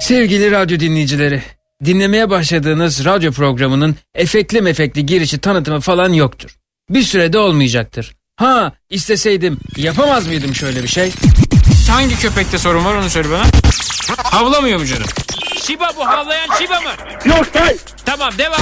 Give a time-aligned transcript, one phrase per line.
[0.00, 1.42] Sevgili radyo dinleyicileri,
[1.84, 6.56] dinlemeye başladığınız radyo programının efekli mefekli girişi tanıtımı falan yoktur.
[6.90, 8.16] Bir sürede olmayacaktır.
[8.36, 11.12] Ha isteseydim yapamaz mıydım şöyle bir şey?
[11.90, 13.44] Hangi köpekte sorun var onu söyle bana.
[14.16, 15.06] Havlamıyor mu canım?
[15.62, 16.90] Şiba bu havlayan Şiba mı?
[17.24, 17.80] Yok hayır.
[18.06, 18.60] Tamam devam.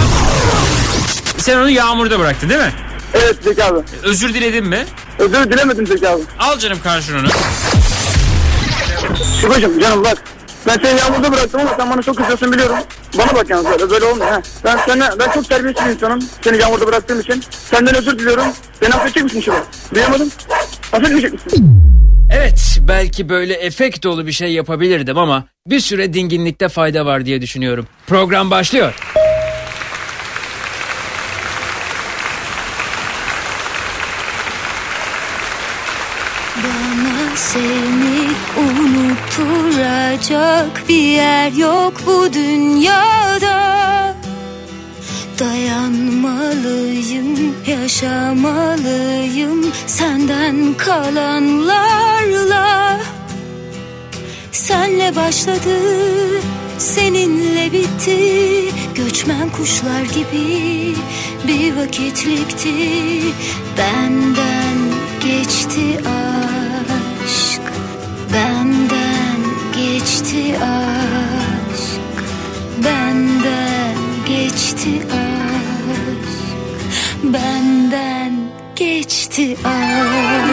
[1.39, 2.73] Sen onu yağmurda bıraktın değil mi?
[3.15, 3.79] Evet Zeki abi.
[4.03, 4.85] Özür diledin mi?
[5.19, 6.23] Özür dilemedim Zeki abi.
[6.39, 6.79] Al canım
[7.15, 7.29] onu.
[9.41, 10.38] Şukocuğum canım bak.
[10.69, 12.77] Ben seni yağmurda bıraktım ama sen bana çok kızıyorsun biliyorum.
[13.19, 14.43] Bana bak yalnız böyle, böyle olmuyor ha.
[14.65, 16.21] Ben, sana, ben çok terbiyesiz bir insanım.
[16.41, 17.45] Seni yağmurda bıraktığım için.
[17.51, 18.47] Senden özür diliyorum.
[18.83, 19.57] Beni affedecek misin Şuko?
[19.95, 20.31] Duyamadım.
[20.93, 21.81] Affetmeyecek misin?
[22.33, 27.43] Evet belki böyle efekt dolu bir şey yapabilirdim ama bir süre dinginlikte fayda var diye
[27.43, 27.87] düşünüyorum.
[28.07, 28.95] Program başlıyor.
[36.57, 37.88] Bana seni
[39.39, 44.15] unutturacak bir yer yok bu dünyada.
[45.39, 53.01] Dayanmalıyım, yaşamalıyım senden kalanlarla.
[54.53, 55.79] Senle başladı,
[56.79, 58.65] seninle bitti.
[58.95, 60.95] Göçmen kuşlar gibi
[61.49, 62.75] bir vakitlikti.
[63.79, 64.79] Benden
[65.21, 66.38] geçti aşk
[70.09, 72.01] geçti aşk
[72.85, 76.29] Benden geçti aşk
[77.25, 78.33] Benden
[78.77, 80.49] geçti aşk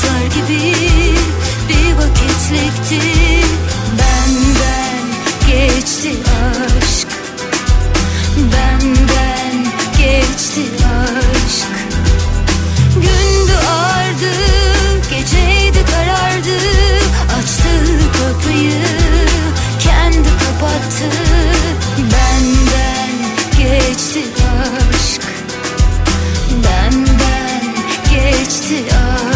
[0.00, 0.74] Kuşlar gibi
[1.68, 3.00] bir vakitlikti.
[3.98, 5.06] Benden
[5.46, 7.08] geçti aşk.
[8.36, 9.66] Benden
[9.98, 11.72] geçti aşk.
[12.94, 14.32] Gündü ardı,
[15.10, 16.58] geceydi karardı.
[17.38, 17.68] Açtı
[18.12, 18.82] kapıyı,
[19.78, 21.10] kendi kapattı.
[21.98, 23.10] Benden
[23.58, 25.22] geçti aşk.
[26.64, 27.74] Benden
[28.10, 29.29] geçti aşk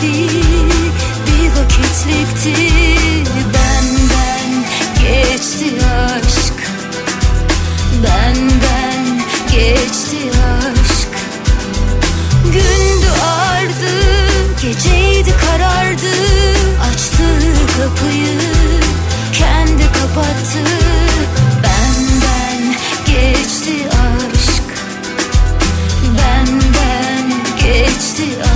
[0.00, 0.26] gibi
[1.26, 2.72] bir vakitlikti.
[3.54, 4.64] Benden
[5.02, 6.52] geçti aşk.
[8.02, 9.20] Benden
[9.52, 11.08] geçti aşk
[12.44, 13.94] Gündü ardı
[14.62, 16.12] Geceydi karardı
[16.92, 17.24] Açtı
[17.76, 18.38] kapıyı
[19.32, 20.64] Kendi kapattı
[21.62, 22.74] Benden
[23.06, 24.68] geçti aşk
[26.18, 28.51] Benden geçti aşk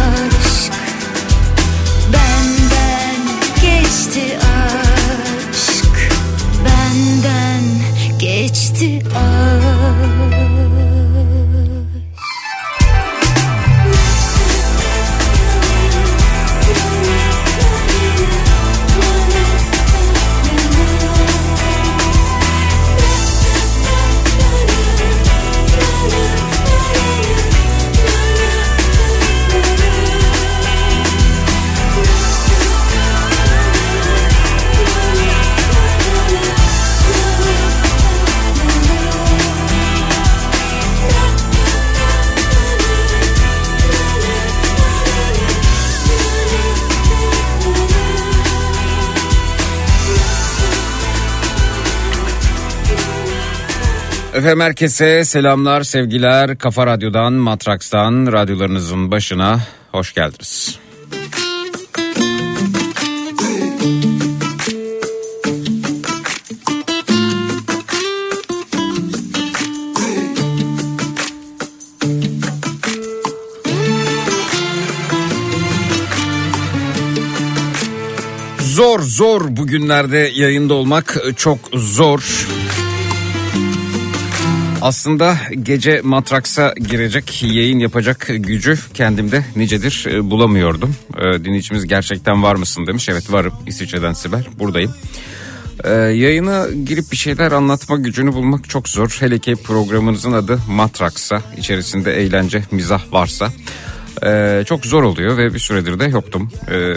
[54.37, 56.59] Efendim herkese selamlar, sevgiler.
[56.59, 59.61] Kafa Radyo'dan, Matraks'tan, radyolarınızın başına
[59.93, 60.79] hoş geldiniz.
[78.59, 82.47] Zor zor bugünlerde yayında olmak çok zor.
[84.87, 90.95] Aslında gece Matraks'a girecek, yayın yapacak gücü kendimde nicedir e, bulamıyordum.
[91.19, 93.09] E, dinleyicimiz gerçekten var mısın demiş.
[93.09, 94.95] Evet varım İsviçre'den Sibel buradayım.
[95.85, 99.17] E, yayına girip bir şeyler anlatma gücünü bulmak çok zor.
[99.21, 103.53] Hele ki programınızın adı Matraks'a içerisinde eğlence, mizah varsa
[104.27, 106.51] e, çok zor oluyor ve bir süredir de yoktum.
[106.71, 106.95] E,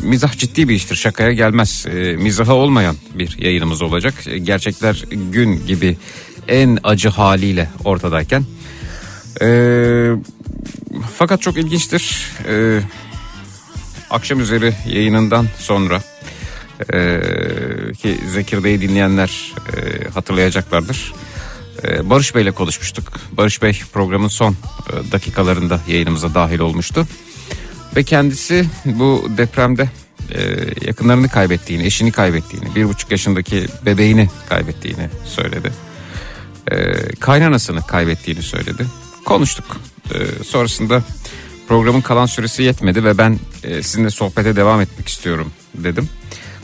[0.00, 1.86] mizah ciddi bir iştir şakaya gelmez.
[1.86, 4.14] E, mizaha olmayan bir yayınımız olacak.
[4.26, 5.96] E, gerçekler gün gibi
[6.48, 8.44] en acı haliyle ortadayken.
[9.42, 9.48] E,
[11.18, 12.30] fakat çok ilginçtir.
[12.48, 12.80] E,
[14.10, 16.02] akşam üzeri yayınından sonra
[16.92, 17.20] e,
[17.92, 21.12] ki Zekirde'yi dinleyenler e, hatırlayacaklardır.
[21.84, 23.12] E, Barış Bey ile konuşmuştuk.
[23.32, 27.06] Barış Bey programın son e, dakikalarında yayınımıza dahil olmuştu.
[27.96, 29.88] Ve kendisi bu depremde
[30.34, 30.40] e,
[30.86, 35.72] yakınlarını kaybettiğini, eşini kaybettiğini, bir buçuk yaşındaki bebeğini kaybettiğini söyledi.
[36.70, 38.86] E, kaynanasını kaybettiğini söyledi.
[39.24, 39.76] Konuştuk.
[40.14, 41.02] E, sonrasında
[41.68, 46.08] programın kalan süresi yetmedi ve ben e, sizinle sohbete devam etmek istiyorum dedim.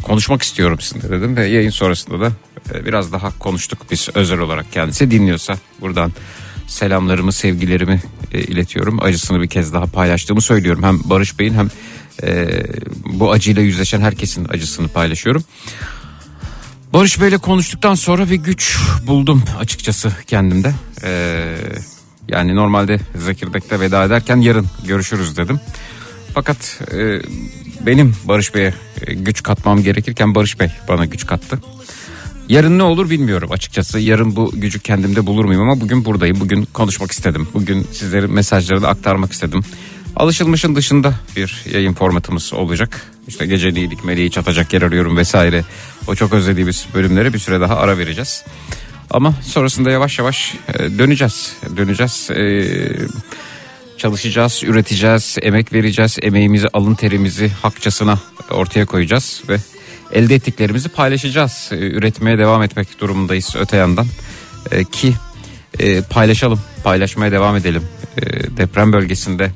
[0.02, 2.32] Konuşmak istiyorum sizinle dedim ve yayın sonrasında da
[2.74, 6.12] e, biraz daha konuştuk biz özel olarak kendisi dinliyorsa buradan
[6.66, 8.02] selamlarımı sevgilerimi
[8.32, 9.02] e, iletiyorum.
[9.02, 10.82] Acısını bir kez daha paylaştığımı söylüyorum.
[10.82, 11.70] Hem Barış Bey'in hem
[12.22, 12.62] e,
[13.04, 15.44] bu acıyla yüzleşen herkesin acısını paylaşıyorum.
[16.92, 20.74] Barış Bey'le konuştuktan sonra bir güç buldum açıkçası kendimde.
[21.04, 21.56] Ee,
[22.28, 25.60] yani normalde Zekirdek'te veda ederken yarın görüşürüz dedim.
[26.34, 27.22] Fakat e,
[27.86, 28.74] benim Barış Bey'e
[29.06, 31.58] e, güç katmam gerekirken Barış Bey bana güç kattı.
[32.48, 33.98] Yarın ne olur bilmiyorum açıkçası.
[33.98, 36.40] Yarın bu gücü kendimde bulur muyum ama bugün buradayım.
[36.40, 37.48] Bugün konuşmak istedim.
[37.54, 39.62] Bugün sizlerin mesajlarını aktarmak istedim.
[40.16, 43.06] Alışılmışın dışında bir yayın formatımız olacak.
[43.28, 45.64] İşte geceliğilik, meleği çatacak yer arıyorum vesaire.
[46.06, 48.44] O çok özlediğimiz bölümlere bir süre daha ara vereceğiz.
[49.10, 51.52] Ama sonrasında yavaş yavaş e, döneceğiz.
[51.76, 52.30] Döneceğiz.
[52.30, 52.64] E,
[53.98, 56.18] çalışacağız, üreteceğiz, emek vereceğiz.
[56.22, 58.18] Emeğimizi, alın terimizi hakçasına
[58.50, 59.56] ortaya koyacağız ve
[60.12, 61.68] elde ettiklerimizi paylaşacağız.
[61.72, 64.06] E, üretmeye devam etmek durumundayız öte yandan.
[64.92, 65.14] Ki
[66.10, 67.82] paylaşalım, paylaşmaya devam edelim.
[68.56, 69.50] Deprem bölgesinde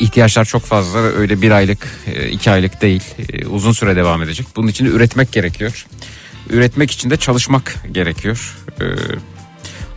[0.00, 1.88] ihtiyaçlar çok fazla öyle bir aylık
[2.30, 3.02] iki aylık değil
[3.50, 4.46] uzun süre devam edecek.
[4.56, 5.86] Bunun için de üretmek gerekiyor.
[6.50, 8.58] Üretmek için de çalışmak gerekiyor.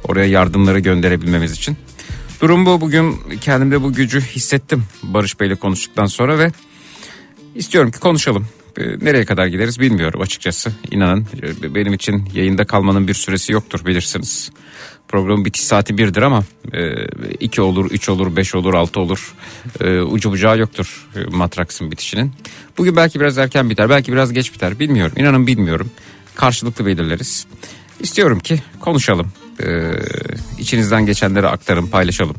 [0.04, 1.78] Oraya yardımları gönderebilmemiz için.
[2.42, 2.82] Durum bu.
[2.82, 6.52] Bugün kendimde bu gücü hissettim Barış Bey'le konuştuktan sonra ve
[7.56, 8.48] istiyorum ki konuşalım.
[9.02, 10.72] Nereye kadar gideriz bilmiyorum açıkçası.
[10.92, 11.28] İnanın
[11.76, 14.52] benim için yayında kalmanın bir süresi yoktur bilirsiniz.
[15.10, 17.06] Programın bitiş saati birdir ama e,
[17.40, 19.34] iki olur, üç olur, beş olur, altı olur.
[19.82, 22.32] E, ucu bucağı yoktur e, Matraks'ın bitişinin.
[22.78, 25.14] Bugün belki biraz erken biter, belki biraz geç biter bilmiyorum.
[25.18, 25.92] İnanın bilmiyorum.
[26.36, 27.48] Karşılıklı belirleriz.
[28.00, 29.28] İstiyorum ki konuşalım.
[29.64, 29.92] E,
[30.58, 32.36] içinizden geçenleri aktarın, paylaşalım.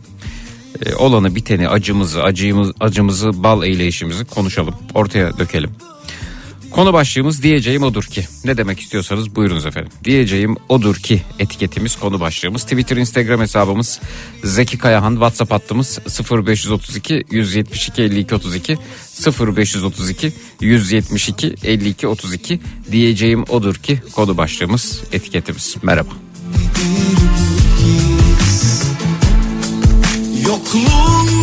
[0.86, 4.74] E, olanı, biteni, acımızı, acımız, acımızı, bal eyleyişimizi konuşalım.
[4.94, 5.70] Ortaya dökelim.
[6.70, 8.24] Konu başlığımız diyeceğim odur ki.
[8.44, 9.92] Ne demek istiyorsanız buyurunuz efendim.
[10.04, 12.62] Diyeceğim odur ki etiketimiz konu başlığımız.
[12.62, 14.00] Twitter, Instagram hesabımız
[14.44, 15.12] Zeki Kayahan.
[15.12, 15.98] WhatsApp hattımız
[16.30, 18.78] 0532 172 52 32
[19.26, 22.60] 0532 172 52 32
[22.92, 25.76] diyeceğim odur ki konu başlığımız etiketimiz.
[25.82, 26.10] Merhaba.
[30.46, 31.39] Yokluğunda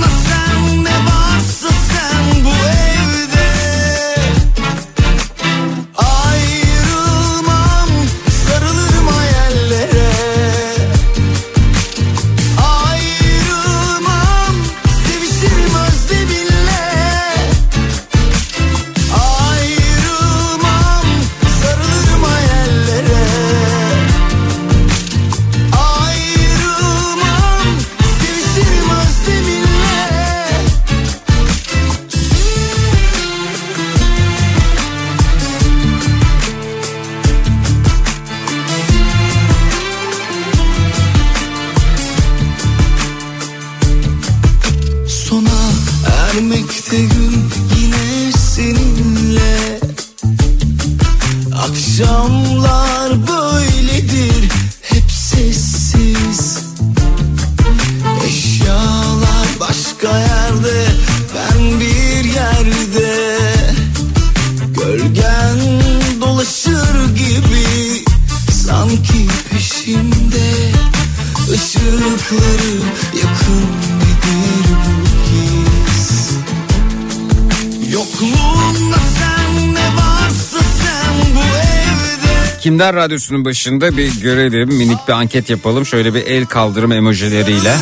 [82.88, 87.76] Güçler Radyosu'nun başında bir görelim minik bir anket yapalım şöyle bir el kaldırım emojileriyle.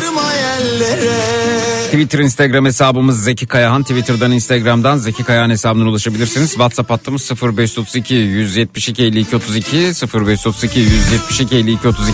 [1.84, 3.82] Twitter, Instagram hesabımız Zeki Kayahan.
[3.82, 6.50] Twitter'dan, Instagram'dan Zeki Kayahan hesabından ulaşabilirsiniz.
[6.50, 12.12] WhatsApp hattımız 0532 172 52 32 0532 172 52 32.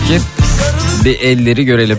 [1.05, 1.97] Bir elleri görelim.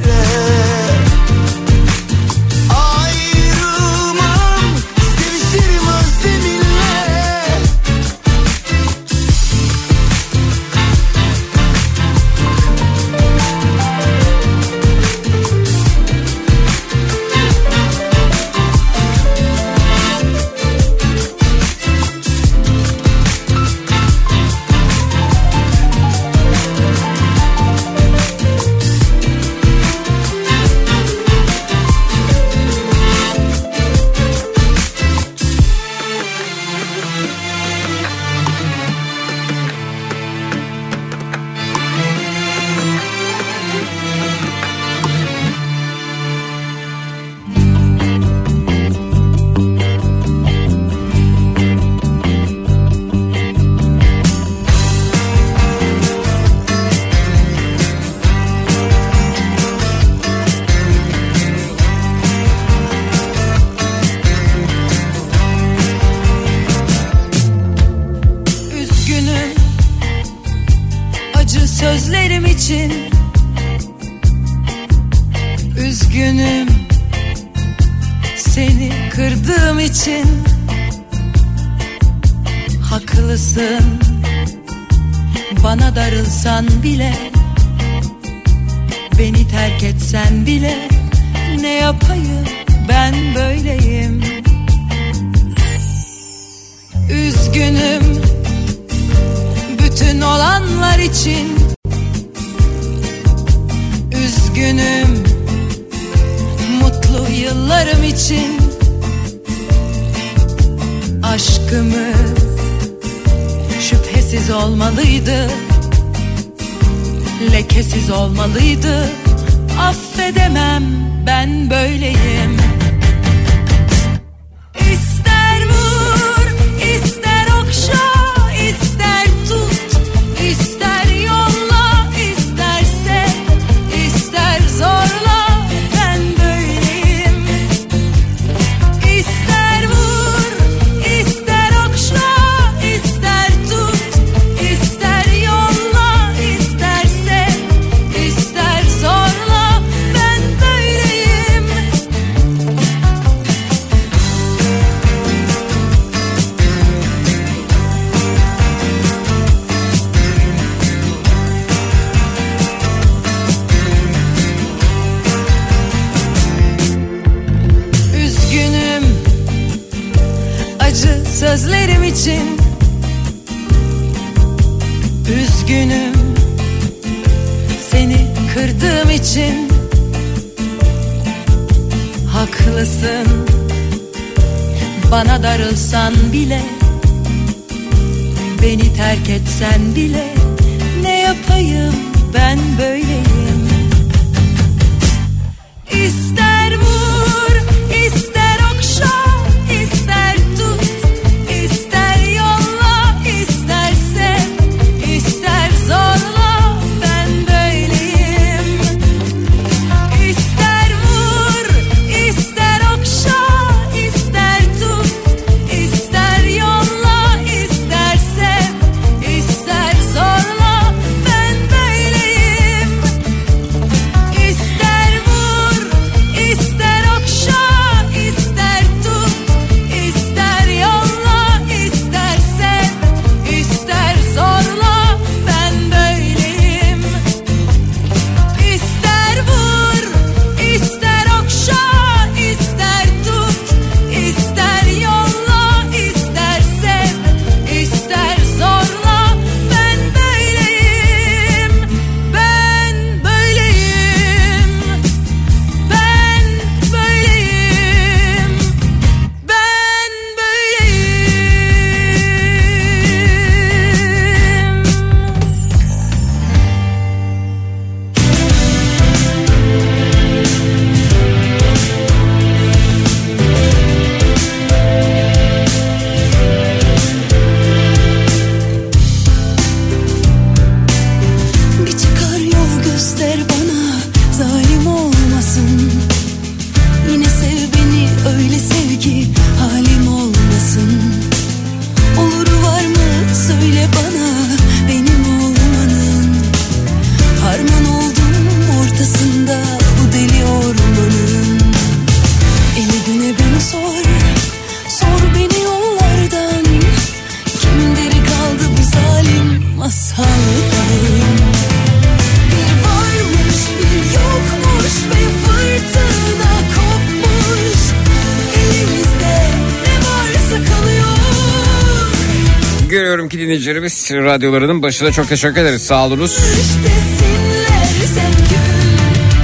[324.12, 325.82] Radyolarının başına çok teşekkür ederiz.
[325.82, 326.38] Sağ olunuz.
[326.38, 328.74] Desinler sen gül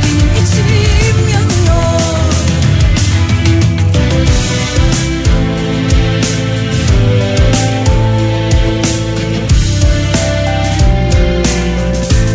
[0.02, 2.32] Benim içim yanıyor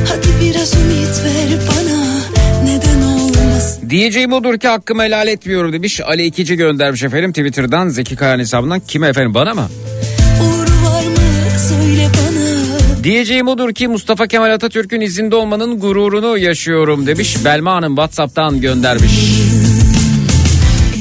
[0.10, 2.16] Hadi biraz ümit ver bana
[2.64, 6.02] Neden olmasın Diyeceğim odur ki hakkımı helal etmiyorum demiş.
[6.02, 8.80] Ali İkici göndermiş efendim Twitter'dan Zeki Kayan hesabından.
[8.80, 9.70] Kime efendim bana mı?
[13.04, 17.38] Diyeceğim odur ki Mustafa Kemal Atatürk'ün izinde olmanın gururunu yaşıyorum demiş.
[17.46, 19.12] Belma Hanım Whatsapp'tan göndermiş.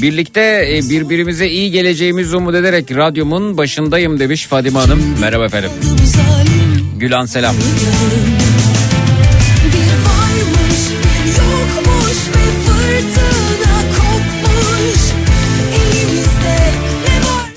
[0.01, 5.03] Birlikte e, birbirimize iyi geleceğimizi umut ederek radyomun başındayım demiş Fadime Hanım.
[5.21, 5.69] Merhaba efendim.
[5.81, 7.55] Adım zalim Gülan selam.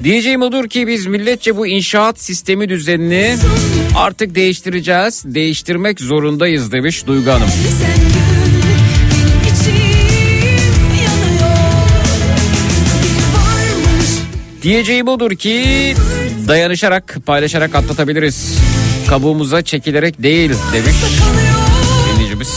[0.08, 3.36] Diyeceğim odur ki biz milletçe bu inşaat sistemi düzenini
[3.96, 5.22] artık değiştireceğiz.
[5.26, 7.48] Değiştirmek zorundayız demiş Duygu Hanım.
[14.62, 15.94] Diyeceğim odur ki
[16.48, 18.58] dayanışarak paylaşarak atlatabiliriz.
[19.08, 20.96] Kabuğumuza çekilerek değil demiş
[22.14, 22.48] dinleyicimiz.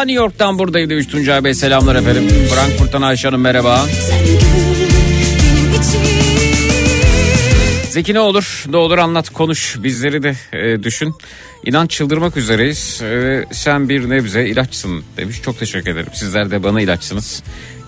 [0.00, 2.28] Ta New York'tan buradaydı demiş Tuncay Bey selamlar efendim.
[2.28, 3.86] Frankfurt'tan Ayşe Hanım merhaba.
[7.90, 11.14] Zeki ne olur ne olur anlat konuş bizleri de e, düşün.
[11.64, 13.02] İnan çıldırmak üzereyiz.
[13.02, 15.42] E, sen bir nebze ilaçsın demiş.
[15.42, 16.12] Çok teşekkür ederim.
[16.14, 17.42] Sizler de bana ilaçsınız.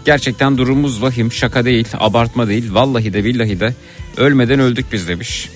[0.04, 1.32] Gerçekten durumumuz vahim.
[1.32, 2.74] Şaka değil, abartma değil.
[2.74, 3.74] Vallahi de billahi de
[4.16, 5.48] ölmeden öldük biz demiş.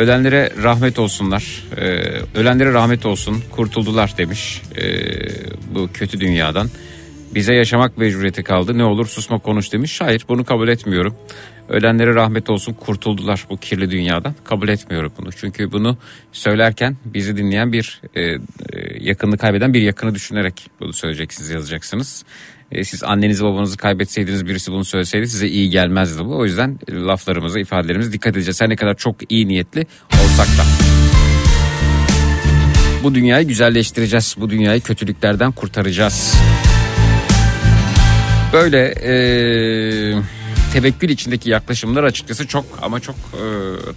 [0.00, 1.64] Ölenlere rahmet olsunlar.
[1.76, 1.84] E,
[2.38, 3.42] ölenlere rahmet olsun.
[3.50, 4.62] Kurtuldular demiş.
[4.76, 4.84] E,
[5.74, 6.68] bu kötü dünyadan.
[7.34, 8.78] Bize yaşamak mecburiyeti kaldı.
[8.78, 10.00] Ne olur susma konuş demiş.
[10.00, 11.16] Hayır bunu kabul etmiyorum.
[11.68, 14.34] Ölenlere rahmet olsun kurtuldular bu kirli dünyadan.
[14.44, 15.32] Kabul etmiyorum bunu.
[15.32, 15.98] Çünkü bunu
[16.32, 18.38] söylerken bizi dinleyen bir e, e,
[19.00, 22.24] yakınını kaybeden bir yakını düşünerek bunu söyleyeceksiniz yazacaksınız.
[22.72, 26.36] E, siz annenizi babanızı kaybetseydiniz birisi bunu söyleseydi size iyi gelmezdi bu.
[26.36, 28.60] O yüzden e, laflarımıza ifadelerimize dikkat edeceğiz.
[28.60, 30.64] Her ne kadar çok iyi niyetli olsak da.
[33.02, 34.36] Bu dünyayı güzelleştireceğiz.
[34.38, 36.34] Bu dünyayı kötülüklerden kurtaracağız.
[38.52, 39.12] Böyle e,
[40.72, 43.42] tevekkül içindeki yaklaşımlar açıkçası çok ama çok e,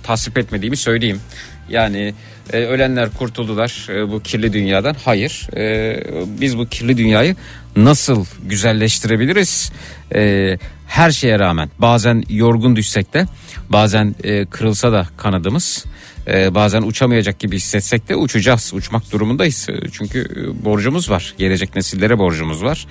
[0.04, 1.22] tasvip etmediğimi söyleyeyim.
[1.70, 2.14] Yani
[2.54, 4.96] e, ölenler kurtuldular e, bu kirli dünyadan.
[5.06, 5.48] Hayır.
[5.58, 5.98] E,
[6.42, 7.36] biz bu kirli dünyayı
[7.76, 9.72] nasıl güzelleştirebiliriz?
[10.16, 10.58] E,
[10.94, 13.26] her şeye rağmen bazen yorgun düşsek de
[13.70, 15.86] bazen e, kırılsa da kanadımız
[16.28, 18.72] ee, bazen uçamayacak gibi hissetsek de uçacağız.
[18.76, 19.68] Uçmak durumundayız.
[19.70, 21.34] Ee, Çünkü e, borcumuz var.
[21.38, 22.88] Gelecek nesillere borcumuz var.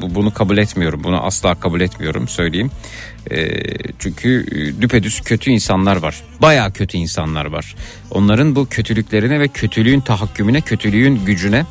[0.00, 1.04] Bu- bunu kabul etmiyorum.
[1.04, 2.70] Bunu asla kabul etmiyorum söyleyeyim.
[3.30, 3.62] Ee,
[3.98, 6.22] çünkü e, düpedüz kötü insanlar var.
[6.42, 7.74] Baya kötü insanlar var.
[8.10, 11.66] Onların bu kötülüklerine ve kötülüğün tahakkümüne, kötülüğün gücüne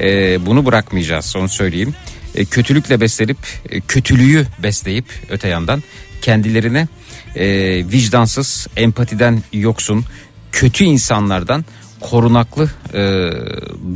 [0.00, 1.36] e, bunu bırakmayacağız.
[1.36, 1.94] Onu söyleyeyim.
[2.34, 3.38] E, kötülükle beslenip,
[3.70, 5.82] e, kötülüğü besleyip öte yandan
[6.22, 6.88] kendilerine
[7.36, 7.46] e,
[7.92, 10.04] vicdansız, empatiden yoksun,
[10.52, 11.64] kötü insanlardan
[12.00, 13.30] korunaklı e,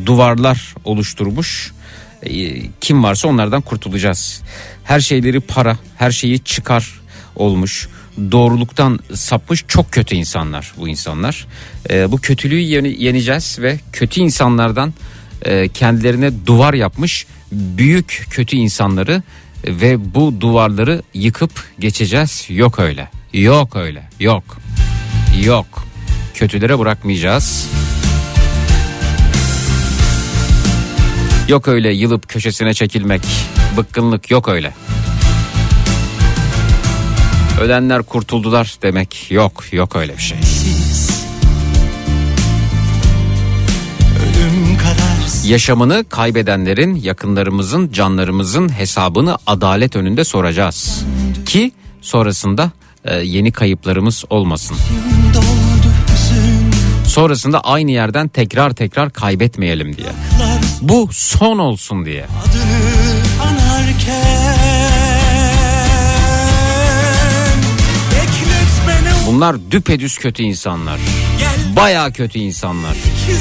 [0.07, 1.73] duvarlar oluşturmuş
[2.23, 4.43] e, kim varsa onlardan kurtulacağız.
[4.85, 7.01] Her şeyleri para, her şeyi çıkar
[7.37, 7.89] olmuş,
[8.33, 11.47] doğruluktan sapmış çok kötü insanlar bu insanlar.
[11.91, 14.95] E, bu kötülüğü yeni- yeneceğiz ve kötü insanlardan
[15.43, 19.23] e, kendilerine duvar yapmış büyük kötü insanları
[19.67, 22.47] ve bu duvarları yıkıp geçeceğiz.
[22.49, 23.09] Yok öyle.
[23.33, 24.09] Yok öyle.
[24.21, 24.45] Yok.
[25.45, 25.85] Yok.
[26.35, 27.69] Kötülere bırakmayacağız.
[31.49, 33.23] Yok öyle yılıp köşesine çekilmek.
[33.77, 34.73] Bıkkınlık yok öyle.
[37.61, 39.65] Ölenler kurtuldular demek yok.
[39.73, 40.39] Yok öyle bir şey.
[40.39, 41.04] Ölüm
[45.47, 51.05] Yaşamını kaybedenlerin, yakınlarımızın, canlarımızın hesabını adalet önünde soracağız.
[51.47, 52.71] Ki sonrasında
[53.05, 54.77] e, yeni kayıplarımız olmasın.
[57.07, 60.09] Sonrasında aynı yerden tekrar tekrar kaybetmeyelim diye.
[60.81, 62.27] Bu son olsun diye.
[69.27, 71.01] Bunlar düpedüz kötü insanlar.
[71.77, 72.97] Baya kötü insanlar.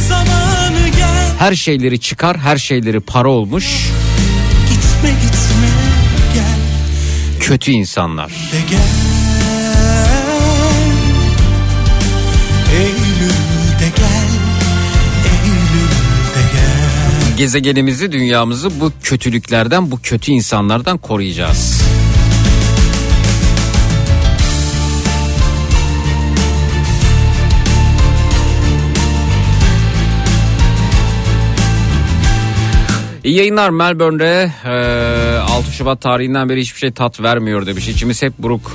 [0.08, 1.03] zamanı gel
[1.40, 3.90] Her şeyleri çıkar, her şeyleri para olmuş.
[4.70, 5.68] Gitme gitme
[6.34, 8.30] gel Kötü insanlar.
[8.30, 8.80] de gel
[12.74, 14.30] Eylül'de gel
[15.26, 21.83] Eylül'de gel Gezegenimizi, dünyamızı bu kötülüklerden, bu kötü insanlardan koruyacağız.
[33.24, 37.88] İyi yayınlar Melbourne'de e, 6 Şubat tarihinden beri hiçbir şey tat vermiyor demiş.
[37.88, 38.72] İçimiz hep buruk.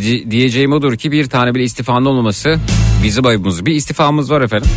[0.00, 2.58] Di- diyeceğim odur ki bir tane bile istifanın olmaması
[3.04, 3.66] bizim ayıbımız.
[3.66, 4.70] Bir istifamız var efendim.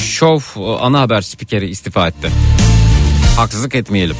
[0.00, 2.28] Şov e, ana haber spikeri istifa etti.
[3.36, 4.16] Haksızlık etmeyelim.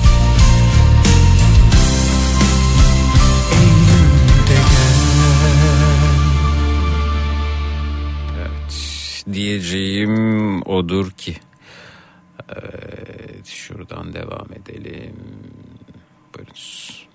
[9.33, 11.37] Diyeceğim odur ki.
[12.49, 15.17] Evet, şuradan devam edelim.
[16.35, 17.09] Buyurunuz.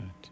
[0.00, 0.30] Evet.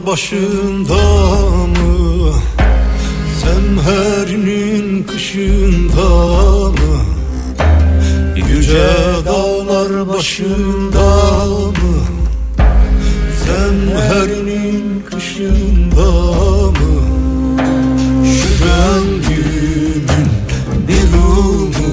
[0.00, 0.94] Dağlar başında
[1.66, 2.32] mı
[3.42, 6.08] Semherinin kışında
[6.70, 7.04] mı?
[8.36, 8.88] Yüce
[9.26, 11.96] dağlar başında mı?
[13.44, 16.10] Semherinin kışında
[16.70, 17.00] mı?
[18.24, 20.06] Şu gönlümün
[20.88, 21.90] bir umudu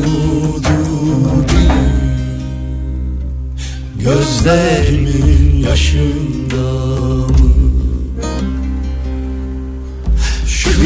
[3.99, 6.57] Gözlerimin yaşında
[7.27, 7.46] mı?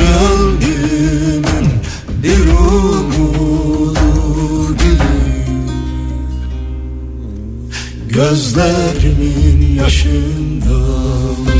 [0.01, 1.67] Gönlümün
[2.23, 3.97] bir umudu
[4.77, 5.71] gülüm
[8.09, 10.77] Gözlerimin yaşında
[11.37, 11.51] mı?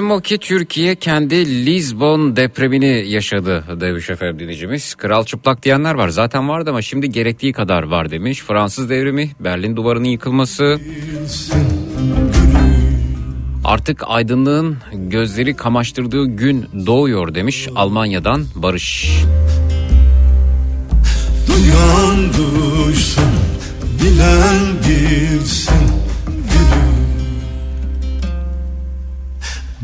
[0.00, 4.94] Sözüm o ki Türkiye kendi Lisbon depremini yaşadı demiş efendim dinleyicimiz.
[4.94, 8.42] Kral çıplak diyenler var zaten vardı ama şimdi gerektiği kadar var demiş.
[8.42, 10.80] Fransız devrimi, Berlin duvarının yıkılması.
[13.64, 19.10] Artık aydınlığın gözleri kamaştırdığı gün doğuyor demiş Almanya'dan Barış.
[21.46, 23.24] Duyan duysun
[24.02, 25.89] Bilen bilsin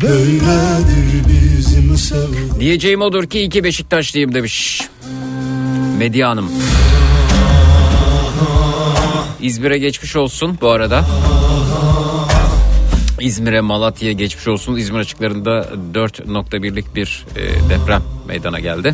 [0.09, 4.83] Böyledir bizim sevdamız Diyeceğim odur ki iki Beşiktaşlıyım demiş.
[5.99, 6.51] Medya Hanım.
[9.41, 11.05] İzmir'e geçmiş olsun bu arada.
[13.21, 14.77] İzmir'e Malatya'ya geçmiş olsun.
[14.77, 18.93] İzmir açıklarında 4.1'lik bir e, deprem meydana geldi.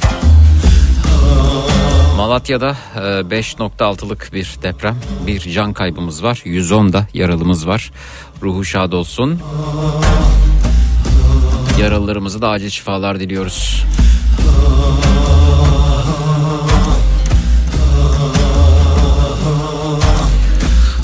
[2.16, 4.96] Malatya'da e, 5.6'lık bir deprem.
[5.27, 6.42] Bir can kaybımız var.
[6.44, 7.90] 110 da yaralımız var.
[8.42, 9.40] Ruhu şad olsun.
[11.80, 13.85] Yaralılarımıza da acil şifalar diliyoruz.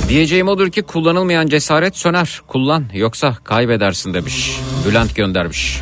[0.09, 2.40] Diyeceğim odur ki kullanılmayan cesaret söner.
[2.46, 4.61] Kullan yoksa kaybedersin demiş.
[4.87, 5.81] Bülent göndermiş.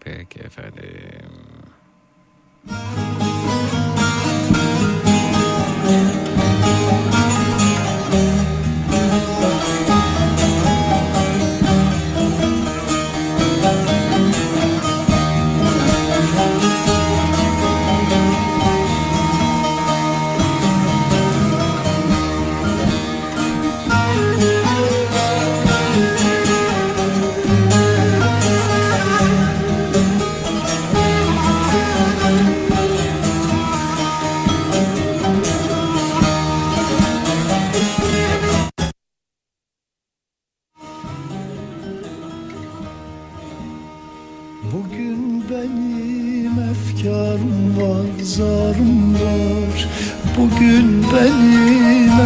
[0.00, 0.84] Peki efendim.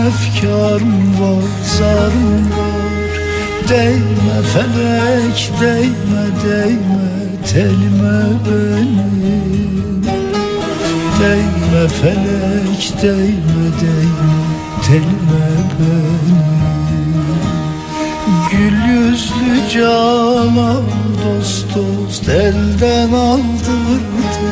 [0.09, 2.89] Efkarım var, zarım var?
[3.69, 7.09] Değme felek, değme, değme
[7.53, 10.05] telime benim
[11.21, 14.39] Değme felek, değme, değme
[14.87, 16.59] telime benim
[18.51, 20.85] Gül yüzlü canan
[21.25, 24.49] dost dost elden aldırdı.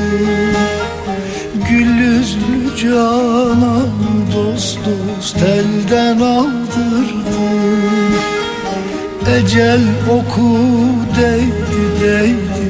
[1.68, 7.46] Gül yüzlü canan dost dost elden aldırdı
[9.36, 10.58] Ecel oku
[11.16, 12.66] değdi değdi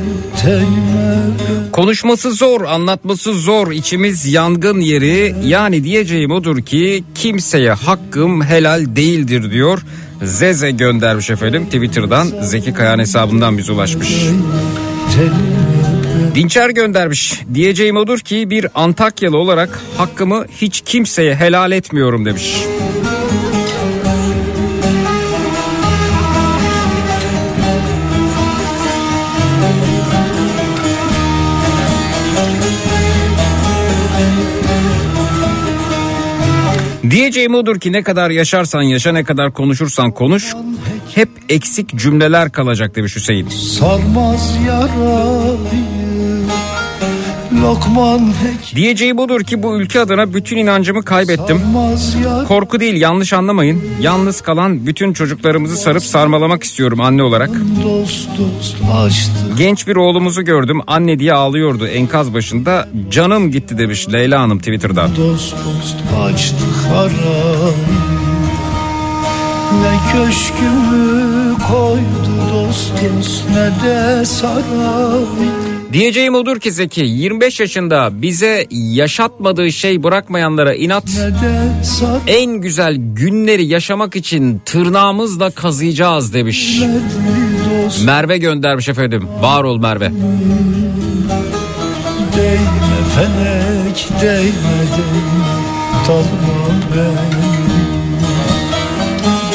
[1.73, 5.35] Konuşması zor, anlatması zor, içimiz yangın yeri.
[5.45, 9.83] Yani diyeceğim odur ki kimseye hakkım helal değildir diyor.
[10.23, 14.09] Zeze göndermiş efendim Twitter'dan Zeki Kayan hesabından bize ulaşmış.
[15.15, 15.56] telime
[16.37, 17.43] Dinçer göndermiş.
[17.55, 22.57] Diyeceğim odur ki bir Antakyalı olarak hakkımı hiç kimseye helal etmiyorum demiş.
[37.11, 40.55] Diyeceğim odur ki ne kadar yaşarsan yaşa ne kadar konuşursan konuş
[41.15, 43.49] hep eksik cümleler kalacak demiş Hüseyin.
[43.49, 45.96] sarmaz yarayı
[48.75, 51.61] Diyeceğim odur ki bu ülke adına bütün inancımı kaybettim.
[52.49, 53.83] Korku değil yanlış anlamayın.
[54.01, 57.51] Yalnız kalan bütün çocuklarımızı sarıp sarmalamak istiyorum anne olarak.
[59.59, 62.89] Genç bir oğlumuzu gördüm anne diye ağlıyordu enkaz başında.
[63.11, 65.17] Canım gitti demiş Leyla Hanım Twitter'dan.
[65.17, 66.55] dost dost açtı
[66.89, 67.75] haram
[69.83, 78.67] Ne köşkümü koydu dost dost ne de saray Diyeceğim odur ki Zeki 25 yaşında bize
[78.71, 81.05] yaşatmadığı şey bırakmayanlara inat.
[82.27, 86.81] En güzel günleri yaşamak için tırnağımızla kazıyacağız demiş.
[88.05, 89.29] Merve göndermiş efendim.
[89.41, 90.11] Var ol Merve.
[92.37, 95.57] değme felek değme değme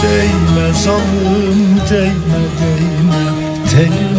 [0.01, 3.23] Değme zalim değme değme
[3.71, 4.10] telime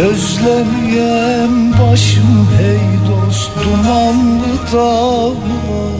[0.00, 5.96] Özlemeyem başım hey dost dumanlı dağlar.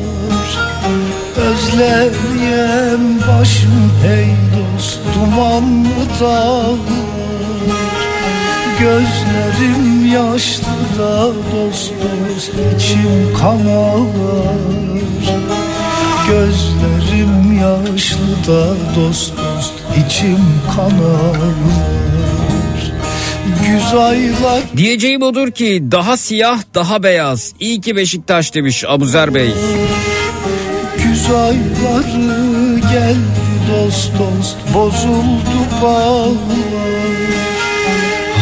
[1.36, 7.06] Özlemeyem başım hey dost dumanlı dağlar.
[8.80, 14.56] Gözlerim yaşlı da dost dost içim kan ağlar
[16.28, 20.38] Gözlerim yaşlı da dost dost içim
[20.76, 22.15] kan ağlar
[23.66, 27.52] Güz aylar Diyeceğim odur ki daha siyah daha beyaz.
[27.60, 29.50] İyi ki Beşiktaş demiş Abuzer Bey.
[31.04, 36.36] Güz ayları geldi dost dost Bozuldu bağlar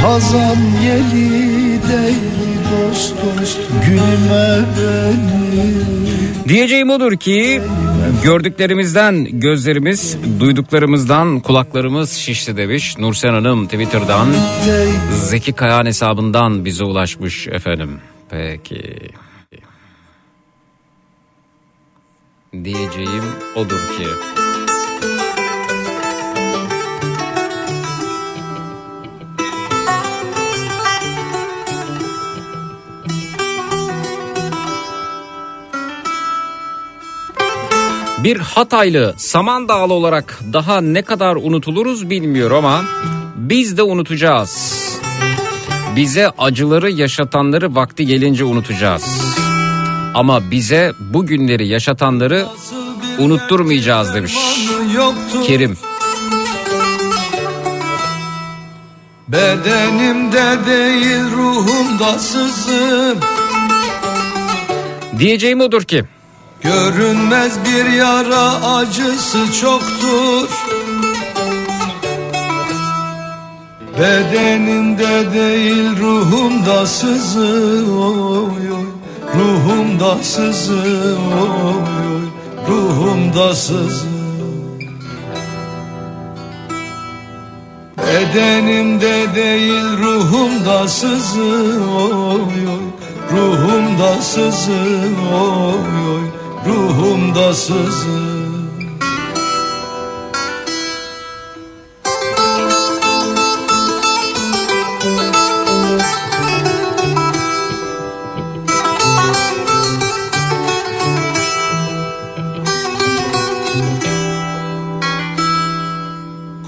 [0.03, 5.95] Hazan yeli değil dost dost Gülme benim
[6.49, 7.63] Diyeceğim odur ki
[8.23, 12.99] gördüklerimizden gözlerimiz, duyduklarımızdan kulaklarımız şişti demiş.
[12.99, 14.29] Nursen Hanım Twitter'dan
[15.13, 18.01] Zeki Kayan hesabından bize ulaşmış efendim.
[18.31, 18.99] Peki.
[22.65, 23.25] Diyeceğim
[23.57, 24.07] odur ki.
[38.25, 42.85] Bir Hataylı Samandağlı olarak daha ne kadar unutuluruz bilmiyor ama
[43.37, 44.75] biz de unutacağız.
[45.97, 49.35] Bize acıları yaşatanları vakti gelince unutacağız.
[50.15, 52.47] Ama bize bu günleri yaşatanları
[53.19, 54.35] unutturmayacağız demiş
[55.47, 55.79] Kerim.
[59.29, 63.19] Bedenimde değil ruhumda sızım
[65.19, 66.05] Diyeceğim odur ki
[66.65, 70.49] Görünmez bir yara acısı çoktur.
[74.01, 78.87] Bedenimde değil ruhumda sızı oy oy
[79.39, 82.27] Ruhumda sızı oy oy
[82.69, 84.07] Ruhumda sızı.
[87.99, 92.85] Bedenimde değil ruhumda sızı oy oy.
[93.33, 94.73] Ruhumda sızı
[95.33, 98.35] oy oy Ruhumda sızı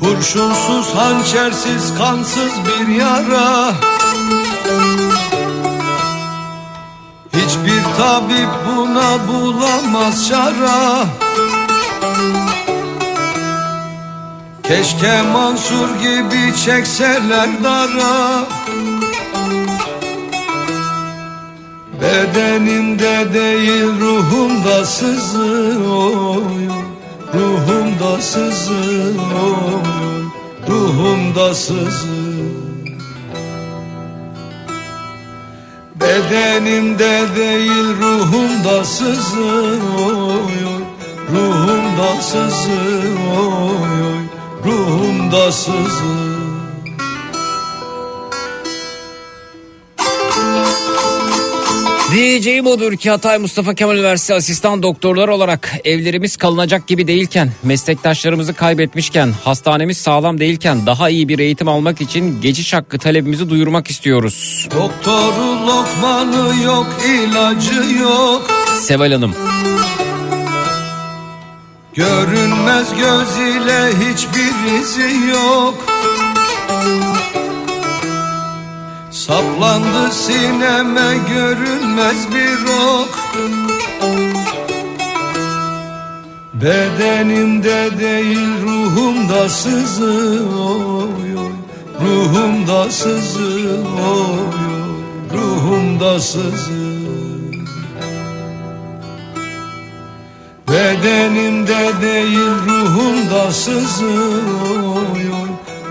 [0.01, 3.73] Kurşunsuz, hançersiz, kansız bir yara
[7.99, 11.05] tabip buna bulamaz şara
[14.63, 18.47] Keşke Mansur gibi çekseler dara
[22.01, 26.87] Bedenimde değil ruhumda sızı oy oy.
[27.35, 30.25] Ruhumda sızı oy oy.
[30.69, 32.26] Ruhumda sızı
[36.17, 40.83] Bedenimde değil ruhumda sızı oy oy.
[41.33, 42.73] Ruhumda sızı
[43.41, 44.25] oy oy.
[44.65, 46.26] Ruhumda sızı
[52.37, 58.55] Diyeceğim odur ki Hatay Mustafa Kemal Üniversitesi asistan doktorlar olarak evlerimiz kalınacak gibi değilken, meslektaşlarımızı
[58.55, 64.69] kaybetmişken, hastanemiz sağlam değilken daha iyi bir eğitim almak için geçiş hakkı talebimizi duyurmak istiyoruz.
[64.75, 68.51] Doktoru lokmanı yok ilacı yok
[68.81, 69.35] Seval Hanım.
[71.95, 75.87] Görünmez göz ile hiçbir izi yok
[79.27, 83.19] Saplandı sineme görünmez bir ok.
[86.55, 91.51] Bedenimde değil ruhumda sızı oy
[92.01, 94.59] Ruhumda sızı oy
[95.35, 96.97] Ruhumda sızı.
[100.69, 104.07] Bedenimde değil ruhumda sızı
[104.95, 105.23] oy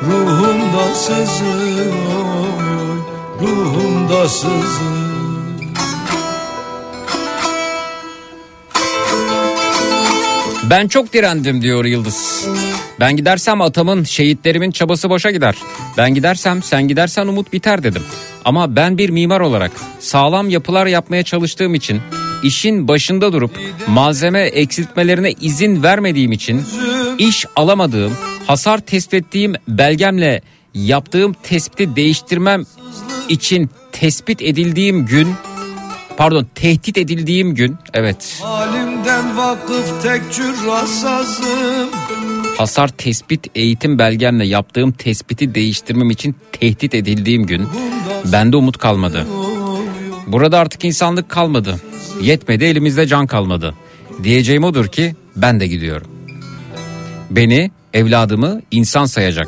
[0.08, 2.85] Ruhumda sızı oy
[3.42, 5.06] Ruhumda sızı
[10.70, 12.48] Ben çok direndim diyor Yıldız.
[13.00, 15.56] Ben gidersem atamın, şehitlerimin çabası boşa gider.
[15.98, 18.04] Ben gidersem, sen gidersen umut biter dedim.
[18.46, 22.02] Ama ben bir mimar olarak sağlam yapılar yapmaya çalıştığım için,
[22.44, 23.52] işin başında durup
[23.88, 26.64] malzeme eksiltmelerine izin vermediğim için,
[27.18, 28.14] iş alamadığım,
[28.48, 30.42] hasar tespit ettiğim belgemle
[30.76, 32.64] yaptığım tespiti değiştirmem
[33.30, 35.28] için tespit edildiğim gün,
[36.18, 41.90] pardon tehdit edildiğim gün, evet Halimden vakıf tek cürrasazım
[42.58, 47.68] hasar tespit eğitim belgemle yaptığım tespiti değiştirmem için tehdit edildiğim gün
[48.26, 49.28] bende umut kalmadı.
[50.28, 51.76] Burada artık insanlık kalmadı.
[52.22, 53.76] Yetmedi elimizde can kalmadı.
[54.24, 56.08] Diyeceğim odur ki ben de gidiyorum.
[57.32, 59.48] Beni, evladımı insan sayacak.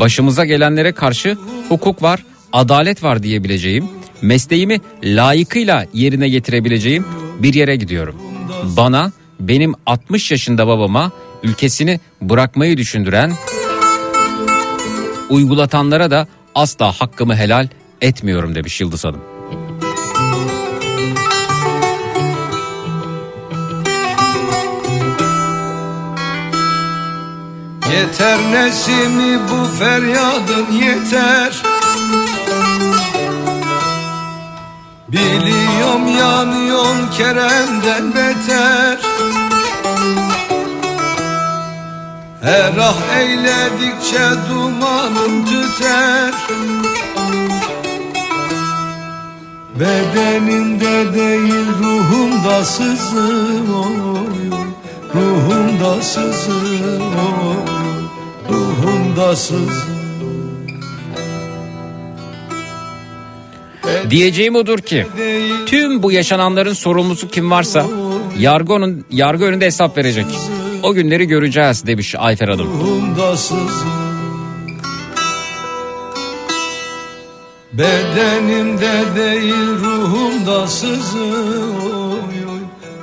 [0.00, 1.36] Başımıza gelenlere karşı
[1.68, 3.88] hukuk var, adalet var diyebileceğim,
[4.22, 7.06] mesleğimi layıkıyla yerine getirebileceğim
[7.38, 8.16] bir yere gidiyorum.
[8.76, 11.12] Bana, benim 60 yaşında babama
[11.42, 13.32] ülkesini bırakmayı düşündüren,
[15.30, 17.68] uygulatanlara da asla hakkımı helal
[18.00, 19.20] etmiyorum demiş Yıldız Hanım.
[27.92, 31.62] Yeter nesimi bu feryadın yeter.
[35.08, 38.98] Biliyorum yanıyorsun Kerem'den beter.
[42.42, 46.34] Her ah eyledikçe dumanım tüter.
[49.80, 54.67] Bedenimde değil ruhumda sızır oy, oy.
[55.14, 57.00] Ruhumda sızır
[58.50, 59.98] Ruhumda sızır
[64.10, 65.06] Diyeceğim odur ki
[65.66, 67.86] tüm bu yaşananların sorumlusu kim varsa
[68.38, 70.26] yargı, onun, yargı önünde hesap verecek.
[70.82, 72.68] O günleri göreceğiz demiş Ayfer Hanım.
[77.72, 82.07] Bedenimde değil ruhumda sızır.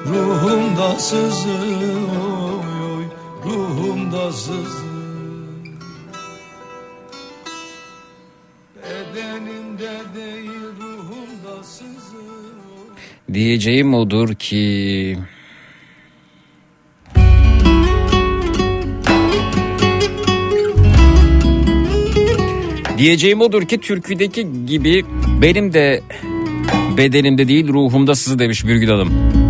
[0.08, 3.04] Ruhumda sızır oy, oy.
[3.46, 4.86] Ruhumda sızır
[8.76, 15.18] Bedenimde değil ruhumda sızır Diyeceğim odur ki...
[22.98, 25.06] Diyeceğim odur ki türküdeki gibi
[25.42, 26.02] benim de
[26.98, 29.45] bedenimde değil ruhumda sızı demiş Birgül Hanım.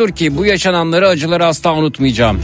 [0.00, 2.40] Odur ki bu yaşananları acıları asla unutmayacağım.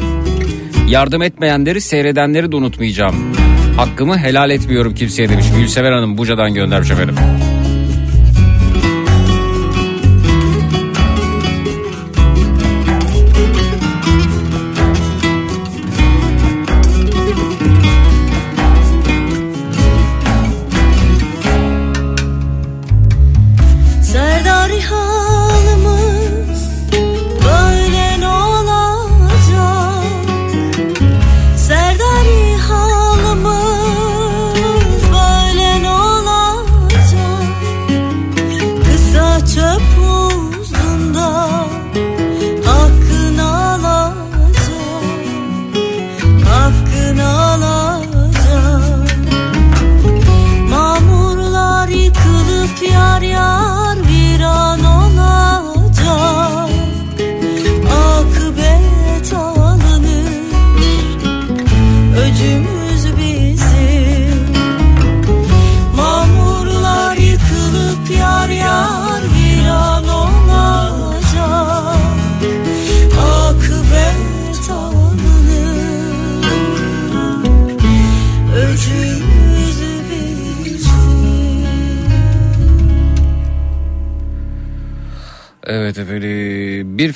[0.89, 3.37] Yardım etmeyenleri seyredenleri de unutmayacağım.
[3.77, 5.47] Hakkımı helal etmiyorum kimseye demiş.
[5.57, 7.15] Gülsever Hanım Buca'dan göndermiş efendim.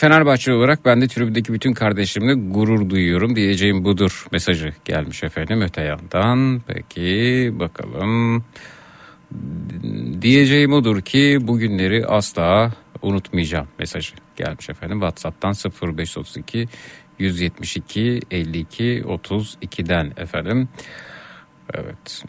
[0.00, 5.82] Fenerbahçe olarak ben de tribündeki bütün kardeşlerimle gurur duyuyorum diyeceğim budur mesajı gelmiş efendim öte
[5.82, 6.62] yandan.
[6.66, 8.44] Peki bakalım
[10.22, 12.72] diyeceğim odur ki bugünleri asla
[13.02, 16.68] unutmayacağım mesajı gelmiş efendim WhatsApp'tan 0532
[17.18, 20.68] 172 52 32'den efendim.
[21.74, 22.24] Evet.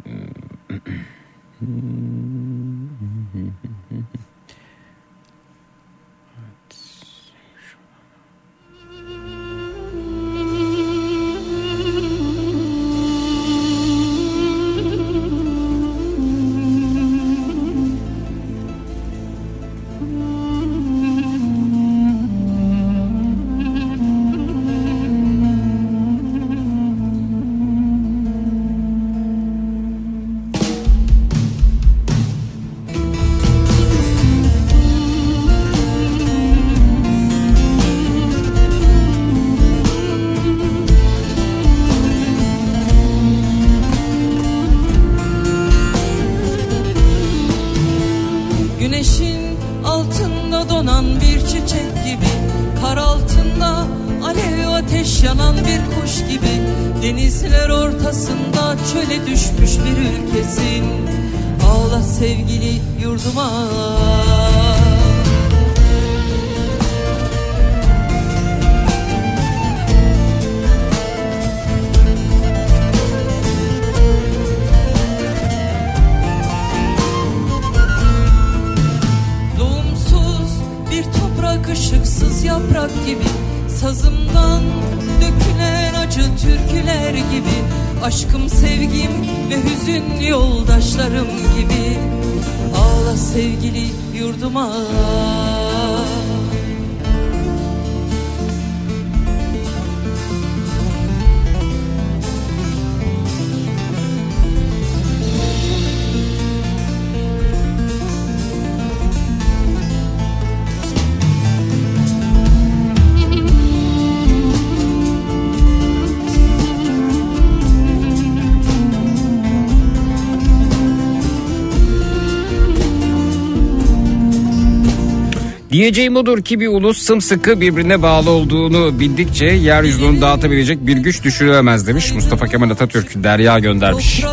[125.82, 131.88] Diyeceğim odur ki bir ulus sımsıkı birbirine bağlı olduğunu bildikçe yeryüzünü dağıtabilecek bir güç düşürülemez
[131.88, 134.24] demiş Mustafa Kemal Atatürk Derya göndermiş.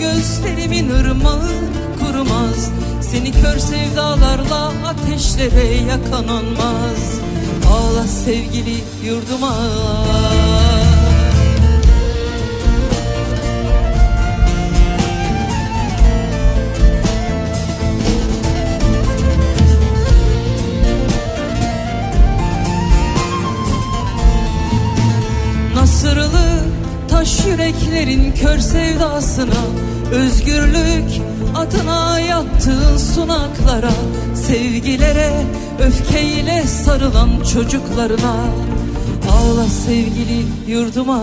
[0.00, 1.50] Gözlerimin ırmağı
[2.00, 2.72] kurumaz.
[3.00, 7.20] Seni kör sevdalarla ateşlere yakan olmaz
[7.66, 9.52] Ağla sevgili yurduma.
[9.52, 10.81] Nasırlı
[27.46, 29.62] yüreklerin kör sevdasına
[30.12, 31.20] Özgürlük
[31.54, 33.92] adına yattığın sunaklara
[34.34, 35.32] Sevgilere
[35.80, 38.34] öfkeyle sarılan çocuklarına.
[39.30, 41.20] Ağla sevgili yurduma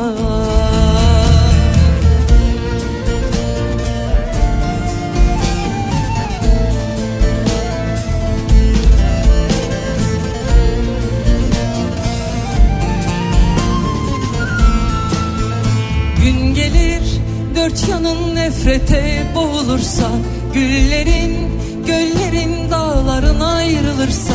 [18.80, 20.10] yanın nefrete boğulursa
[20.54, 21.50] Güllerin
[21.88, 24.34] göllerin dağların ayrılırsa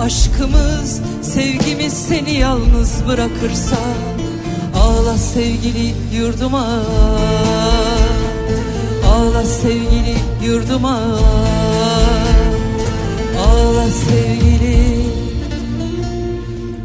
[0.00, 3.76] Aşkımız sevgimiz seni yalnız bırakırsa
[4.74, 6.66] Ağla sevgili yurduma.
[9.06, 11.00] Ağla sevgili yurduma.
[13.38, 15.06] Ağla sevgili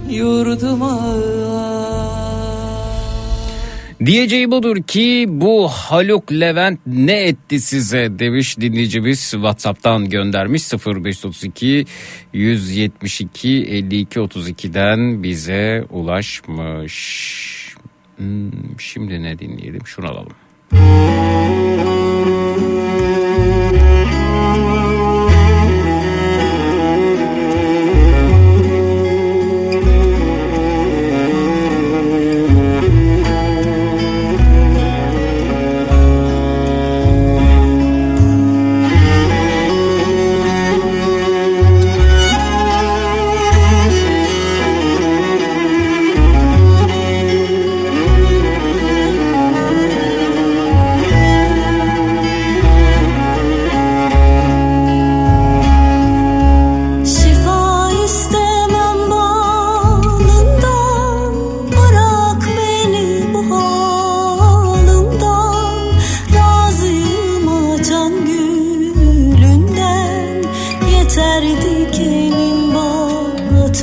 [0.10, 1.00] yurduma
[4.08, 11.86] Diyeceği budur ki bu Haluk Levent ne etti size demiş dinleyicimiz Whatsapp'tan göndermiş 0532
[12.34, 16.96] 172 52 32'den bize ulaşmış.
[18.18, 20.34] Hmm, şimdi ne dinleyelim şunu alalım.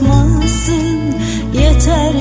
[0.01, 1.15] batmasın
[1.55, 2.15] yeter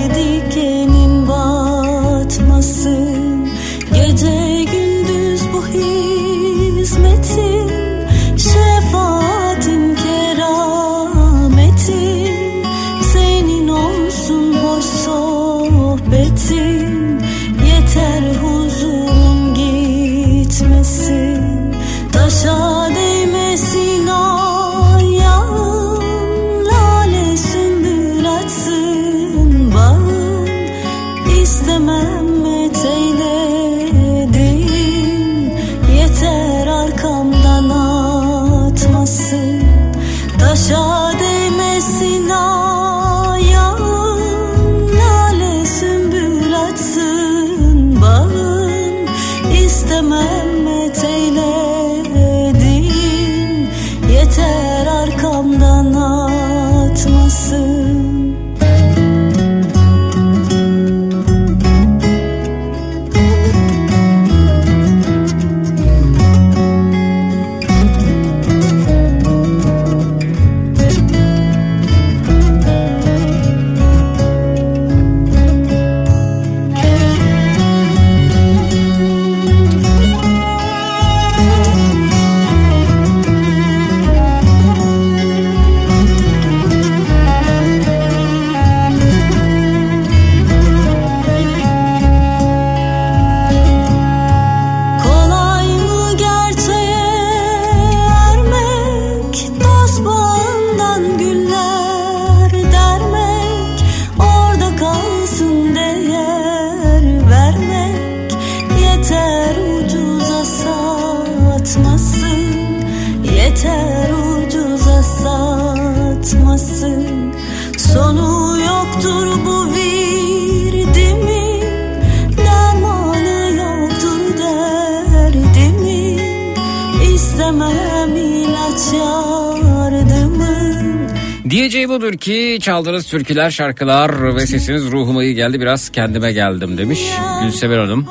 [131.83, 135.61] şey budur ki çaldığınız türküler, şarkılar ve sesiniz ruhuma iyi geldi.
[135.61, 136.99] Biraz kendime geldim demiş
[137.41, 138.07] Gülsever Hanım.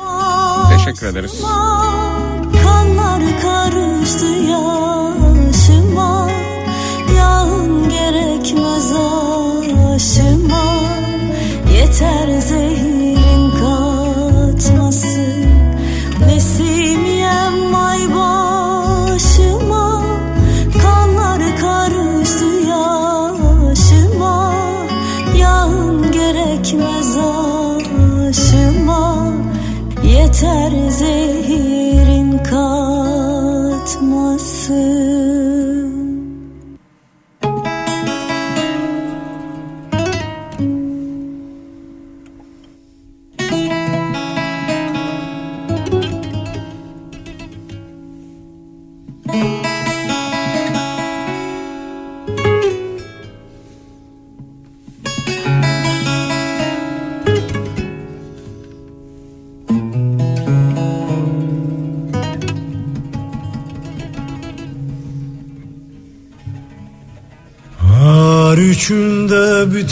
[0.77, 1.43] Teşekkür ederiz.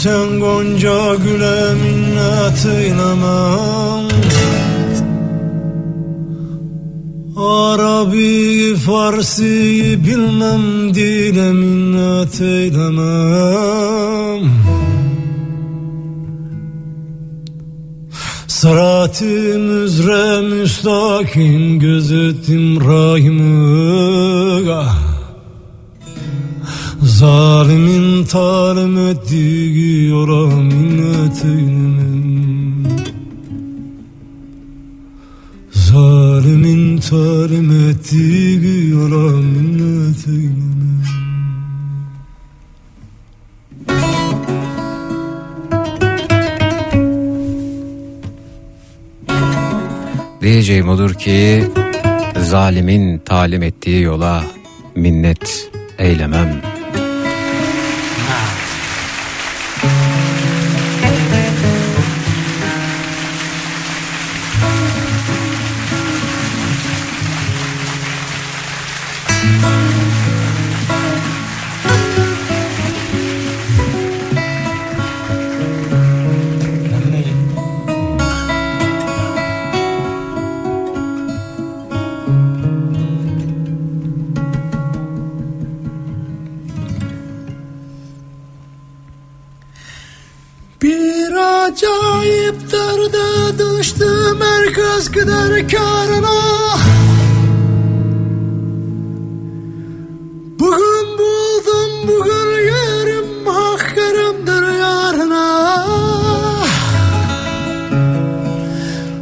[0.02, 4.08] Öten gonca güle minnet eylemem
[7.36, 12.92] Arabi Farsi bilmem dile minnet eylemem
[18.46, 19.58] Sırat-ı
[20.42, 25.01] müstakim gözettim rahimi ah.
[27.22, 32.86] Tarimin tarim ettiği yoramın eteğinin
[35.72, 41.02] Zalimin tarim ettiği yoramın eteğinin
[50.40, 51.64] Diyeceğim odur ki
[52.40, 54.44] zalimin talim ettiği yola
[54.94, 56.81] minnet eylemem.''
[91.72, 96.32] Acayip derde düştüm herkes gider karına.
[100.60, 105.86] Bugün buldum bugün yerim hak yerimdir yarına.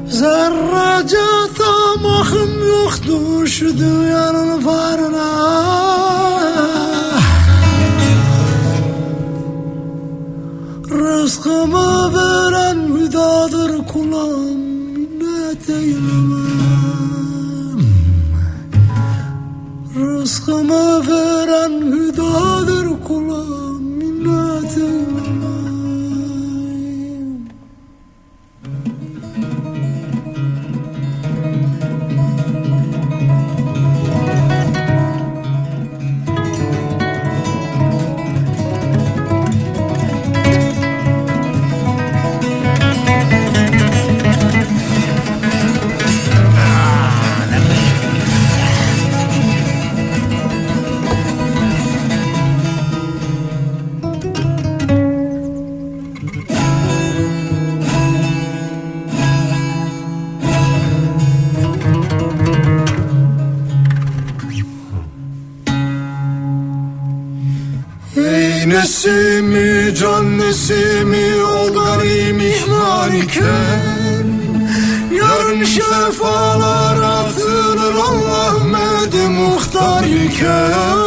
[0.09, 5.00] Zerrece tamahım yoktu şu dünyanın varına
[80.41, 81.00] girl.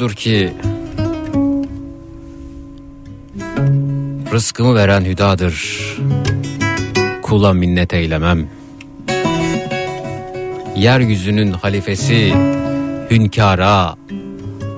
[0.00, 0.52] Odur ki
[4.32, 5.76] Rızkımı veren hüdadır.
[7.22, 8.48] Kula minnet eylemem.
[10.76, 12.34] Yeryüzünün halifesi
[13.10, 13.96] Hünkara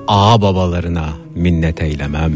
[0.08, 2.34] Ağa babalarına minnet eylemem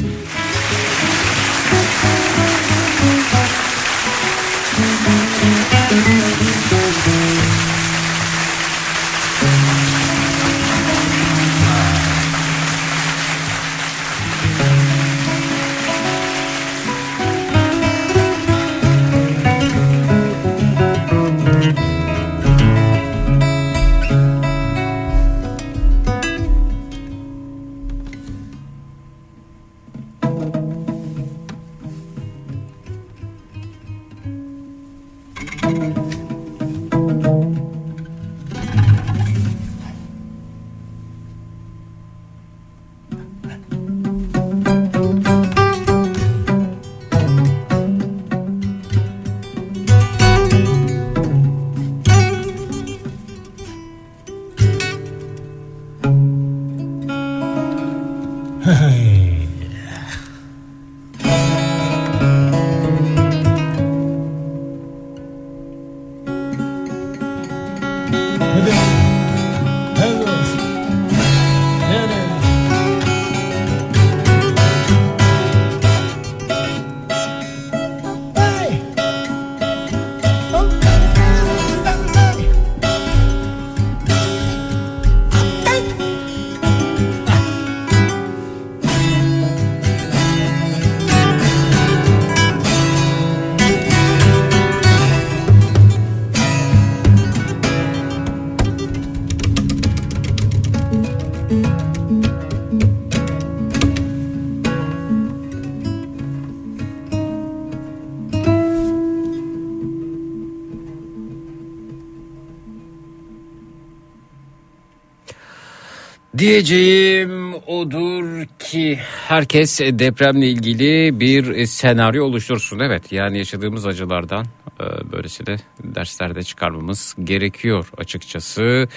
[116.38, 122.78] Diyeceğim odur ki herkes depremle ilgili bir senaryo oluştursun.
[122.78, 124.44] Evet yani yaşadığımız acılardan
[124.80, 128.88] e, böylesine derslerde çıkarmamız gerekiyor açıkçası.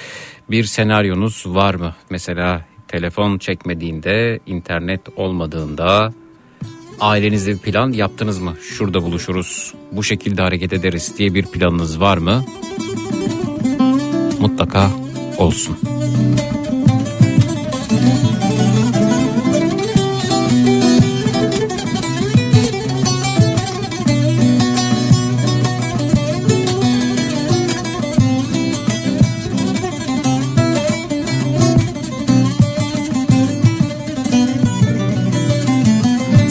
[0.50, 1.96] Bir senaryonuz var mı?
[2.10, 6.14] Mesela telefon çekmediğinde, internet olmadığında
[7.00, 8.56] ailenizde bir plan yaptınız mı?
[8.62, 12.46] Şurada buluşuruz, bu şekilde hareket ederiz diye bir planınız var mı?
[14.40, 14.92] Mutlaka
[15.38, 15.78] olsun.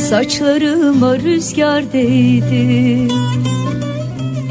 [0.08, 3.08] Saçlarıma rüzgar değdi.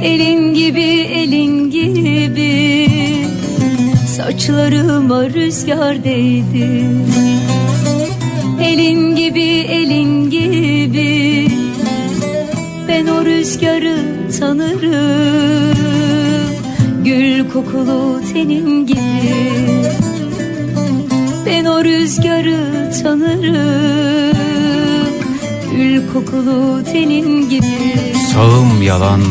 [0.04, 2.90] Elin gibi elin gibi.
[4.08, 6.86] Saçlarıma rüzgar değdi.
[8.62, 11.48] Elin gibi elin gibi.
[12.88, 13.98] Ben o rüzgarı
[14.40, 15.78] tanırım.
[17.04, 19.00] Gül kokulu tenin gibi.
[21.46, 24.27] Ben o rüzgarı tanırım
[25.98, 28.14] Gül kokulu tenin gibi.
[28.34, 29.22] Sağım yalan,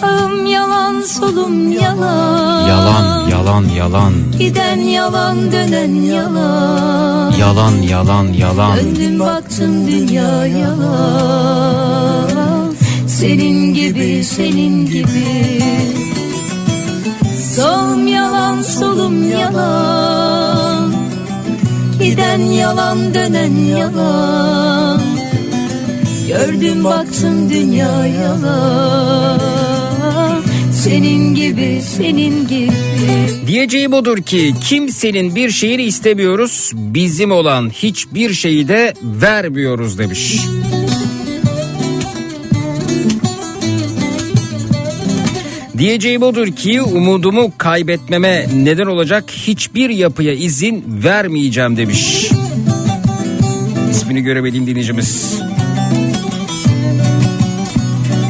[0.00, 2.68] Sağım yalan solum yalan.
[2.68, 4.12] Yalan, yalan, yalan.
[4.38, 7.32] Giden yalan dönen yalan.
[7.40, 8.76] Yalan, yalan, yalan.
[8.76, 11.94] Döndüm baktım dünya yalan.
[13.06, 15.62] Senin gibi senin gibi.
[17.56, 20.92] Sağım yalan solum yalan.
[21.98, 25.11] Giden yalan dönen yalan
[26.28, 29.40] Gördüm baktım dünya yalan
[30.72, 32.72] Senin gibi senin gibi
[33.46, 40.36] Diyeceğim odur ki kimsenin bir şeyini istemiyoruz, bizim olan hiçbir şeyi de vermiyoruz demiş.
[45.78, 52.30] Diyeceğim odur ki umudumu kaybetmeme neden olacak hiçbir yapıya izin vermeyeceğim demiş.
[53.90, 55.41] İsmini göremediğim dinleyicimiz.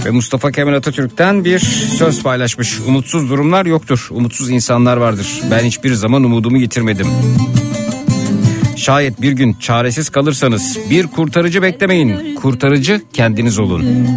[0.04, 1.58] Ve Mustafa Kemal Atatürk'ten bir
[1.98, 2.80] söz paylaşmış.
[2.80, 4.08] Umutsuz durumlar yoktur.
[4.10, 5.40] Umutsuz insanlar vardır.
[5.50, 7.06] Ben hiçbir zaman umudumu yitirmedim.
[8.76, 12.34] Şayet bir gün çaresiz kalırsanız bir kurtarıcı beklemeyin.
[12.34, 14.08] Kurtarıcı kendiniz olun.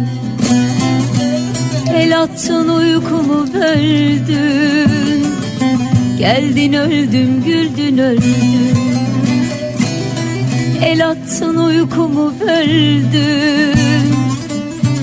[1.94, 5.26] El attın uykumu böldün
[6.18, 8.76] Geldin öldüm güldün öldüm
[10.82, 13.85] El attın uykumu böldün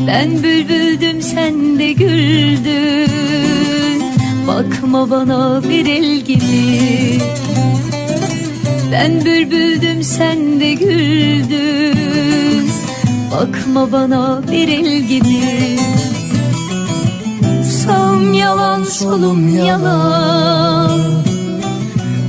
[0.07, 3.11] Ben bülbüldüm sen de güldün.
[4.47, 7.19] Bakma bana bir el gibi.
[8.91, 12.69] Ben bülbüldüm sen de güldün.
[13.31, 15.79] Bakma bana bir el gibi.
[17.63, 21.01] Sağım yalan solum yalan.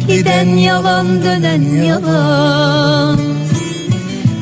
[0.09, 3.24] Giden yalan dönen yalan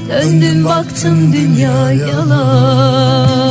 [0.08, 3.42] Döndüm baktım dünya yalan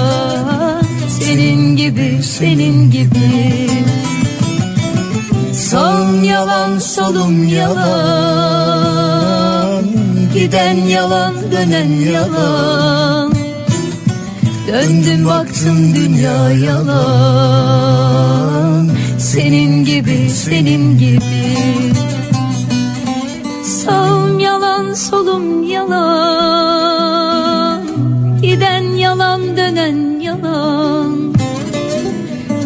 [1.08, 3.70] Senin gibi senin gibi.
[5.54, 9.02] Sağım yalan solum yalan.
[10.34, 13.34] Giden yalan dönen yalan.
[14.68, 17.72] Döndüm baktım dünya yalan.
[19.20, 21.56] Senin gibi senin gibi.
[23.64, 24.21] Sağım
[24.72, 26.72] yalan solum yalan
[28.42, 31.34] Giden yalan dönen yalan.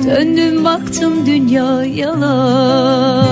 [0.06, 3.26] Döndüm baktım dünya yalan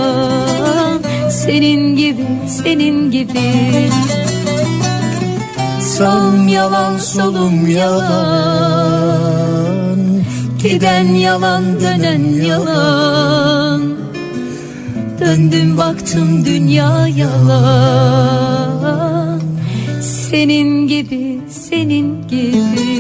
[1.30, 3.54] Senin gibi senin gibi.
[5.82, 9.04] Sağım yalan solum yalan
[10.64, 14.03] Giden yalan dönen yalan
[15.20, 18.74] Döndüm baktım dünya yalan.
[20.02, 22.93] Senin gibi senin gibi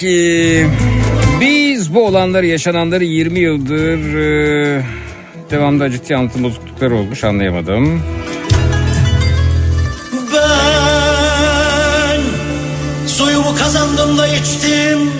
[0.00, 0.66] Diyeceği budur ki
[1.40, 4.82] biz bu olanları yaşananları 20 yıldır e,
[5.50, 8.02] devamlı ciddi anlatım bozuklukları olmuş anlayamadım.
[10.34, 12.20] Ben
[13.06, 15.10] suyumu kazandım da içtim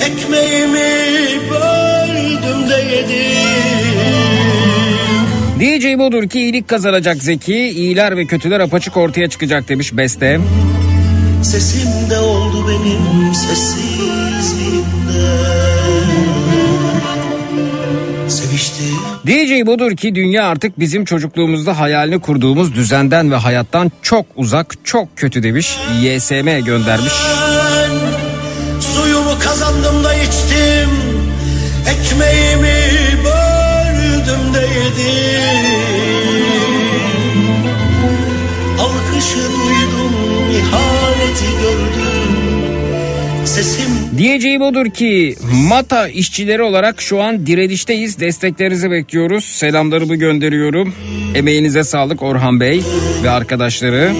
[0.00, 3.44] Ekmeğimi böldüm de yedim
[5.58, 10.40] Diyeceği budur ki iyilik kazanacak zeki, iyiler ve kötüler apaçık ortaya çıkacak demiş Beste.
[11.42, 12.43] Sesimde oldu
[12.84, 14.84] benim sessizliğimde
[18.28, 25.16] Seviştim budur ki dünya artık bizim çocukluğumuzda hayalini kurduğumuz düzenden ve hayattan çok uzak, çok
[25.16, 25.78] kötü demiş.
[26.02, 27.12] YSM göndermiş.
[27.48, 30.90] Ben suyumu kazandım da içtim
[31.90, 32.53] Ekmeğimi
[43.54, 48.20] Sesim Diyeceği budur ki Mata işçileri olarak şu an direnişteyiz.
[48.20, 49.44] Desteklerinizi bekliyoruz.
[49.44, 50.94] Selamlarımı gönderiyorum.
[51.34, 52.82] Emeğinize sağlık Orhan Bey
[53.22, 54.12] ve arkadaşları.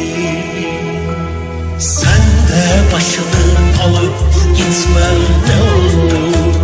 [1.78, 4.14] Sen de başını alıp
[4.56, 5.08] gitme
[5.48, 6.54] ne olur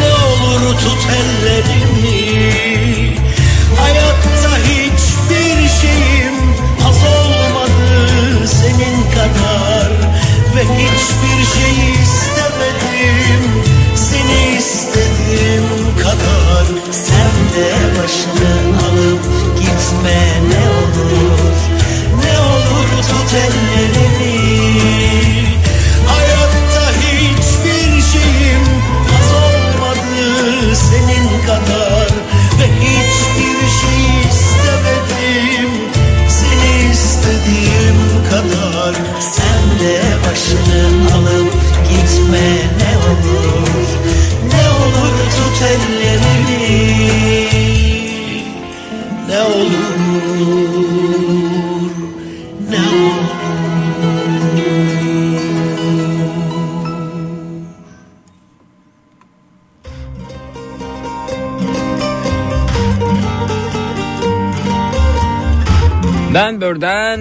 [0.00, 1.39] Ne olur tut ellerimi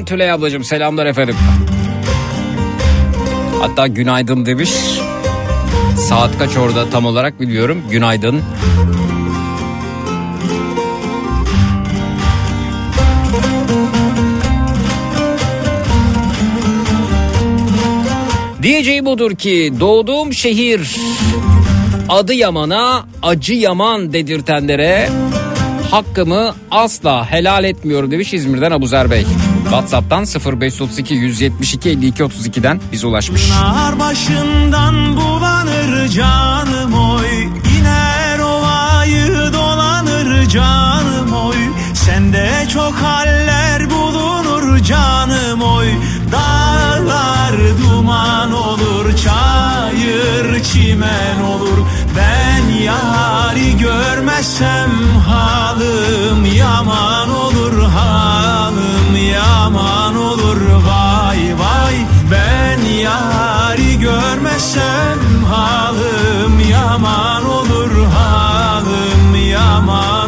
[0.09, 1.35] Tülay ablacığım selamlar efendim.
[3.61, 4.69] Hatta günaydın demiş.
[6.09, 7.83] Saat kaç orada tam olarak biliyorum.
[7.91, 8.41] Günaydın.
[18.61, 20.95] Diyeceği budur ki doğduğum şehir
[22.09, 25.09] adı Yaman'a acı Yaman dedirtenlere
[25.91, 29.25] hakkımı asla helal etmiyorum demiş İzmir'den Abuzer Bey.
[29.69, 33.49] WhatsApp'tan 0532 172 52 32'den bize ulaşmış.
[33.49, 37.43] Nar başından bulanır canım oy.
[37.79, 41.57] İner ovayı dolanır canım oy.
[41.93, 45.87] Sende çok haller bulunur canım oy.
[46.31, 51.77] Dağlar duman olur çayır çimen olur.
[52.17, 54.91] Ben yari görmezsem
[55.27, 58.38] halim yaman olur halim
[59.33, 60.61] yaman olur.
[60.87, 61.95] Vay vay
[62.31, 65.19] ben yari görmezsem
[65.51, 67.91] halim yaman olur.
[68.15, 70.18] Halim yaman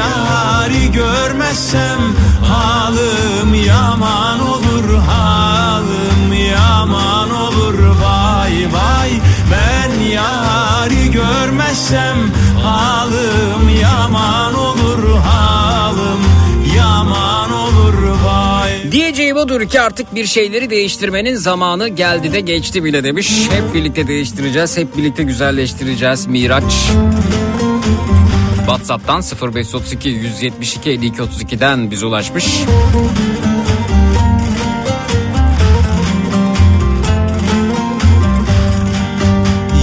[0.00, 2.00] yari görmezsem
[2.48, 9.10] halim yaman olur halim yaman olur vay vay
[9.52, 12.16] ben yari görmezsem
[12.62, 16.20] halim yaman olur halim
[16.76, 17.94] yaman olur
[18.24, 23.48] vay Diyeceği budur ki artık bir şeyleri değiştirmenin zamanı geldi de geçti bile demiş.
[23.50, 26.72] Hep birlikte değiştireceğiz, hep birlikte güzelleştireceğiz Miraç.
[28.66, 32.44] WhatsApp'tan 0532 172 52 32'den bize ulaşmış.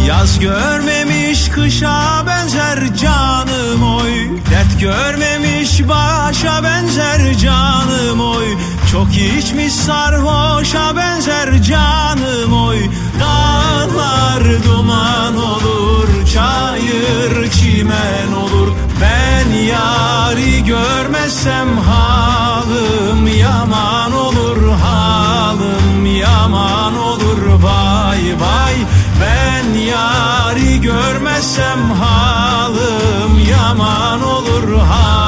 [0.08, 4.12] Yaz görmemiş kışa benzer canım oy
[4.52, 8.48] Dert görmemiş başa benzer canım oy
[8.92, 12.80] Çok içmiş sarhoşa benzer canım oy.
[13.20, 18.68] Dağlar duman olur çayır çimen olur.
[19.02, 27.38] Ben yari görmezsem halim yaman olur halim yaman olur.
[27.64, 28.76] Vay vay
[29.22, 35.27] ben yari görmezsem halim yaman olur halim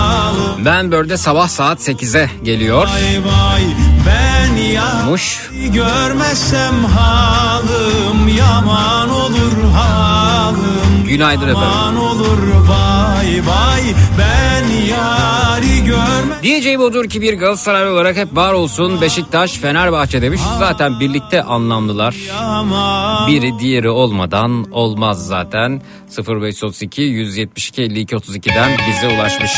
[0.69, 2.87] Benbör'de sabah saat 8'e geliyor.
[2.87, 3.61] Vay vay
[4.07, 5.49] ben yari Muş.
[5.73, 11.99] görmezsem halim yaman olur halim Günaydın efendim.
[11.99, 12.37] olur
[12.67, 13.81] vay vay
[14.19, 20.41] ben yari görmezsem Diyeceğim odur ki bir Galatasaray olarak hep var olsun Beşiktaş, Fenerbahçe demiş.
[20.59, 22.15] Zaten birlikte anlamlılar.
[23.27, 25.81] Biri diğeri olmadan olmaz zaten.
[26.27, 29.51] 0532 172 52 32'den bize ulaşmış.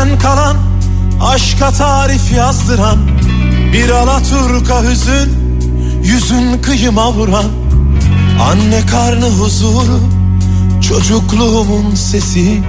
[0.00, 0.56] Geçmişten kalan
[1.22, 2.98] Aşka tarif yazdıran
[3.72, 5.30] Bir alaturka hüzün
[6.02, 7.44] Yüzün kıyıma vuran
[8.50, 10.00] Anne karnı huzuru
[10.88, 12.62] Çocukluğumun sesi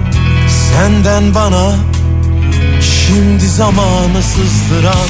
[0.48, 1.72] Senden bana
[2.80, 5.08] Şimdi zamanı sızdıran.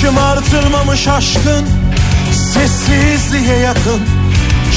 [0.00, 1.66] Şımartılmamış aşkın
[2.32, 4.00] Sessizliğe yakın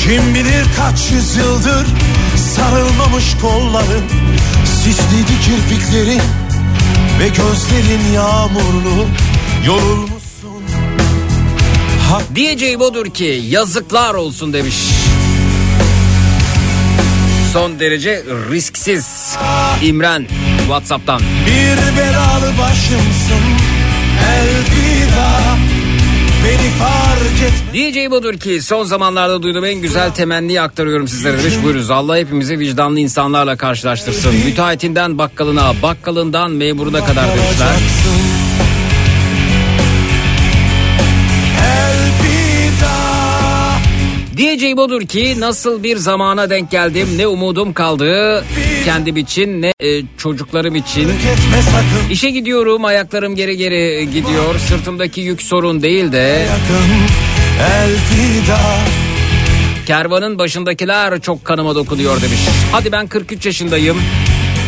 [0.04, 1.88] Kim bilir kaç yüzyıldır
[2.60, 4.04] Sarılmamış kolların
[4.66, 6.22] Sisliydi kirpiklerin
[7.20, 9.08] Ve gözlerin yağmurlu
[9.66, 10.20] Yorulmuşsun
[12.36, 14.76] Diyeceğim odur ki yazıklar olsun demiş.
[17.54, 19.36] Son derece risksiz.
[19.84, 20.28] İmren
[20.60, 21.22] Whatsapp'tan.
[21.46, 23.44] Bir belalı başımsın
[24.30, 25.49] Elvida
[26.46, 31.54] Beni fark et Diyeceğim odur ki son zamanlarda duyduğum en güzel temenniyi aktarıyorum sizlere demiş.
[31.64, 34.36] Buyurunuz Allah hepimizi vicdanlı insanlarla karşılaştırsın.
[34.36, 37.70] Müteahhitinden bakkalına, bakkalından memuruna kadar demişler.
[44.40, 48.44] Diyeceğim odur ki nasıl bir zamana denk geldim ne umudum kaldı
[48.86, 51.12] kendim için ne e, çocuklarım için.
[52.12, 56.46] İşe gidiyorum ayaklarım geri geri gidiyor sırtımdaki yük sorun değil de
[59.86, 62.40] kervanın başındakiler çok kanıma dokunuyor demiş.
[62.72, 63.98] Hadi ben 43 yaşındayım.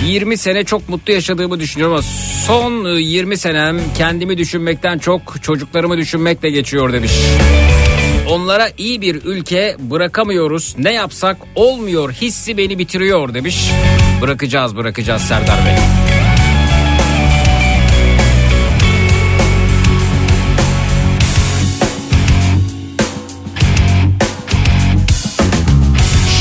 [0.07, 2.03] 20 sene çok mutlu yaşadığımı düşünüyorum ama
[2.45, 7.11] son e, 20 senem kendimi düşünmekten çok çocuklarımı düşünmekle geçiyor demiş.
[8.31, 10.75] Onlara iyi bir ülke bırakamıyoruz.
[10.77, 13.71] Ne yapsak olmuyor hissi beni bitiriyor demiş.
[14.21, 15.75] Bırakacağız bırakacağız Serdar Bey.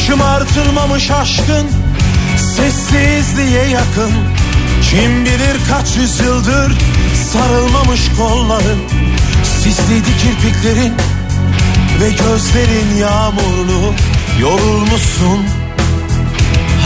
[0.06, 1.66] Şımartılmamış aşkın
[2.56, 4.12] Sessizliğe yakın
[4.90, 6.72] Kim bilir kaç yüzyıldır
[7.32, 8.78] Sarılmamış kolların
[9.44, 10.92] Sisliydi kirpiklerin
[12.00, 13.94] Ve gözlerin yağmurlu
[14.40, 15.46] Yorulmuşsun.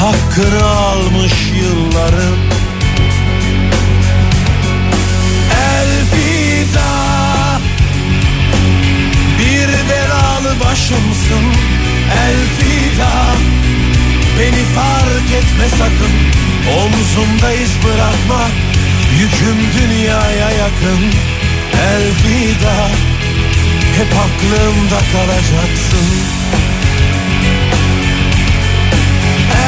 [0.00, 2.36] Hakkını almış yılların.
[5.74, 6.90] Elvida
[9.38, 11.44] Bir belalı başımsın.
[12.24, 13.12] Elvida
[14.38, 16.14] Beni fark etme sakın.
[16.78, 18.48] Omzumda iz bırakma
[19.20, 21.00] Yüküm dünyaya yakın.
[21.92, 22.88] Elvida
[23.98, 26.08] Hep aklımda kalacaksın.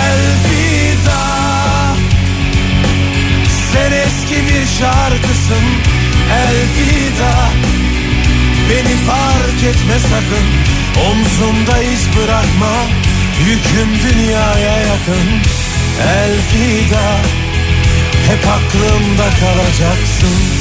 [0.07, 1.23] Elvida
[3.73, 5.65] Sen eski bir şarkısın.
[6.32, 7.51] Elvida
[8.70, 10.47] Beni fark etme sakın.
[11.07, 12.73] Omzumda iz bırakma
[13.48, 15.28] Yüküm dünyaya yakın.
[16.01, 17.16] Elvida
[18.28, 20.56] Hep aklımda kalacaksın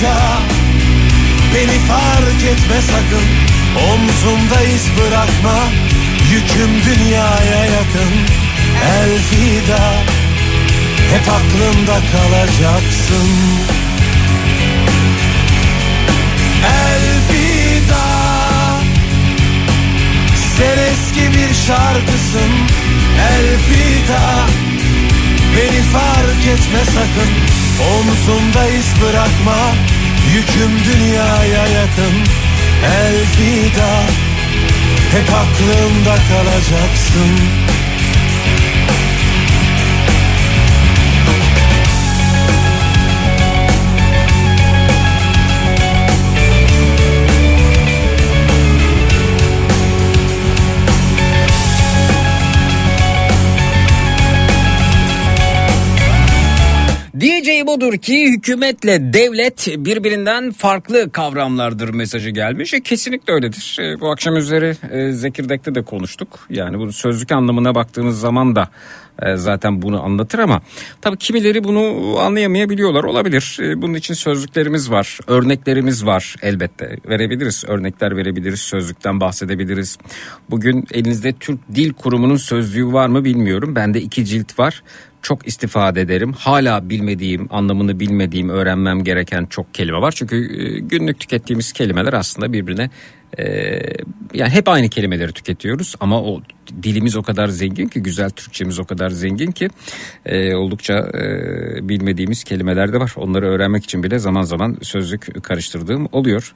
[0.00, 0.40] Elvida
[1.54, 3.26] Beni fark etme sakın.
[3.90, 5.58] Omzumda iz bırakma.
[6.32, 8.12] Yüküm dünyaya yakın.
[8.84, 9.92] Elvida.
[11.12, 13.28] Hep aklımda kalacaksın.
[16.64, 18.06] Elvida.
[20.56, 22.52] Sen eski bir şarkısın.
[23.32, 24.46] Elvida.
[25.56, 29.74] Beni fark etme sakın Omzumda iz bırakma
[30.34, 32.14] Yüküm dünyaya yakın.
[32.84, 34.02] Elvida
[35.12, 37.36] Hep aklımda kalacaksın
[57.70, 62.74] Odur ki hükümetle devlet birbirinden farklı kavramlardır mesajı gelmiş.
[62.74, 63.76] E, kesinlikle öyledir.
[63.80, 66.46] E, bu akşam üzeri e, Zekirdek'te de konuştuk.
[66.50, 68.68] Yani bu sözlük anlamına baktığınız zaman da
[69.22, 70.62] e, zaten bunu anlatır ama
[71.00, 73.58] tabii kimileri bunu anlayamayabiliyorlar olabilir.
[73.62, 76.96] E, bunun için sözlüklerimiz var, örneklerimiz var elbette.
[77.08, 79.98] Verebiliriz, örnekler verebiliriz, sözlükten bahsedebiliriz.
[80.50, 83.76] Bugün elinizde Türk Dil Kurumu'nun sözlüğü var mı bilmiyorum.
[83.76, 84.82] Bende iki cilt var
[85.22, 86.32] çok istifade ederim.
[86.32, 90.12] Hala bilmediğim, anlamını bilmediğim, öğrenmem gereken çok kelime var.
[90.16, 92.90] Çünkü e, günlük tükettiğimiz kelimeler aslında birbirine
[93.38, 93.44] e,
[94.34, 96.42] yani hep aynı kelimeleri tüketiyoruz ama o
[96.82, 99.68] dilimiz o kadar zengin ki güzel Türkçemiz o kadar zengin ki
[100.26, 101.10] e, oldukça
[101.82, 103.12] bilmediğimiz kelimeler de var.
[103.16, 106.52] Onları öğrenmek için bile zaman zaman sözlük karıştırdığım oluyor.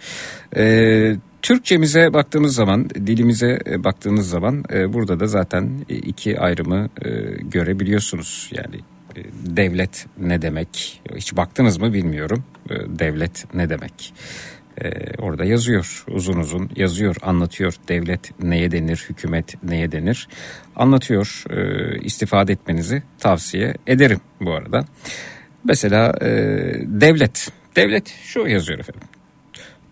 [0.57, 7.11] E, Türkçemize baktığımız zaman, dilimize e, baktığınız zaman e, burada da zaten iki ayrımı e,
[7.43, 8.51] görebiliyorsunuz.
[8.53, 8.77] Yani
[9.17, 9.21] e,
[9.57, 11.03] devlet ne demek?
[11.17, 12.45] Hiç baktınız mı bilmiyorum.
[12.71, 14.15] E, devlet ne demek?
[14.83, 17.75] E, orada yazıyor, uzun uzun yazıyor, anlatıyor.
[17.89, 20.29] Devlet neye denir, hükümet neye denir?
[20.77, 21.45] Anlatıyor.
[21.51, 24.85] E, istifade etmenizi tavsiye ederim bu arada.
[25.65, 26.29] Mesela e,
[26.85, 29.09] devlet, devlet şu yazıyor efendim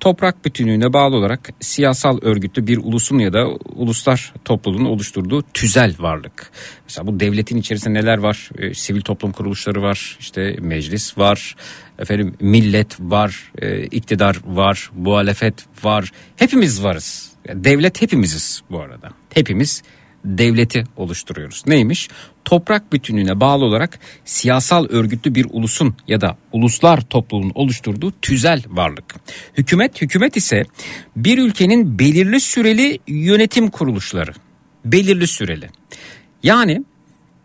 [0.03, 6.51] toprak bütünlüğüne bağlı olarak siyasal örgütlü bir ulusun ya da uluslar topluluğunun oluşturduğu tüzel varlık.
[6.85, 8.51] Mesela bu devletin içerisinde neler var?
[8.59, 11.57] E, sivil toplum kuruluşları var, işte meclis var,
[11.99, 16.13] efendim millet var, e, iktidar var, muhalefet var.
[16.37, 17.33] Hepimiz varız.
[17.49, 19.11] Devlet hepimiziz bu arada.
[19.35, 19.83] Hepimiz
[20.25, 21.63] devleti oluşturuyoruz.
[21.67, 22.09] Neymiş?
[22.45, 29.15] Toprak bütünlüğüne bağlı olarak siyasal örgütlü bir ulusun ya da uluslar topluluğunun oluşturduğu tüzel varlık.
[29.59, 30.65] Hükümet, hükümet ise
[31.17, 34.33] bir ülkenin belirli süreli yönetim kuruluşları.
[34.85, 35.69] Belirli süreli.
[36.43, 36.85] Yani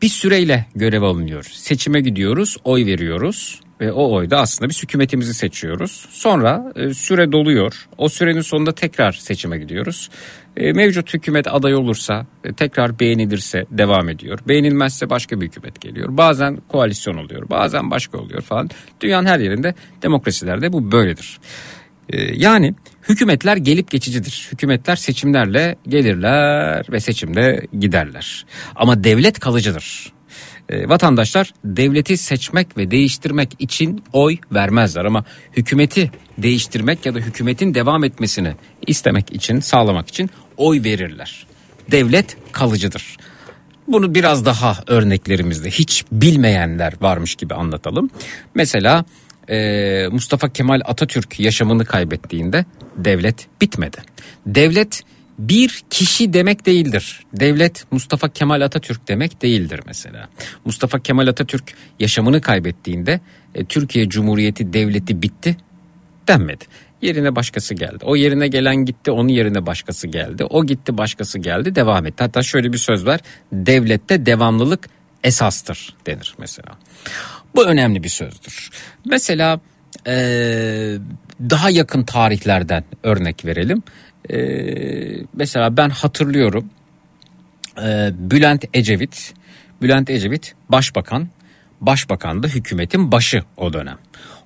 [0.02, 1.44] bir süreyle görev alınıyor.
[1.44, 6.06] Seçime gidiyoruz, oy veriyoruz ve o oyda aslında biz hükümetimizi seçiyoruz.
[6.10, 7.88] Sonra e, süre doluyor.
[7.98, 10.10] O sürenin sonunda tekrar seçime gidiyoruz.
[10.58, 14.40] E, mevcut hükümet aday olursa e, tekrar beğenilirse devam ediyor.
[14.48, 16.18] Beğenilmezse başka bir hükümet geliyor.
[16.18, 18.70] Bazen koalisyon oluyor, bazen başka oluyor falan.
[19.02, 21.40] Dünyanın her yerinde demokrasilerde bu böyledir.
[22.10, 22.74] E, yani
[23.10, 24.48] hükümetler gelip geçicidir.
[24.52, 28.46] Hükümetler seçimlerle gelirler ve seçimde giderler.
[28.76, 30.17] Ama devlet kalıcıdır.
[30.70, 35.26] E, vatandaşlar devleti seçmek ve değiştirmek için oy vermezler ama
[35.58, 38.54] hükümeti değiştirmek ya da hükümetin devam etmesini
[38.88, 41.48] istemek için, sağlamak için oy verirler.
[41.92, 43.18] Devlet kalıcıdır.
[43.88, 48.10] Bunu biraz daha örneklerimizde hiç bilmeyenler varmış gibi anlatalım.
[48.56, 49.06] Mesela
[49.50, 52.66] e, Mustafa Kemal Atatürk yaşamını kaybettiğinde
[52.98, 53.98] devlet bitmedi.
[54.46, 55.04] Devlet
[55.38, 57.24] bir kişi demek değildir.
[57.34, 60.30] Devlet Mustafa Kemal Atatürk demek değildir mesela.
[60.66, 61.64] Mustafa Kemal Atatürk
[62.00, 63.20] yaşamını kaybettiğinde
[63.56, 65.58] e, Türkiye Cumhuriyeti devleti bitti
[66.28, 66.66] denmedi.
[67.02, 67.98] Yerine başkası geldi.
[68.02, 70.44] O yerine gelen gitti, onun yerine başkası geldi.
[70.44, 72.24] O gitti, başkası geldi, devam etti.
[72.24, 73.20] Hatta şöyle bir söz var.
[73.52, 74.90] Devlette devamlılık
[75.24, 76.70] esastır denir mesela.
[77.56, 78.70] Bu önemli bir sözdür.
[79.06, 79.60] Mesela
[80.08, 80.98] ee,
[81.50, 83.84] daha yakın tarihlerden örnek verelim.
[84.32, 86.70] Ee, mesela ben hatırlıyorum
[87.84, 89.34] ee, Bülent Ecevit,
[89.82, 91.28] Bülent Ecevit başbakan,
[91.82, 93.98] başbakandı hükümetin başı o dönem.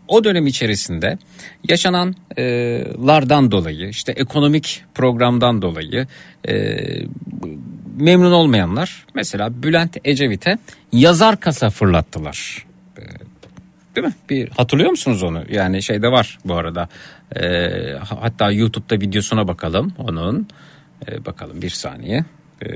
[0.07, 1.17] O dönem içerisinde
[1.69, 6.07] yaşananlardan dolayı işte ekonomik programdan dolayı
[6.47, 6.77] e,
[7.97, 10.57] memnun olmayanlar mesela Bülent Ecevit'e
[10.91, 12.65] yazar kasa fırlattılar.
[12.97, 13.01] E,
[13.95, 14.13] Değil mi?
[14.29, 15.43] Bir hatırlıyor musunuz onu?
[15.49, 16.89] Yani şeyde var bu arada.
[17.35, 20.47] E, hatta YouTube'da videosuna bakalım onun.
[21.07, 22.25] E, bakalım bir saniye.
[22.65, 22.67] E,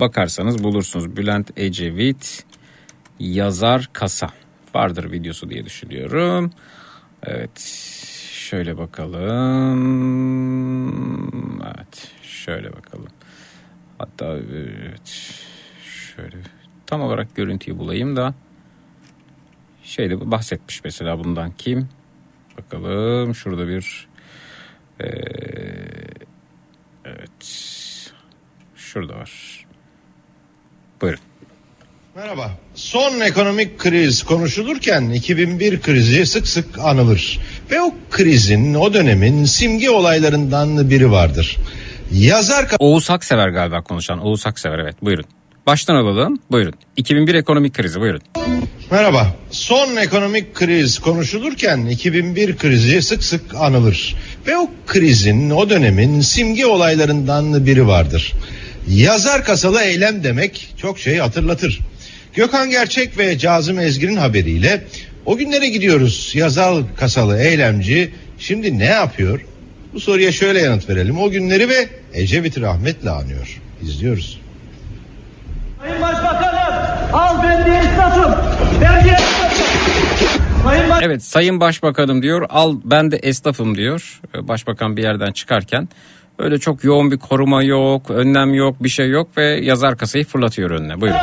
[0.00, 1.16] bakarsanız bulursunuz.
[1.16, 2.44] Bülent Ecevit
[3.20, 4.30] yazar kasa
[4.74, 6.50] vardır videosu diye düşünüyorum.
[7.22, 7.60] Evet.
[8.32, 9.76] Şöyle bakalım.
[11.62, 12.12] Evet.
[12.22, 13.08] Şöyle bakalım.
[13.98, 15.32] Hatta evet.
[15.82, 16.36] Şöyle
[16.86, 18.34] tam olarak görüntüyü bulayım da
[19.82, 21.88] şeyde bahsetmiş mesela bundan kim?
[22.58, 24.08] Bakalım şurada bir
[25.00, 25.08] eee,
[27.04, 27.30] evet
[28.76, 29.30] şurada var.
[31.00, 31.20] Buyurun.
[32.16, 32.50] Merhaba.
[32.74, 37.38] Son ekonomik kriz konuşulurken 2001 krizi sık sık anılır.
[37.70, 41.56] Ve o krizin, o dönemin simge olaylarından biri vardır.
[42.12, 44.18] Yazar Oğuz Haksever galiba konuşan.
[44.18, 45.24] Oğuz Haksever evet buyurun.
[45.66, 46.74] Baştan alalım buyurun.
[46.96, 48.20] 2001 ekonomik krizi buyurun.
[48.90, 49.36] Merhaba.
[49.50, 54.16] Son ekonomik kriz konuşulurken 2001 krizi sık sık anılır.
[54.46, 58.32] Ve o krizin, o dönemin simge olaylarından biri vardır.
[58.88, 61.80] Yazar kasalı eylem demek çok şey hatırlatır.
[62.34, 64.84] Gökhan Gerçek ve Cazım Ezgi'nin haberiyle
[65.24, 66.32] o günlere gidiyoruz.
[66.34, 69.40] Yazar kasalı eylemci şimdi ne yapıyor?
[69.94, 71.18] Bu soruya şöyle yanıt verelim.
[71.18, 73.60] O günleri ve Ecevit'i rahmetle anıyor.
[73.82, 74.45] İzliyoruz.
[77.16, 78.34] Al ben diye esnafım.
[78.80, 79.06] Ben
[80.66, 84.20] Sayın Evet Sayın Başbakanım diyor al ben de esnafım diyor.
[84.34, 85.88] Ee, Başbakan bir yerden çıkarken
[86.38, 90.70] öyle çok yoğun bir koruma yok, önlem yok, bir şey yok ve yazar kasayı fırlatıyor
[90.70, 91.00] önüne.
[91.00, 91.18] Buyurun.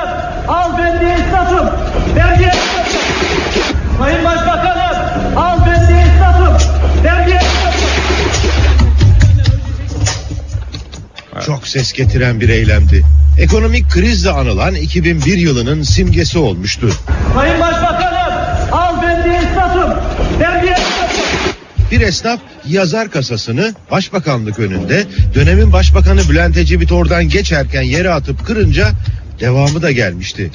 [11.45, 13.03] Çok ses getiren bir eylemdi.
[13.39, 16.89] Ekonomik krizle anılan 2001 yılının simgesi olmuştu.
[17.33, 18.33] Sayın Başbakanım,
[18.71, 19.93] al ben esnafım.
[20.39, 20.75] Ben diye
[21.91, 25.03] Bir esnaf yazar kasasını başbakanlık önünde
[25.35, 28.91] dönemin başbakanı Bülent Ecevit oradan geçerken yere atıp kırınca
[29.39, 30.51] devamı da gelmişti.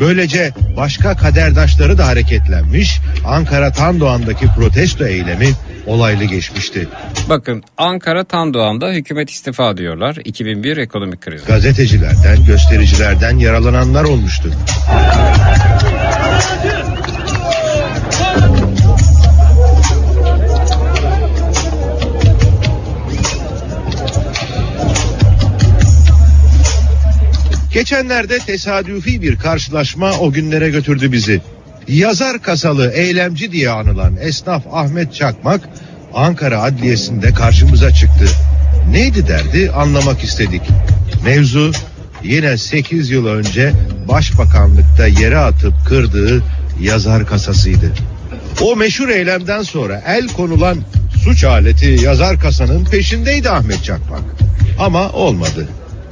[0.00, 5.48] Böylece başka kaderdaşları da hareketlenmiş Ankara Tandoğan'daki protesto eylemi
[5.86, 6.88] olaylı geçmişti.
[7.28, 10.16] Bakın Ankara Tandoğan'da hükümet istifa diyorlar.
[10.24, 11.46] 2001 ekonomik krizi.
[11.46, 14.52] Gazetecilerden, göstericilerden yaralananlar olmuştu.
[27.72, 31.40] Geçenlerde tesadüfi bir karşılaşma o günlere götürdü bizi.
[31.88, 35.68] Yazar kasalı eylemci diye anılan esnaf Ahmet Çakmak
[36.14, 38.24] Ankara Adliyesi'nde karşımıza çıktı.
[38.90, 40.62] Neydi derdi anlamak istedik.
[41.24, 41.72] Mevzu
[42.24, 43.72] yine 8 yıl önce
[44.08, 46.42] başbakanlıkta yere atıp kırdığı
[46.80, 47.92] yazar kasasıydı.
[48.60, 50.78] O meşhur eylemden sonra el konulan
[51.24, 54.22] suç aleti yazar kasanın peşindeydi Ahmet Çakmak.
[54.78, 55.68] Ama olmadı.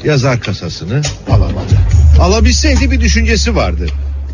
[0.06, 1.00] Yazar kasasını
[1.30, 1.74] alamadı.
[2.20, 3.86] Alabilseydi bir düşüncesi vardı.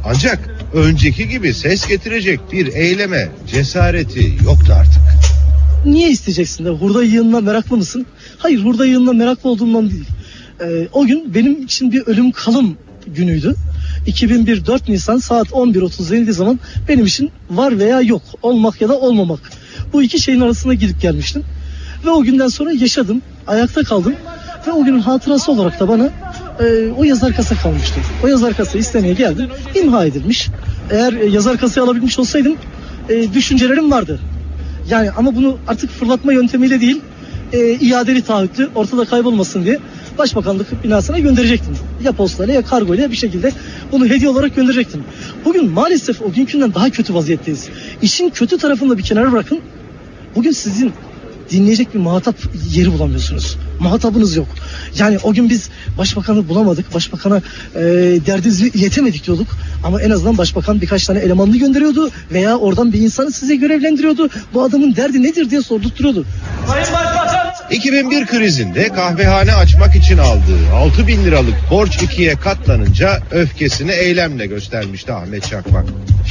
[0.05, 5.03] Ancak önceki gibi ses getirecek bir eyleme cesareti yoktu artık.
[5.87, 8.07] Niye isteyeceksin de hurda yığınına meraklı mısın?
[8.39, 10.05] Hayır hurda yığınına meraklı olduğumdan değil.
[10.61, 12.77] Ee, o gün benim için bir ölüm kalım
[13.07, 13.55] günüydü.
[14.07, 18.99] 2001 4 Nisan saat 11.30 denildiği zaman benim için var veya yok olmak ya da
[18.99, 19.41] olmamak.
[19.93, 21.45] Bu iki şeyin arasında gidip gelmiştim.
[22.07, 24.15] Ve o günden sonra yaşadım, ayakta kaldım.
[24.67, 26.11] Ve o günün hatırası olarak da bana
[26.61, 28.01] e, o yazar kasa kalmıştı.
[28.25, 29.51] O yazar kasa istemeye geldim.
[29.75, 30.49] İmha edilmiş.
[30.91, 32.57] Eğer e, yazar kasayı alabilmiş olsaydım
[33.09, 34.21] e, düşüncelerim vardı.
[34.91, 37.01] Yani ama bunu artık fırlatma yöntemiyle değil
[37.53, 39.79] e, iadeli taahhütlü ortada kaybolmasın diye
[40.19, 41.77] Başbakanlık binasına gönderecektim.
[42.05, 43.53] Ya postayla ya kargoyla bir şekilde
[43.93, 45.05] bunu hediye olarak gönderecektim.
[45.45, 47.69] Bugün maalesef o günkünden daha kötü vaziyetteyiz.
[48.03, 49.61] İşin kötü tarafını da bir kenara bırakın.
[50.37, 50.93] Bugün sizin
[51.53, 52.37] dinleyecek bir muhatap
[52.71, 53.57] yeri bulamıyorsunuz.
[53.81, 54.49] Muhatabınız yok.
[54.99, 55.69] Yani o gün biz
[55.99, 56.95] başbakanı bulamadık.
[56.95, 57.37] Başbakana
[57.75, 57.81] e,
[58.27, 59.49] derdinizi iletemedik diyorduk.
[59.85, 62.11] Ama en azından başbakan birkaç tane elemanını gönderiyordu.
[62.33, 64.29] Veya oradan bir insanı size görevlendiriyordu.
[64.55, 66.25] Bu adamın derdi nedir diye sordurtturuyordu.
[66.67, 73.91] Sayın Başbakan 2001 krizinde kahvehane açmak için aldığı 6 bin liralık borç ikiye katlanınca öfkesini
[73.91, 75.85] eylemle göstermişti Ahmet Çakmak.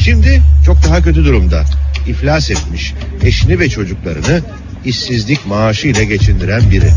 [0.03, 1.63] Şimdi çok daha kötü durumda.
[2.07, 2.93] İflas etmiş
[3.23, 4.41] eşini ve çocuklarını
[4.85, 6.91] işsizlik maaşı ile geçindiren biri.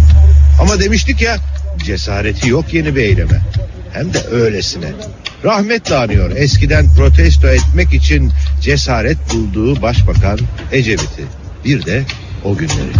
[0.60, 1.36] Ama demiştik ya
[1.84, 3.40] cesareti yok yeni bir eyleme.
[3.92, 4.92] Hem de öylesine.
[5.44, 8.30] Rahmetle anıyor eskiden protesto etmek için
[8.60, 10.38] cesaret bulduğu başbakan
[10.72, 11.24] Ecevit'i.
[11.64, 12.02] Bir de
[12.44, 12.92] o günleri.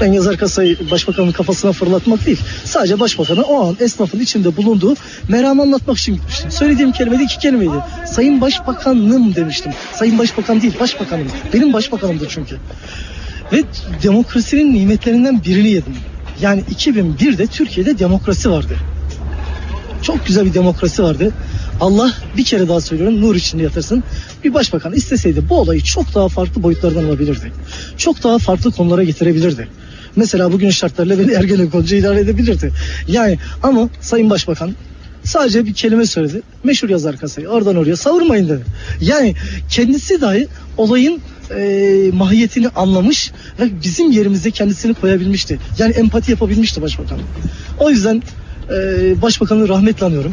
[0.00, 2.40] Ben yazar kasayı başbakanın kafasına fırlatmak değil.
[2.64, 4.94] Sadece başbakanı o an esnafın içinde bulunduğu
[5.28, 6.50] meramı anlatmak için gitmiştim.
[6.50, 7.76] Söylediğim kelime de iki kelimeydi.
[8.06, 9.72] Sayın Başbakanım demiştim.
[9.94, 11.26] Sayın Başbakan değil başbakanım.
[11.54, 12.56] Benim başbakanımdır çünkü.
[13.52, 13.62] Ve
[14.02, 15.94] demokrasinin nimetlerinden birini yedim.
[16.40, 18.76] Yani 2001'de Türkiye'de demokrasi vardı.
[20.02, 21.32] Çok güzel bir demokrasi vardı.
[21.80, 24.04] Allah bir kere daha söylüyorum nur içinde yatırsın.
[24.44, 27.52] Bir başbakan isteseydi bu olayı çok daha farklı boyutlardan alabilirdi.
[27.96, 29.68] Çok daha farklı konulara getirebilirdi.
[30.16, 32.72] Mesela bugün şartlarla beni Ergenekon'ca idare edebilirdi.
[33.08, 34.74] Yani ama Sayın Başbakan
[35.24, 36.42] sadece bir kelime söyledi.
[36.64, 38.62] Meşhur yazar kasayı oradan oraya savurmayın dedi.
[39.00, 39.34] Yani
[39.70, 41.20] kendisi dahi olayın
[41.50, 45.58] e, mahiyetini anlamış ve bizim yerimizde kendisini koyabilmişti.
[45.78, 47.18] Yani empati yapabilmişti başbakan.
[47.78, 48.22] O yüzden
[48.70, 50.32] e, başbakanı rahmetle anıyorum.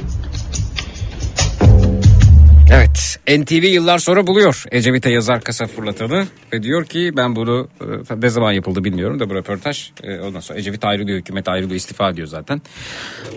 [2.71, 8.21] Evet NTV yıllar sonra buluyor Ecevit'e yazar kasa fırlatanı ve diyor ki ben bunu e,
[8.21, 12.09] ne zaman yapıldı bilmiyorum da bu röportaj e, ondan sonra Ecevit ayrılıyor hükümet ayrılıyor istifa
[12.09, 12.61] ediyor zaten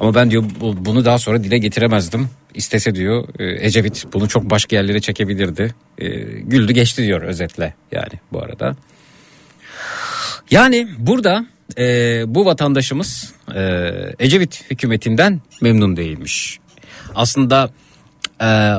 [0.01, 4.51] ama ben diyor bu- bunu daha sonra dile getiremezdim istese diyor e, Ecevit bunu çok
[4.51, 6.09] başka yerlere çekebilirdi E,
[6.41, 8.77] güldü geçti diyor özetle yani bu arada
[10.51, 11.47] yani burada
[11.79, 11.85] e,
[12.27, 16.59] bu vatandaşımız e, Ecevit hükümetinden memnun değilmiş.
[17.15, 17.70] Aslında
[18.43, 18.73] e,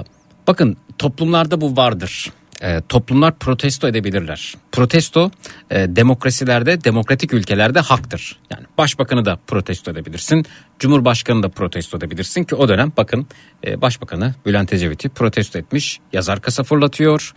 [0.47, 2.31] bakın toplumlarda bu vardır.
[2.63, 4.55] E, toplumlar protesto edebilirler.
[4.71, 5.31] Protesto
[5.71, 8.39] e, demokrasilerde, demokratik ülkelerde haktır.
[8.51, 10.45] Yani başbakanı da protesto edebilirsin,
[10.79, 13.27] cumhurbaşkanı da protesto edebilirsin ki o dönem bakın
[13.67, 17.33] e, başbakanı Bülent Ecevit'i protesto etmiş, yazar kasa fırlatıyor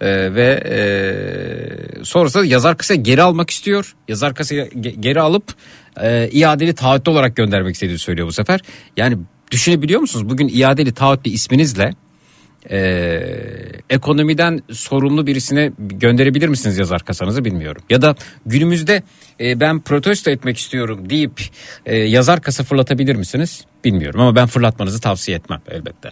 [0.00, 3.96] e, ve e, sonrasında yazar kasayı geri almak istiyor.
[4.08, 5.54] Yazar kasayı ge- geri alıp
[6.00, 8.60] e, iadeli taahhütlü olarak göndermek istediğini söylüyor bu sefer.
[8.96, 9.18] Yani
[9.50, 10.28] düşünebiliyor musunuz?
[10.28, 11.94] Bugün iadeli taahhütlü isminizle
[12.70, 12.78] e,
[13.90, 17.82] ekonomiden sorumlu birisine gönderebilir misiniz yazar kasanızı bilmiyorum.
[17.90, 18.16] Ya da
[18.46, 19.02] günümüzde
[19.40, 21.42] e, ben protesto etmek istiyorum deyip
[21.86, 23.64] e, yazar kasa fırlatabilir misiniz?
[23.84, 26.10] Bilmiyorum ama ben fırlatmanızı tavsiye etmem elbette.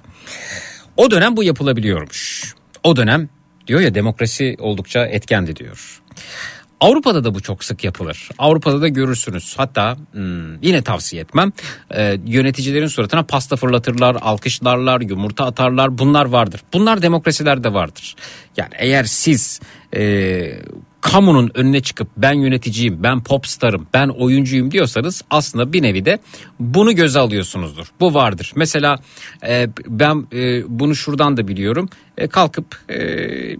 [0.96, 2.54] O dönem bu yapılabiliyormuş.
[2.84, 3.28] O dönem
[3.66, 6.02] diyor ya demokrasi oldukça etkendi diyor.
[6.80, 8.28] Avrupa'da da bu çok sık yapılır.
[8.38, 9.54] Avrupa'da da görürsünüz.
[9.56, 11.52] Hatta hmm, yine tavsiye etmem.
[11.94, 15.98] Ee, yöneticilerin suratına pasta fırlatırlar, alkışlarlar, yumurta atarlar.
[15.98, 16.60] Bunlar vardır.
[16.72, 18.14] Bunlar demokrasilerde vardır.
[18.56, 19.60] Yani eğer siz
[19.96, 20.02] e,
[21.06, 26.18] kamunun önüne çıkıp ben yöneticiyim, ben popstarım, ben oyuncuyum diyorsanız aslında bir nevi de
[26.60, 27.86] bunu göze alıyorsunuzdur.
[28.00, 28.52] Bu vardır.
[28.56, 28.98] Mesela
[29.46, 31.88] e, ben e, bunu şuradan da biliyorum.
[32.18, 32.98] E, kalkıp e,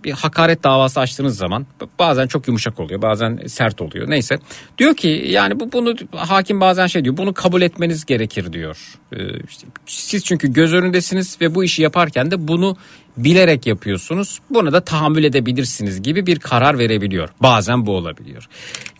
[0.05, 1.67] bir hakaret davası açtığınız zaman
[1.99, 4.11] bazen çok yumuşak oluyor, bazen sert oluyor.
[4.11, 4.39] Neyse.
[4.79, 7.17] Diyor ki yani bu bunu hakim bazen şey diyor.
[7.17, 8.99] Bunu kabul etmeniz gerekir diyor.
[9.13, 9.19] E,
[9.49, 12.77] işte siz çünkü göz önündesiniz ve bu işi yaparken de bunu
[13.17, 14.39] bilerek yapıyorsunuz.
[14.51, 17.29] Buna da tahammül edebilirsiniz gibi bir karar verebiliyor.
[17.41, 18.49] Bazen bu olabiliyor.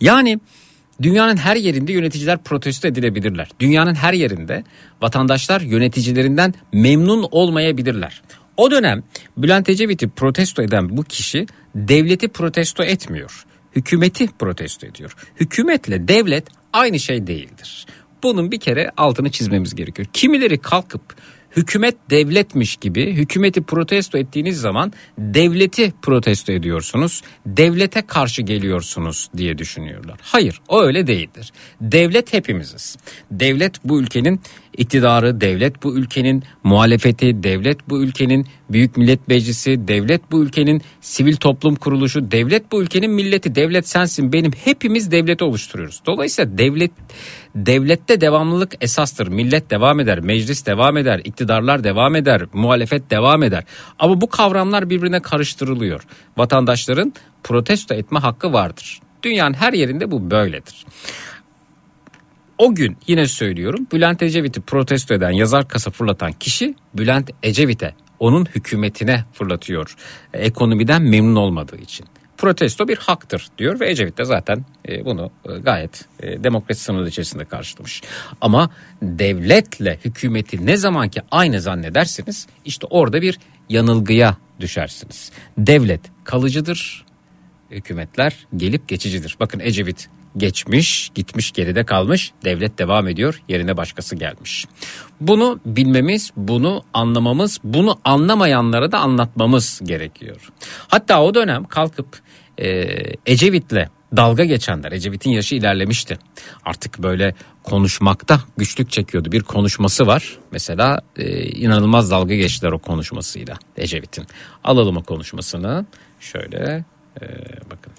[0.01, 0.39] Yani
[1.01, 3.49] Dünyanın her yerinde yöneticiler protesto edilebilirler.
[3.59, 4.63] Dünyanın her yerinde
[5.01, 8.21] vatandaşlar yöneticilerinden memnun olmayabilirler.
[8.57, 9.03] O dönem
[9.37, 11.45] Bülent Ecevit'i protesto eden bu kişi
[11.75, 13.45] devleti protesto etmiyor.
[13.75, 15.15] Hükümeti protesto ediyor.
[15.39, 17.85] Hükümetle devlet aynı şey değildir.
[18.23, 20.07] Bunun bir kere altını çizmemiz gerekiyor.
[20.13, 21.15] Kimileri kalkıp
[21.55, 27.21] hükümet devletmiş gibi hükümeti protesto ettiğiniz zaman devleti protesto ediyorsunuz.
[27.45, 30.19] Devlete karşı geliyorsunuz diye düşünüyorlar.
[30.21, 31.51] Hayır o öyle değildir.
[31.81, 32.97] Devlet hepimiziz.
[33.31, 34.41] Devlet bu ülkenin
[34.77, 41.35] iktidarı, devlet bu ülkenin muhalefeti, devlet bu ülkenin büyük millet meclisi, devlet bu ülkenin sivil
[41.35, 46.01] toplum kuruluşu, devlet bu ülkenin milleti, devlet sensin benim hepimiz devleti oluşturuyoruz.
[46.05, 46.91] Dolayısıyla devlet
[47.65, 49.27] devlette devamlılık esastır.
[49.27, 53.63] Millet devam eder, meclis devam eder, iktidarlar devam eder, muhalefet devam eder.
[53.99, 56.03] Ama bu kavramlar birbirine karıştırılıyor.
[56.37, 57.13] Vatandaşların
[57.43, 58.99] protesto etme hakkı vardır.
[59.23, 60.85] Dünyanın her yerinde bu böyledir.
[62.57, 68.45] O gün yine söylüyorum Bülent Ecevit'i protesto eden yazar kasa fırlatan kişi Bülent Ecevit'e onun
[68.45, 69.95] hükümetine fırlatıyor.
[70.33, 72.05] Ekonomiden memnun olmadığı için.
[72.37, 77.09] Protesto bir haktır diyor ve Ecevit de zaten e, bunu e, gayet e, demokrasi sınırı
[77.09, 78.01] içerisinde karşılamış.
[78.41, 78.69] Ama
[79.01, 83.39] devletle hükümeti ne zaman ki aynı zannedersiniz işte orada bir
[83.69, 85.31] yanılgıya düşersiniz.
[85.57, 87.05] Devlet kalıcıdır,
[87.71, 89.37] hükümetler gelip geçicidir.
[89.39, 94.65] Bakın Ecevit geçmiş, gitmiş geride kalmış, devlet devam ediyor, yerine başkası gelmiş.
[95.21, 100.51] Bunu bilmemiz, bunu anlamamız, bunu anlamayanlara da anlatmamız gerekiyor.
[100.87, 102.19] Hatta o dönem kalkıp
[102.57, 102.87] e,
[103.25, 106.17] Ecevit'le dalga geçenler, Ecevit'in yaşı ilerlemişti.
[106.65, 109.31] Artık böyle konuşmakta güçlük çekiyordu.
[109.31, 110.39] Bir konuşması var.
[110.51, 114.27] Mesela e, inanılmaz dalga geçtiler o konuşmasıyla Ecevit'in.
[114.63, 115.85] Alalım o konuşmasını.
[116.19, 116.85] Şöyle
[117.21, 117.25] e,
[117.71, 117.93] bakın.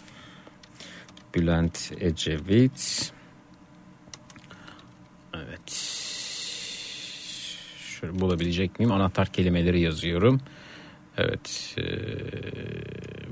[1.35, 3.13] Bülent Ecevit.
[5.35, 5.73] Evet.
[8.01, 8.93] Şöyle bulabilecek miyim?
[8.93, 10.41] Anahtar kelimeleri yazıyorum.
[11.17, 11.75] Evet.
[11.79, 11.83] E,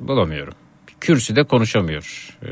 [0.09, 0.55] bulamıyorum.
[1.01, 2.37] Kürsüde konuşamıyor.
[2.43, 2.51] E,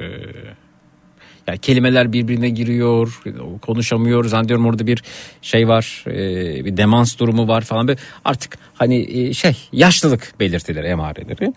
[1.46, 3.22] yani kelimeler birbirine giriyor,
[3.62, 4.24] konuşamıyor.
[4.24, 5.02] Zannediyorum orada bir
[5.42, 7.88] şey var, e, bir demans durumu var falan.
[7.88, 11.54] Böyle artık hani e, şey yaşlılık belirtileri, emareleri.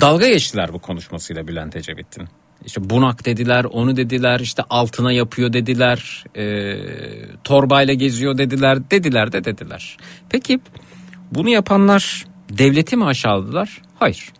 [0.00, 2.28] Dalga geçtiler bu konuşmasıyla Bülent Ecevit'in.
[2.66, 6.76] İşte bunak dediler, onu dediler, işte altına yapıyor dediler, e,
[7.44, 9.96] torbayla geziyor dediler, dediler de dediler.
[10.30, 10.60] Peki
[11.32, 13.82] bunu yapanlar devleti mi aşağıladılar?
[13.98, 14.32] Hayır.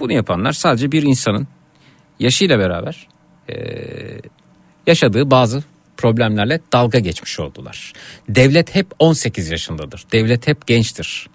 [0.00, 1.48] Bunu yapanlar sadece bir insanın
[2.20, 3.08] yaşıyla beraber
[3.50, 3.54] e,
[4.86, 5.62] yaşadığı bazı
[5.96, 7.92] problemlerle dalga geçmiş oldular.
[8.28, 10.04] Devlet hep 18 yaşındadır.
[10.12, 11.28] Devlet hep gençtir.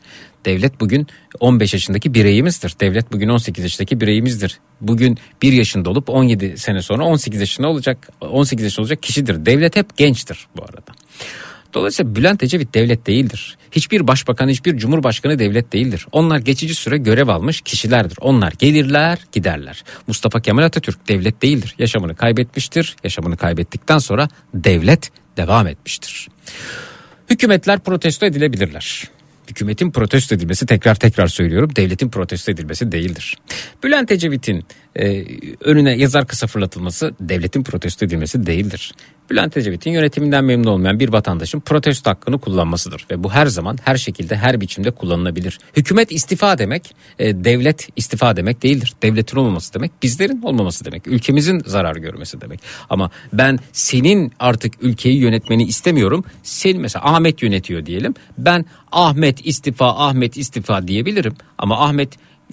[0.46, 1.08] Devlet bugün
[1.40, 2.76] 15 yaşındaki bireyimizdir.
[2.80, 4.60] Devlet bugün 18 yaşındaki bireyimizdir.
[4.82, 9.46] Bugün 1 yaşında olup 17 sene sonra 18 yaşında olacak 18 yaşında olacak kişidir.
[9.46, 10.92] Devlet hep gençtir bu arada.
[11.74, 13.58] Dolayısıyla Bülent Ecevit devlet değildir.
[13.72, 16.06] Hiçbir başbakan, hiçbir cumhurbaşkanı devlet değildir.
[16.12, 18.18] Onlar geçici süre görev almış kişilerdir.
[18.22, 19.84] Onlar gelirler, giderler.
[20.08, 21.76] Mustafa Kemal Atatürk devlet değildir.
[21.80, 22.96] Yaşamını kaybetmiştir.
[23.04, 26.28] Yaşamını kaybettikten sonra devlet devam etmiştir.
[27.30, 29.04] Hükümetler protesto edilebilirler.
[29.50, 33.38] Hükümetin protesto edilmesi tekrar tekrar söylüyorum devletin protesto edilmesi değildir.
[33.84, 35.26] Bülent Ecevit'in e,
[35.60, 38.94] önüne yazar kısa fırlatılması devletin protesto edilmesi değildir.
[39.30, 43.06] Bülent Ecevit'in yönetiminden memnun olmayan bir vatandaşın protesto hakkını kullanmasıdır.
[43.12, 45.60] Ve bu her zaman her şekilde her biçimde kullanılabilir.
[45.78, 48.94] Hükümet istifa demek e, devlet istifa demek değildir.
[49.02, 51.08] Devletin olmaması demek bizlerin olmaması demek.
[51.08, 52.60] Ülkemizin zarar görmesi demek.
[52.90, 56.24] Ama ben senin artık ülkeyi yönetmeni istemiyorum.
[56.44, 58.14] Sen mesela Ahmet yönetiyor diyelim.
[58.38, 61.34] Ben Ahmet istifa Ahmet istifa diyebilirim.
[61.58, 62.10] Ama Ahmet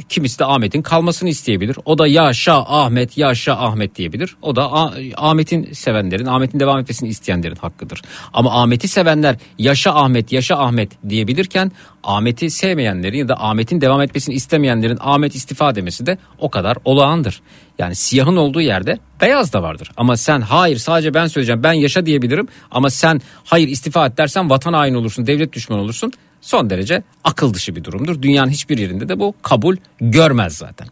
[0.08, 1.76] Kimisi de Ahmet'in kalmasını isteyebilir.
[1.84, 4.36] O da yaşa Ahmet yaşa Ahmet diyebilir.
[4.42, 4.72] O da
[5.16, 8.02] Ahmet'in sevenlerin Ahmet'in devam etmesini isteyenlerin hakkıdır.
[8.32, 11.72] Ama Ahmet'i sevenler yaşa Ahmet yaşa Ahmet diyebilirken
[12.04, 17.42] Ahmet'i sevmeyenlerin ya da Ahmet'in devam etmesini istemeyenlerin Ahmet istifa demesi de o kadar olağandır.
[17.78, 19.90] Yani siyahın olduğu yerde beyaz da vardır.
[19.96, 24.50] Ama sen hayır sadece ben söyleyeceğim ben yaşa diyebilirim ama sen hayır istifa et dersen
[24.50, 28.22] vatan haini olursun devlet düşmanı olursun son derece akıl dışı bir durumdur.
[28.22, 30.88] Dünyanın hiçbir yerinde de bu kabul görmez zaten.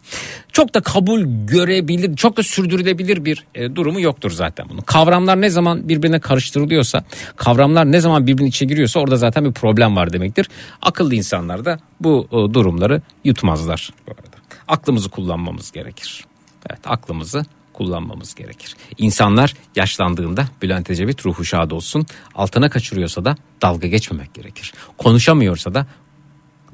[0.51, 4.81] Çok da kabul görebilir, çok da sürdürülebilir bir e, durumu yoktur zaten bunun.
[4.81, 7.03] Kavramlar ne zaman birbirine karıştırılıyorsa,
[7.35, 10.49] kavramlar ne zaman birbirinin içine giriyorsa orada zaten bir problem var demektir.
[10.81, 14.37] Akıllı insanlar da bu e, durumları yutmazlar bu arada.
[14.67, 16.25] Aklımızı kullanmamız gerekir.
[16.69, 17.45] Evet, aklımızı
[17.79, 18.75] kullanmamız gerekir.
[18.97, 24.73] İnsanlar yaşlandığında Bülent Ecevit ruhu şad olsun altına kaçırıyorsa da dalga geçmemek gerekir.
[24.97, 25.87] Konuşamıyorsa da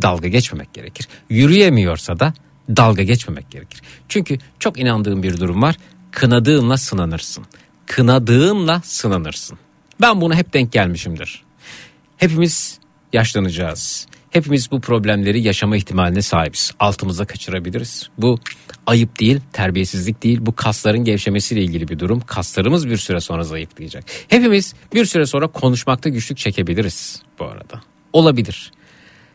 [0.01, 1.07] dalga geçmemek gerekir.
[1.29, 2.33] Yürüyemiyorsa da
[2.69, 3.81] dalga geçmemek gerekir.
[4.09, 5.75] Çünkü çok inandığım bir durum var.
[6.11, 7.45] Kınadığınla sınanırsın.
[7.85, 9.57] kınadığınla sınanırsın.
[10.01, 11.43] Ben buna hep denk gelmişimdir.
[12.17, 12.79] Hepimiz
[13.13, 14.07] yaşlanacağız.
[14.35, 16.71] Hepimiz bu problemleri yaşama ihtimaline sahibiz.
[16.79, 18.09] Altımıza kaçırabiliriz.
[18.17, 18.39] Bu
[18.85, 20.37] ayıp değil, terbiyesizlik değil.
[20.41, 22.19] Bu kasların gevşemesiyle ilgili bir durum.
[22.19, 24.03] Kaslarımız bir süre sonra zayıflayacak.
[24.27, 27.81] Hepimiz bir süre sonra konuşmakta güçlük çekebiliriz bu arada.
[28.13, 28.71] Olabilir.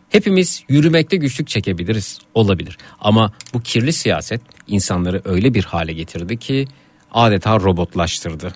[0.09, 2.19] Hepimiz yürümekte güçlük çekebiliriz.
[2.35, 2.79] Olabilir.
[3.01, 6.69] Ama bu kirli siyaset insanları öyle bir hale getirdi ki
[7.13, 8.53] adeta robotlaştırdı.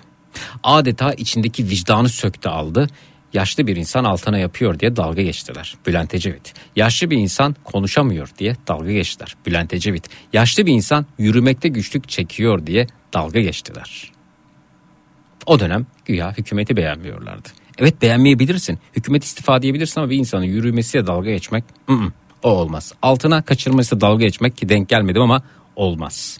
[0.63, 2.87] Adeta içindeki vicdanı söktü aldı.
[3.35, 5.75] Yaşlı bir insan altına yapıyor diye dalga geçtiler.
[5.87, 6.53] Bülent Ecevit.
[6.75, 9.35] Yaşlı bir insan konuşamıyor diye dalga geçtiler.
[9.45, 10.09] Bülent Ecevit.
[10.33, 14.11] Yaşlı bir insan yürümekte güçlük çekiyor diye dalga geçtiler.
[15.45, 17.49] O dönem güya hükümeti beğenmiyorlardı.
[17.77, 18.79] Evet beğenmeyebilirsin.
[18.95, 22.11] Hükümet istifa diyebilirsin ama bir insanın yürümesiyle dalga geçmek ı -ı,
[22.43, 22.93] o olmaz.
[23.01, 25.43] Altına kaçırması dalga geçmek ki denk gelmedim ama
[25.75, 26.39] olmaz.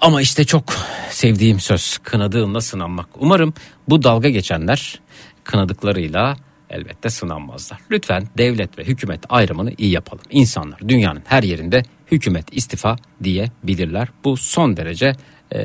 [0.00, 0.74] Ama işte çok
[1.10, 3.08] sevdiğim söz kınadığınla sınanmak.
[3.18, 3.54] Umarım
[3.88, 5.00] bu dalga geçenler
[5.48, 6.36] kınadıklarıyla
[6.70, 7.80] elbette sınanmazlar.
[7.90, 10.24] Lütfen devlet ve hükümet ayrımını iyi yapalım.
[10.30, 14.08] İnsanlar dünyanın her yerinde hükümet istifa diyebilirler.
[14.24, 15.12] Bu son derece
[15.52, 15.58] e,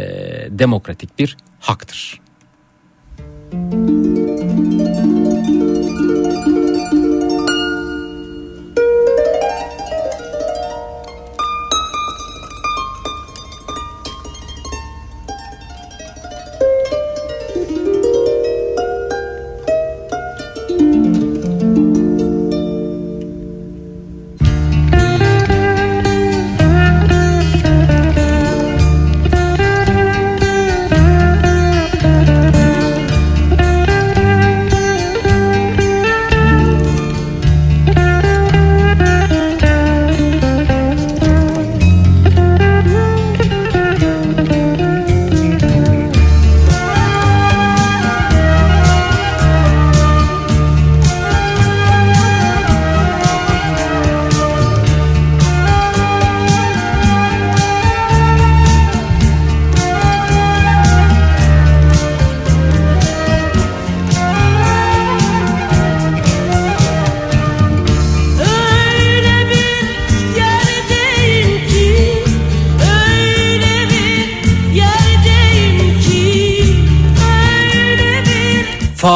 [0.49, 2.21] demokratik bir haktır.
[3.53, 3.93] Öyle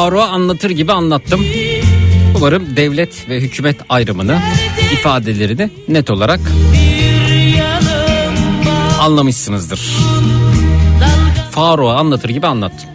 [0.08, 1.46] Faruk'a anlatır gibi anlattım.
[2.36, 4.38] Umarım devlet ve hükümet ayrımını
[4.92, 6.40] ifadelerini net olarak
[9.00, 9.80] anlamışsınızdır.
[11.50, 12.90] Faruk'a anlatır gibi anlattım.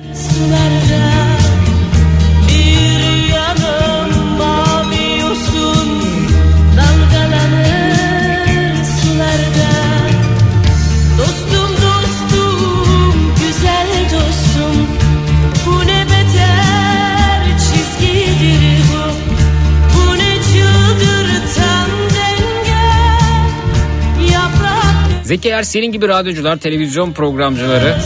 [25.34, 27.98] Zeki Ersel'in gibi radyocular, televizyon programcıları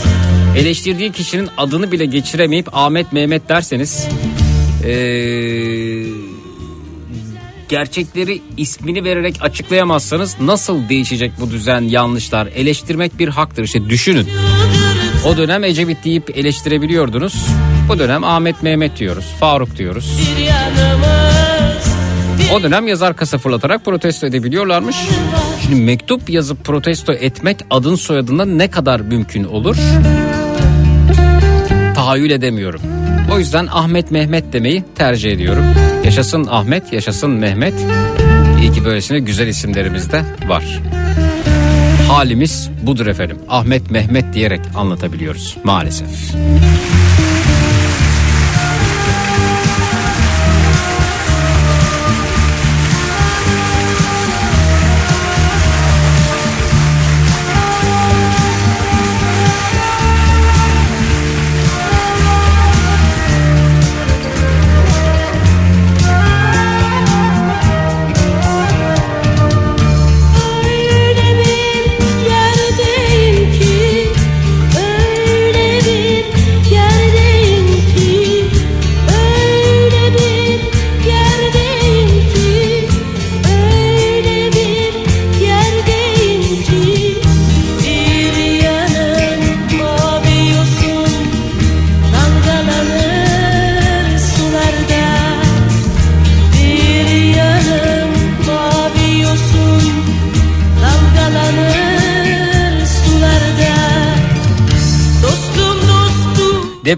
[0.56, 4.08] eleştirdiği kişinin adını bile geçiremeyip Ahmet Mehmet derseniz
[4.84, 4.90] ee,
[7.68, 12.46] gerçekleri ismini vererek açıklayamazsanız nasıl değişecek bu düzen yanlışlar?
[12.46, 13.64] Eleştirmek bir haktır.
[13.64, 14.28] İşte düşünün.
[15.26, 17.34] O dönem Ecevit deyip eleştirebiliyordunuz.
[17.88, 20.20] Bu dönem Ahmet Mehmet diyoruz Faruk diyoruz.
[22.54, 24.96] O dönem yazar kasa fırlatarak protesto edebiliyorlarmış.
[25.68, 29.76] Şimdi mektup yazıp protesto etmek adın soyadından ne kadar mümkün olur?
[31.94, 32.80] Tahayyül edemiyorum.
[33.32, 35.64] O yüzden Ahmet Mehmet demeyi tercih ediyorum.
[36.04, 37.74] Yaşasın Ahmet, yaşasın Mehmet.
[38.60, 40.80] İyi ki böylesine güzel isimlerimiz de var.
[42.08, 43.38] Halimiz budur efendim.
[43.48, 46.34] Ahmet Mehmet diyerek anlatabiliyoruz maalesef.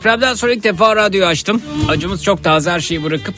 [0.00, 1.62] Depremden sonra ilk defa radyoyu açtım.
[1.88, 3.34] Acımız çok taze her şeyi bırakıp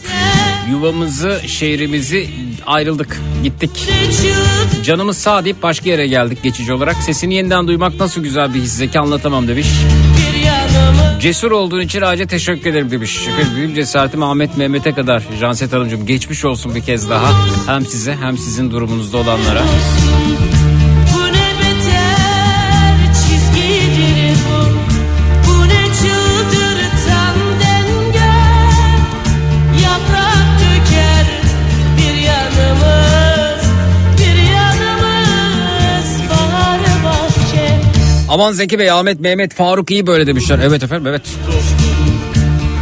[0.71, 2.31] yuvamızı, şehrimizi
[2.67, 3.89] ayrıldık, gittik.
[4.85, 6.97] Canımız sağ deyip başka yere geldik geçici olarak.
[6.97, 9.67] Sesini yeniden duymak nasıl güzel bir his Zeki anlatamam demiş.
[11.21, 13.11] Cesur olduğun için Race teşekkür ederim demiş.
[13.11, 15.23] Şükür büyük cesaretim Ahmet Mehmet'e kadar.
[15.41, 17.33] Janset Hanımcığım geçmiş olsun bir kez daha.
[17.67, 19.63] Hem size hem sizin durumunuzda olanlara.
[38.33, 40.59] Aman Zeki Bey, Ahmet, Mehmet, Faruk iyi böyle demişler.
[40.65, 41.23] Evet efendim evet.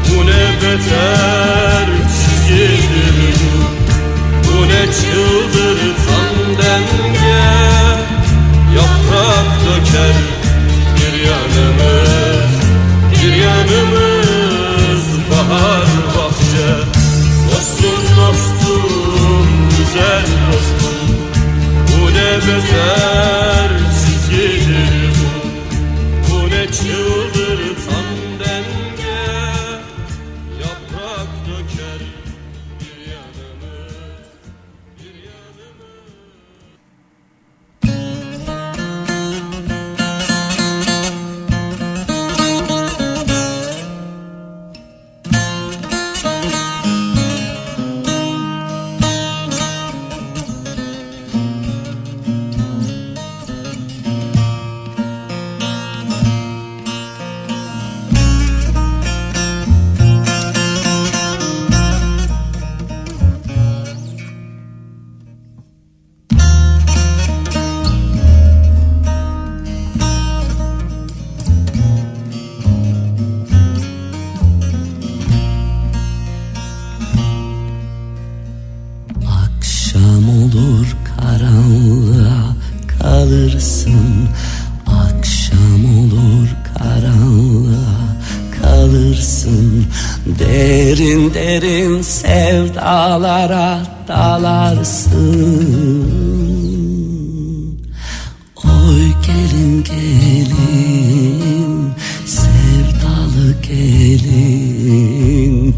[0.09, 1.86] Bu ne beter
[2.16, 3.40] çizgidir.
[4.44, 7.40] Bu ne çıldırtan denge.
[8.77, 10.16] Yaprak döker
[10.97, 12.52] bir yanımız.
[13.12, 15.86] Bir yanımız bahar
[16.16, 16.70] bahçe.
[17.51, 19.48] Dostum dostum
[19.78, 21.16] güzel dostum.
[21.89, 23.90] Bu ne beter
[90.39, 95.11] Derin derin sevdalara dalarsın.
[98.65, 101.93] Oy gelin gelin
[102.27, 105.74] sevdalı gelin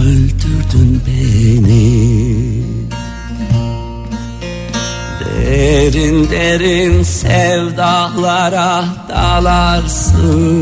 [0.00, 2.08] öldürdün beni.
[5.20, 10.58] Derin derin sevdalara dalarsın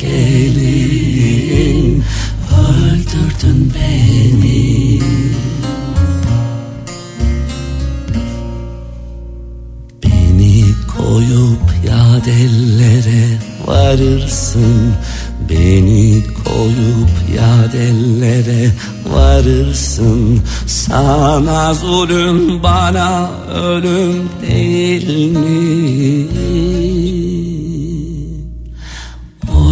[0.00, 1.86] gelin
[2.52, 5.00] öldürdün beni.
[10.04, 10.64] Beni
[10.96, 14.94] koyup yad ellere varırsın.
[15.50, 18.70] Beni koyup yad ellere
[19.12, 20.40] varırsın.
[20.66, 26.26] Sana zulüm bana ölüm değil mi?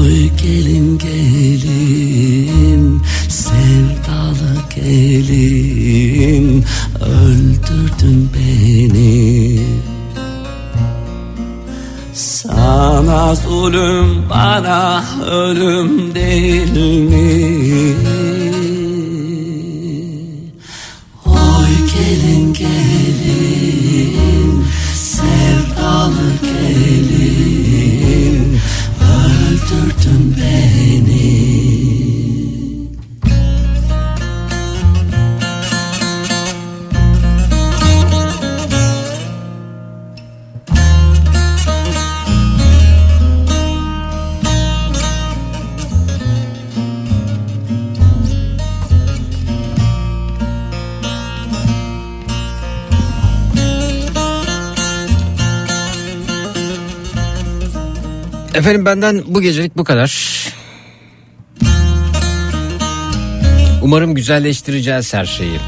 [0.05, 6.65] Oy gelin gelin sevdalı gelin
[7.01, 9.61] öldürdün beni
[12.15, 17.95] Sana zulüm bana ölüm değil mi?
[29.65, 31.34] Öldürdün beni
[58.55, 60.35] Efendim benden bu gecelik bu kadar.
[63.83, 65.59] Umarım güzelleştireceğiz her şeyi.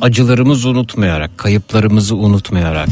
[0.00, 2.88] Acılarımızı unutmayarak, kayıplarımızı unutmayarak.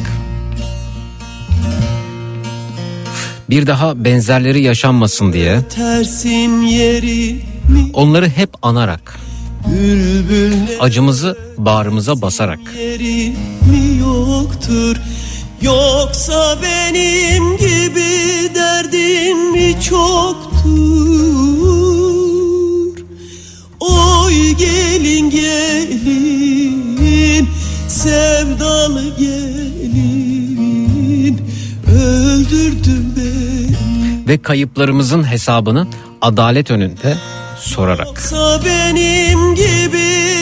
[3.51, 5.60] Bir daha benzerleri yaşanmasın diye
[7.93, 9.18] onları hep anarak,
[10.81, 13.28] acımızı bağrımıza basarak yeri
[13.70, 14.97] mi yoktur
[15.65, 20.65] Yoksa benim gibi derdin mi çoktur?
[23.81, 26.74] Oy gelin gelin
[27.89, 30.55] sevdalı gelin.
[31.97, 34.28] Öldürdün beni.
[34.28, 35.86] Ve kayıplarımızın hesabını
[36.20, 37.16] adalet önünde
[37.59, 38.07] sorarak.
[38.07, 40.34] Yoksa benim gibi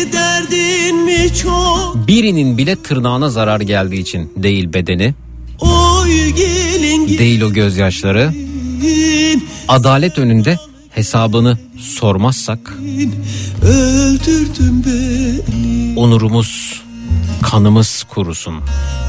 [2.09, 5.15] Birinin bile tırnağına zarar geldiği için değil bedeni,
[7.19, 8.33] değil o gözyaşları.
[9.69, 10.59] Adalet önünde
[10.91, 12.75] hesabını sormazsak
[13.63, 16.83] öldürdün beni onurumuz,
[17.43, 18.55] kanımız kurusun.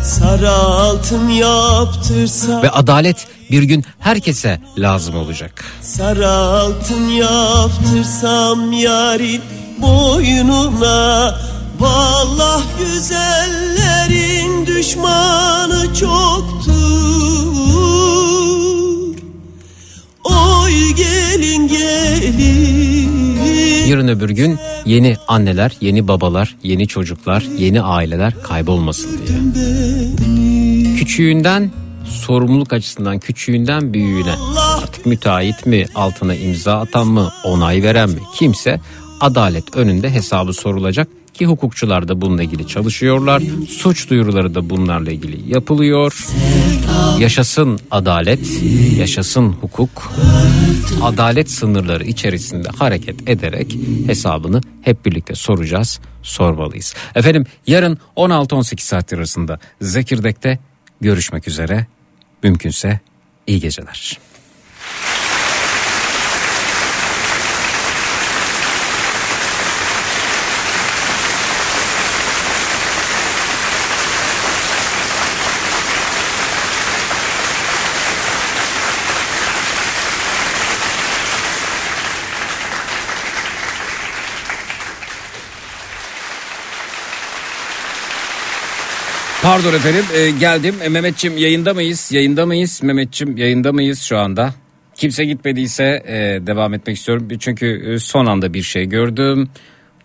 [0.03, 5.63] Sarı altın yaptırsa Ve adalet bir gün herkese lazım olacak.
[5.81, 9.41] Sarı altın yaptırsam yarim
[9.81, 11.35] boynuna
[11.83, 16.73] Vallah güzellerin düşmanı çoktur.
[20.23, 23.37] Oy gelin gelin.
[23.87, 29.37] Yarın öbür gün yeni anneler, yeni babalar, yeni çocuklar, yeni aileler kaybolmasın diye.
[30.97, 31.71] Küçüğünden
[32.05, 34.35] sorumluluk açısından küçüğünden büyüğüne.
[34.83, 38.19] Artık müteahhit mi altına imza atan mı onay veren mi?
[38.35, 38.79] Kimse
[39.21, 43.43] adalet önünde hesabı sorulacak ki hukukçular da bununla ilgili çalışıyorlar.
[43.69, 46.27] Suç duyuruları da bunlarla ilgili yapılıyor.
[47.19, 48.63] Yaşasın adalet,
[48.97, 50.13] yaşasın hukuk.
[51.01, 56.95] Adalet sınırları içerisinde hareket ederek hesabını hep birlikte soracağız, sormalıyız.
[57.15, 60.59] Efendim yarın 16-18 saat arasında Zekirdek'te
[61.01, 61.87] görüşmek üzere.
[62.43, 62.99] Mümkünse
[63.47, 64.19] iyi geceler.
[89.43, 90.75] Pardon efendim e, geldim.
[90.83, 92.11] E, Mehmetçim yayında mıyız?
[92.11, 92.83] Yayında mıyız?
[92.83, 94.53] Mehmetçim yayında mıyız şu anda?
[94.95, 97.27] Kimse gitmediyse e, devam etmek istiyorum.
[97.39, 99.49] Çünkü e, son anda bir şey gördüm.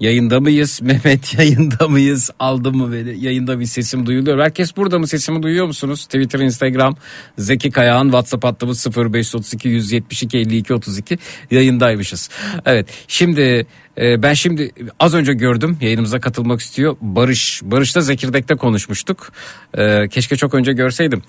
[0.00, 0.80] Yayında mıyız?
[0.82, 2.30] Mehmet yayında mıyız?
[2.38, 3.24] Aldım mı beni?
[3.24, 4.38] Yayında bir sesim duyuluyor.
[4.38, 5.06] Herkes burada mı?
[5.06, 6.04] Sesimi duyuyor musunuz?
[6.04, 6.96] Twitter, Instagram,
[7.38, 11.18] Zeki Kayağan, WhatsApp hattımız 0532 172 52 32
[11.50, 12.30] yayındaymışız.
[12.66, 13.66] Evet şimdi
[13.98, 14.70] e, ben şimdi
[15.00, 16.96] az önce gördüm yayınımıza katılmak istiyor.
[17.00, 19.32] Barış, Barış'ta Zekirdek'te konuşmuştuk.
[19.78, 21.22] E, keşke çok önce görseydim.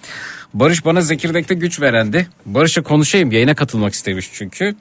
[0.53, 2.27] Barış bana Zekirdek'te güç verendi.
[2.45, 4.75] Barış'a konuşayım yayına katılmak istemiş çünkü.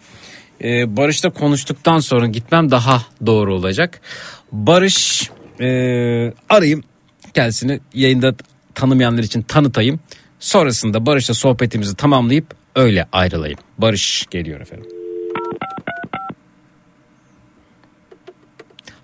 [0.65, 4.01] Ee, Barış'la konuştuktan sonra gitmem daha doğru olacak.
[4.53, 5.67] Barış e,
[6.49, 6.83] arayayım
[7.35, 8.35] kendisini yayında
[8.75, 10.01] tanımayanlar için tanıtayım.
[10.41, 12.47] Sonrasında Barış'la sohbetimizi tamamlayıp
[12.77, 13.59] öyle ayrılayım.
[13.79, 14.98] Barış geliyor efendim.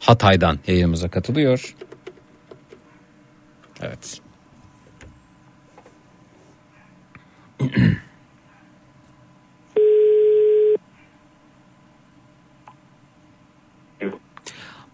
[0.07, 1.75] Hatay'dan yayınımıza katılıyor.
[3.83, 4.21] Evet.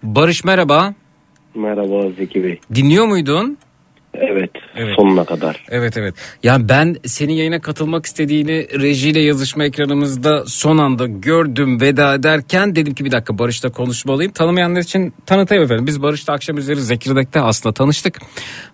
[0.03, 0.95] Barış merhaba.
[1.55, 2.61] Merhaba Zeki Bey.
[2.75, 3.59] Dinliyor muydun?
[4.15, 4.95] Evet, Evet.
[4.97, 5.65] sonuna kadar.
[5.71, 6.15] Evet evet.
[6.43, 12.95] Yani ben senin yayına katılmak istediğini rejiyle yazışma ekranımızda son anda gördüm veda ederken dedim
[12.95, 14.33] ki bir dakika Barış'la konuşmalıyım.
[14.33, 15.87] Tanımayanlar için tanıtayım efendim.
[15.87, 18.19] Biz Barış'la akşam üzeri Zekirdek'te aslında tanıştık.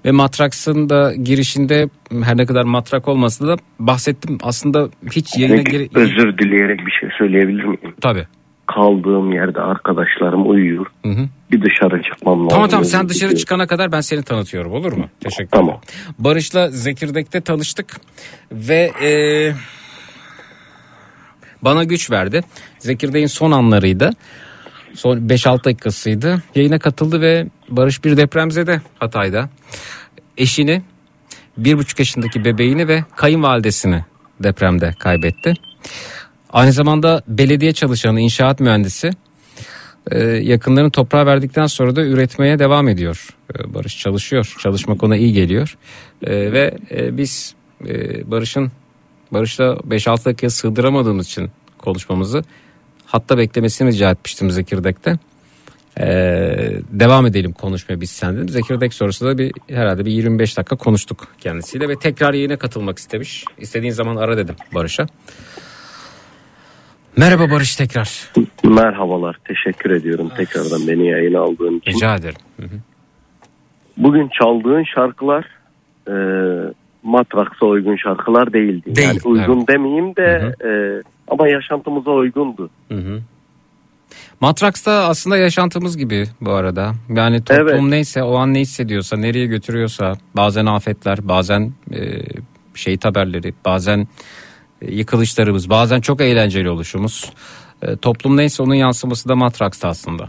[0.05, 1.89] Ve Matraks'ın da girişinde
[2.25, 4.39] her ne kadar matrak olmasa da bahsettim.
[4.43, 5.89] Aslında hiç yayına geri...
[5.95, 7.95] özür dileyerek bir şey söyleyebilir miyim?
[8.01, 8.27] Tabii.
[8.67, 10.87] Kaldığım yerde arkadaşlarım uyuyor.
[11.05, 11.29] Hı hı.
[11.53, 12.49] Bir dışarı çıkmam lazım.
[12.49, 15.09] Tamam tamam sen dışarı çıkana kadar ben seni tanıtıyorum olur mu?
[15.21, 15.69] Teşekkür Tamam.
[15.85, 16.15] ederim.
[16.19, 17.97] Barış'la Zekirdek'te tanıştık
[18.53, 19.11] ve e,
[21.63, 22.41] bana güç verdi.
[22.79, 24.11] Zekirdek'in son anlarıydı.
[24.95, 26.43] Son 5-6 dakikasıydı.
[26.55, 29.49] Yayına katıldı ve Barış bir depremzede Hatay'da.
[30.37, 30.83] Eşini,
[31.57, 34.05] bir buçuk yaşındaki bebeğini ve kayınvalidesini
[34.41, 35.55] depremde kaybetti.
[36.57, 39.11] Aynı zamanda belediye çalışanı, inşaat mühendisi.
[40.11, 43.29] Ee, yakınlarını toprağa verdikten sonra da üretmeye devam ediyor.
[43.55, 44.55] Ee, Barış çalışıyor.
[44.63, 45.77] Çalışmak ona iyi geliyor.
[46.23, 47.55] Ee, ve e, biz
[47.87, 48.73] e, Barış'ın
[49.33, 52.45] Barış'la 5-6 dakikaya sığdıramadığımız için konuşmamızı
[53.07, 55.19] hatta beklemesini rica etmiştim Zekirdek'te.
[56.01, 58.49] Ee, devam edelim konuşmaya biz sen dedim.
[58.49, 63.45] Zekirdek sonrasında bir herhalde bir 25 dakika konuştuk kendisiyle ve tekrar yayına katılmak istemiş.
[63.59, 65.07] İstediğin zaman ara dedim Barış'a.
[67.17, 68.31] Merhaba Barış tekrar.
[68.65, 71.93] Merhabalar, teşekkür ediyorum tekrardan beni yayına aldığın için.
[71.93, 72.41] Rica ederim.
[73.97, 75.45] Bugün çaldığın şarkılar
[76.09, 76.15] e,
[77.03, 78.97] Matraks'a uygun şarkılar değildi.
[78.97, 79.69] Değil, yani uygun evet.
[79.69, 80.71] demeyeyim de e,
[81.29, 82.71] ama yaşantımıza uygundu.
[82.89, 83.21] Hı hı.
[84.41, 86.93] Matraks'ta aslında yaşantımız gibi bu arada.
[87.09, 87.83] Yani toplum Evet.
[87.83, 92.01] neyse o an ne hissediyorsa nereye götürüyorsa bazen afetler bazen e,
[92.75, 94.07] şehit haberleri bazen
[94.83, 97.33] yıkılışlarımız bazen çok eğlenceli oluşumuz.
[97.83, 100.29] E, toplum neyse onun yansıması da Matraks'ta aslında.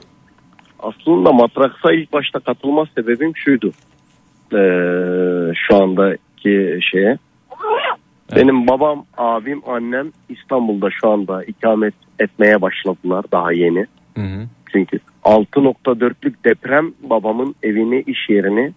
[0.79, 3.71] Aslında Matraks'a ilk başta katılma sebebim şuydu.
[4.53, 4.57] Ee,
[5.55, 7.17] şu andaki şeye.
[8.35, 13.85] Benim babam, abim, annem İstanbul'da şu anda ikamet etmeye başladılar daha yeni.
[14.17, 14.47] Hı hı.
[14.71, 18.73] Çünkü 6.4'lük deprem babamın evini, iş yerini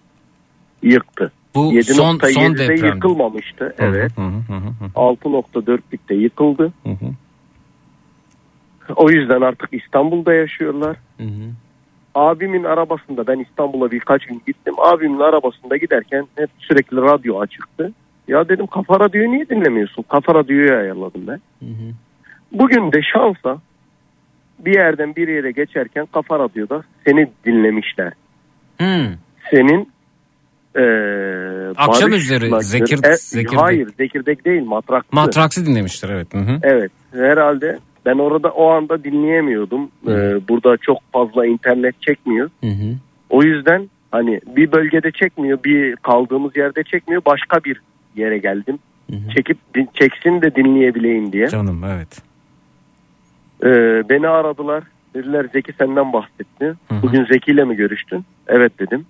[0.83, 1.33] yıktı.
[1.55, 2.87] Bu 7.7'de son- son deprem.
[2.95, 3.75] yıkılmamıştı.
[3.79, 4.13] Evet.
[4.17, 4.91] Hı hı hı hı.
[4.95, 6.73] 6.4'lükte yıkıldı.
[6.83, 7.11] Hı hı.
[8.97, 10.97] O yüzden artık İstanbul'da yaşıyorlar.
[11.17, 11.51] Hı hı.
[12.15, 14.75] Abimin arabasında ben İstanbul'a birkaç gün gittim.
[14.79, 17.93] Abimin arabasında giderken hep sürekli radyo açıktı.
[18.29, 20.03] Ya dedim kafa radyoyu niye dinlemiyorsun?
[20.03, 21.41] Kafa radyoyu ayarladım ben.
[22.53, 23.59] Bugün de şansa
[24.59, 28.13] bir yerden bir yere geçerken kafa radyoda seni dinlemişler.
[28.81, 29.07] Hı.
[29.51, 29.89] Senin
[30.77, 32.45] eee Akşam Barış üzeri.
[32.63, 33.59] Zekir- E, Zekirdek.
[33.61, 35.09] Hayır Zekirdek değil Matraksı.
[35.13, 36.35] Matraks'ı dinlemiştir evet.
[36.35, 36.59] Hı hı.
[36.63, 39.91] Evet herhalde ben orada o anda dinleyemiyordum.
[40.09, 42.51] Ee, burada çok fazla internet çekmiyor.
[42.61, 42.95] Hı hı.
[43.31, 47.23] O yüzden hani bir bölgede çekmiyor, bir kaldığımız yerde çekmiyor.
[47.27, 47.81] Başka bir
[48.17, 48.79] yere geldim.
[49.37, 51.49] Çekip din- çeksin de dinleyebileyim diye.
[51.49, 52.23] Canım evet.
[53.65, 54.85] Ee, beni aradılar.
[55.15, 56.75] Dediler Zeki senden bahsetti.
[57.03, 58.25] Bugün Zeki ile mi görüştün?
[58.49, 59.07] Evet dedim.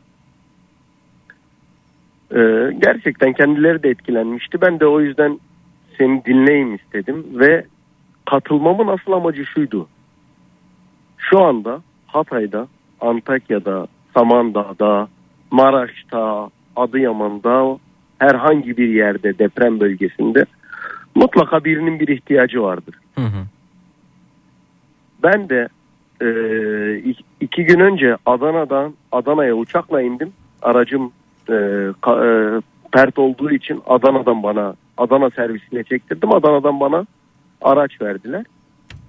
[2.35, 4.61] Ee, gerçekten kendileri de etkilenmişti.
[4.61, 5.40] Ben de o yüzden
[5.98, 7.65] seni dinleyeyim istedim ve
[8.31, 9.89] katılmamın asıl amacı şuydu.
[11.19, 12.69] Şu anda Hatay'da,
[13.01, 15.09] Antakya'da, Samandağ'da,
[15.51, 17.78] Maraş'ta, Adıyaman'da
[18.19, 20.44] herhangi bir yerde deprem bölgesinde
[21.15, 22.94] mutlaka birinin bir ihtiyacı vardır.
[23.15, 23.44] Hı hı.
[25.23, 25.69] Ben de
[26.20, 26.27] e,
[26.98, 30.32] ik- iki gün önce Adana'dan Adana'ya uçakla indim.
[30.62, 31.12] Aracım
[31.51, 32.62] e, ka- e,
[32.93, 36.32] pert olduğu için Adana'dan bana Adana servisine çektirdim.
[36.35, 37.06] Adana'dan bana
[37.62, 38.44] araç verdiler.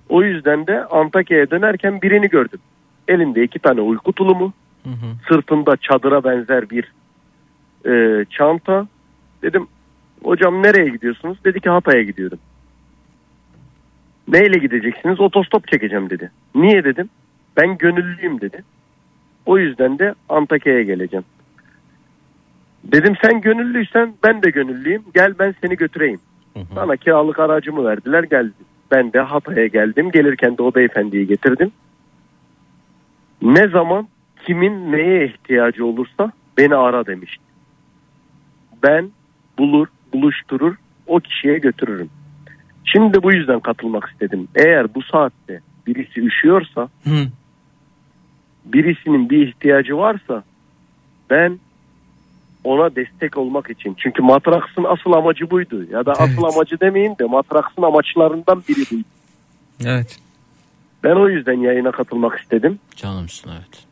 [0.09, 2.59] O yüzden de Antakya'ya dönerken birini gördüm.
[3.07, 4.53] Elinde iki tane uyku tulumu,
[5.27, 6.91] sırtında çadıra benzer bir
[7.85, 8.87] e, çanta.
[9.41, 9.67] Dedim
[10.23, 11.37] hocam nereye gidiyorsunuz?
[11.45, 12.39] Dedi ki Hatay'a gidiyorum.
[14.27, 15.19] Neyle gideceksiniz?
[15.19, 16.31] Otostop çekeceğim dedi.
[16.55, 17.09] Niye dedim?
[17.57, 18.63] Ben gönüllüyüm dedi.
[19.45, 21.25] O yüzden de Antakya'ya geleceğim.
[22.83, 25.03] Dedim sen gönüllüysen ben de gönüllüyüm.
[25.13, 26.19] Gel ben seni götüreyim.
[26.75, 28.53] Bana kiralık aracımı verdiler geldim.
[28.91, 30.11] Ben de Hatay'a geldim.
[30.11, 31.71] Gelirken de o beyefendiyi getirdim.
[33.41, 34.07] Ne zaman
[34.45, 37.43] kimin neye ihtiyacı olursa beni ara demişti.
[38.83, 39.09] Ben
[39.57, 40.75] bulur, buluşturur,
[41.07, 42.09] o kişiye götürürüm.
[42.85, 44.47] Şimdi bu yüzden katılmak istedim.
[44.55, 47.27] Eğer bu saatte birisi üşüyorsa, Hı.
[48.65, 50.43] birisinin bir ihtiyacı varsa
[51.29, 51.59] ben
[52.63, 53.95] ona destek olmak için.
[54.03, 55.83] Çünkü Matraks'ın asıl amacı buydu.
[55.91, 59.03] Ya da asıl amacı demeyeyim de Matraks'ın amaçlarından biri buydu.
[59.85, 60.17] Evet.
[61.03, 62.79] Ben o yüzden yayına katılmak istedim.
[62.95, 63.85] Canımsın evet.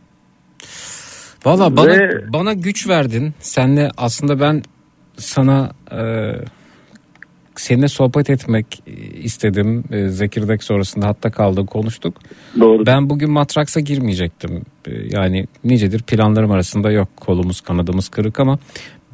[1.46, 3.34] Valla bana Ve- bana güç verdin.
[3.40, 4.64] Senle aslında ben
[5.18, 6.02] sana e,
[7.60, 8.84] seninle sohbet etmek
[9.24, 9.84] istedim.
[9.92, 12.16] E, Zekirdek sonrasında hatta kaldık konuştuk.
[12.60, 12.86] Doğru.
[12.86, 14.62] Ben bugün Matraks'a girmeyecektim.
[14.88, 17.10] E, yani nicedir planlarım arasında yok.
[17.18, 18.60] Kolumuz kanadımız kırık ama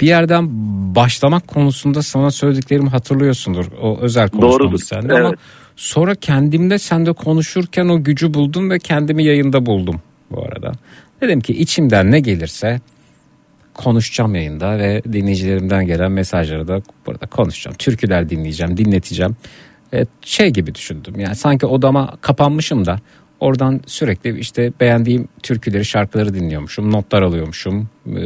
[0.02, 0.48] bir yerden
[0.96, 3.66] başlamak konusunda sana söylediklerimi hatırlıyorsundur.
[3.82, 4.80] O özel konuşmamız Doğrudur.
[4.80, 5.40] seninle ama Evet.
[5.76, 10.02] sonra kendimde sende konuşurken o gücü buldum ve kendimi yayında buldum
[10.32, 10.72] bu arada.
[11.22, 12.80] Dedim ki içimden ne gelirse
[13.78, 17.78] konuşacağım yayında ve dinleyicilerimden gelen mesajları da burada konuşacağım.
[17.78, 19.36] Türküler dinleyeceğim, dinleteceğim.
[19.94, 23.00] E, şey gibi düşündüm yani sanki odama kapanmışım da
[23.40, 28.22] oradan sürekli işte beğendiğim türküleri, şarkıları dinliyormuşum, notlar alıyormuşum, e,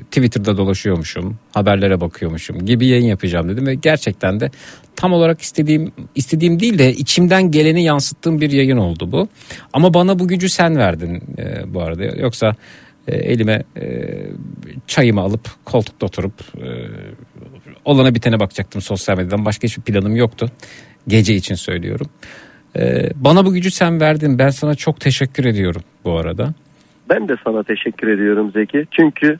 [0.00, 4.50] Twitter'da dolaşıyormuşum, haberlere bakıyormuşum gibi yayın yapacağım dedim ve gerçekten de
[4.96, 9.28] tam olarak istediğim istediğim değil de içimden geleni yansıttığım bir yayın oldu bu.
[9.72, 12.04] Ama bana bu gücü sen verdin e, bu arada.
[12.04, 12.54] Yoksa
[13.08, 13.86] e, elime e,
[14.86, 16.68] çayımı alıp koltukta oturup e,
[17.84, 19.44] olana bitene bakacaktım sosyal medyadan.
[19.44, 20.50] Başka hiçbir planım yoktu.
[21.08, 22.06] Gece için söylüyorum.
[22.76, 24.38] E, bana bu gücü sen verdin.
[24.38, 26.54] Ben sana çok teşekkür ediyorum bu arada.
[27.10, 28.86] Ben de sana teşekkür ediyorum Zeki.
[28.90, 29.38] Çünkü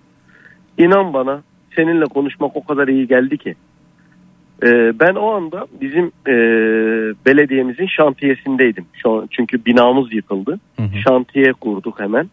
[0.78, 1.42] inan bana
[1.76, 3.54] seninle konuşmak o kadar iyi geldi ki.
[4.62, 6.34] Ee, ben o anda bizim e,
[7.26, 8.84] belediyemizin şantiyesindeydim.
[9.02, 10.60] Şu an, çünkü binamız yıkıldı.
[11.04, 12.30] Şantiye kurduk hemen.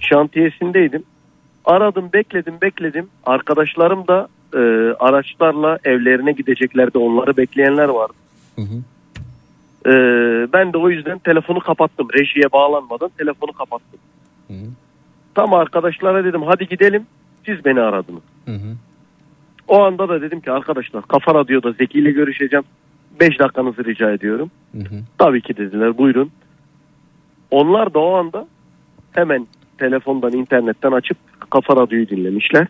[0.00, 1.02] Şantiyesindeydim.
[1.64, 3.08] Aradım bekledim bekledim.
[3.26, 4.58] Arkadaşlarım da e,
[4.98, 6.98] araçlarla evlerine gideceklerdi.
[6.98, 8.12] Onları bekleyenler vardı.
[9.86, 9.90] Ee,
[10.52, 12.08] ben de o yüzden telefonu kapattım.
[12.18, 14.00] Rejiye bağlanmadan telefonu kapattım.
[15.34, 17.06] Tam arkadaşlara dedim hadi gidelim.
[17.46, 18.22] Siz beni aradınız.
[19.68, 22.64] O anda da dedim ki arkadaşlar Kafa Radyo'da Zeki ile görüşeceğim.
[23.20, 24.50] 5 dakikanızı rica ediyorum.
[25.18, 26.30] Tabii ki dediler buyurun.
[27.50, 28.46] Onlar da o anda
[29.12, 29.46] hemen
[29.84, 31.16] telefondan internetten açıp
[31.50, 32.66] Kafa Radyo'yu dinlemişler.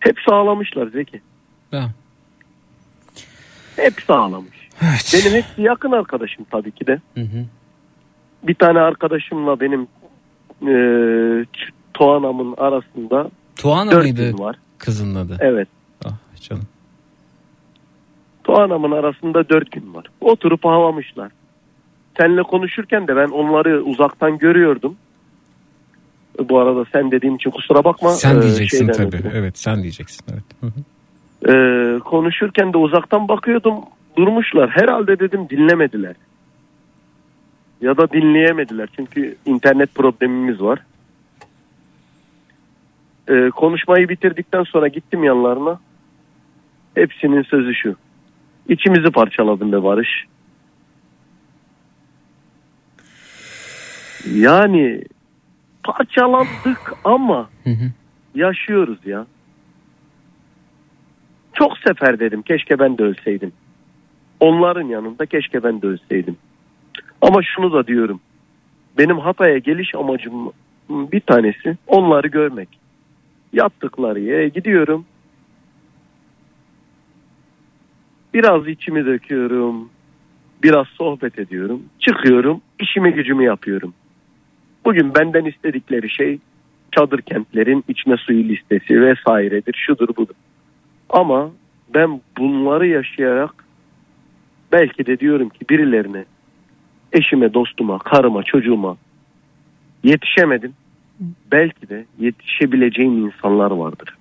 [0.00, 1.20] Hepsi ağlamışlar Zeki.
[1.72, 1.90] Ya.
[3.76, 4.68] Hepsi ağlamış.
[5.14, 7.00] Benim hepsi yakın arkadaşım tabii ki de.
[8.42, 9.82] Bir tane arkadaşımla benim
[10.62, 10.74] e,
[11.94, 14.56] Tuana'mın arasında Tuana mıydı var.
[14.78, 15.36] kızın adı?
[15.40, 15.68] Evet.
[16.04, 16.64] Ah canım.
[18.44, 20.06] Tuana'mın arasında dört gün var.
[20.20, 21.30] Oturup ağlamışlar.
[22.20, 24.96] Seninle konuşurken de ben onları uzaktan görüyordum.
[26.48, 28.10] Bu arada sen dediğim için kusura bakma.
[28.10, 29.06] Sen Ee, diyeceksin tabii.
[29.16, 29.30] ötürü.
[29.34, 30.24] Evet sen diyeceksin.
[30.32, 30.44] Evet.
[30.60, 30.80] Hı hı.
[31.52, 33.74] Ee, konuşurken de uzaktan bakıyordum.
[34.16, 34.70] Durmuşlar.
[34.70, 36.14] Herhalde dedim dinlemediler.
[37.80, 38.88] Ya da dinleyemediler.
[38.96, 40.78] Çünkü internet problemimiz var.
[43.28, 45.80] Ee, konuşmayı bitirdikten sonra gittim yanlarına.
[46.94, 47.96] Hepsinin sözü şu.
[48.68, 50.24] İçimizi parçaladın be Barış.
[54.32, 55.02] Yani
[55.82, 57.50] parçalandık ama
[58.34, 59.26] yaşıyoruz ya.
[61.52, 63.52] Çok sefer dedim keşke ben de ölseydim.
[64.40, 66.36] Onların yanında keşke ben de ölseydim.
[67.20, 68.20] Ama şunu da diyorum.
[68.98, 70.52] Benim Hatay'a geliş amacım
[70.90, 72.68] bir tanesi onları görmek.
[73.52, 75.04] Yattıkları yere gidiyorum.
[78.34, 79.90] Biraz içimi döküyorum.
[80.62, 81.82] Biraz sohbet ediyorum.
[81.98, 82.60] Çıkıyorum.
[82.80, 83.94] işimi gücümü yapıyorum.
[84.84, 86.38] Bugün benden istedikleri şey
[86.92, 89.74] çadır kentlerin içme suyu listesi vesairedir.
[89.86, 90.34] Şudur budur.
[91.10, 91.50] Ama
[91.94, 93.64] ben bunları yaşayarak
[94.72, 96.24] belki de diyorum ki birilerine
[97.12, 98.96] eşime, dostuma, karıma, çocuğuma
[100.04, 100.74] yetişemedim.
[101.52, 104.16] Belki de yetişebileceğim insanlar vardır.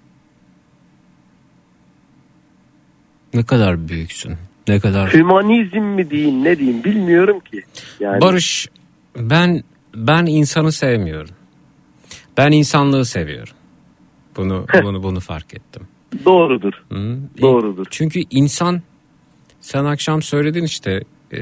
[3.33, 4.33] Ne kadar büyüksün.
[4.67, 7.61] Ne kadar Hümanizm mi diyeyim ne diyeyim bilmiyorum ki.
[7.99, 8.67] Yani Barış
[9.17, 9.63] ben
[9.95, 11.35] ben insanı sevmiyorum.
[12.37, 13.53] Ben insanlığı seviyorum.
[14.37, 15.87] Bunu bunu bunu fark ettim.
[16.25, 16.73] doğrudur.
[16.91, 17.17] Hı?
[17.41, 17.85] Doğrudur.
[17.89, 18.81] Çünkü insan
[19.61, 21.01] sen akşam söyledin işte
[21.33, 21.37] e,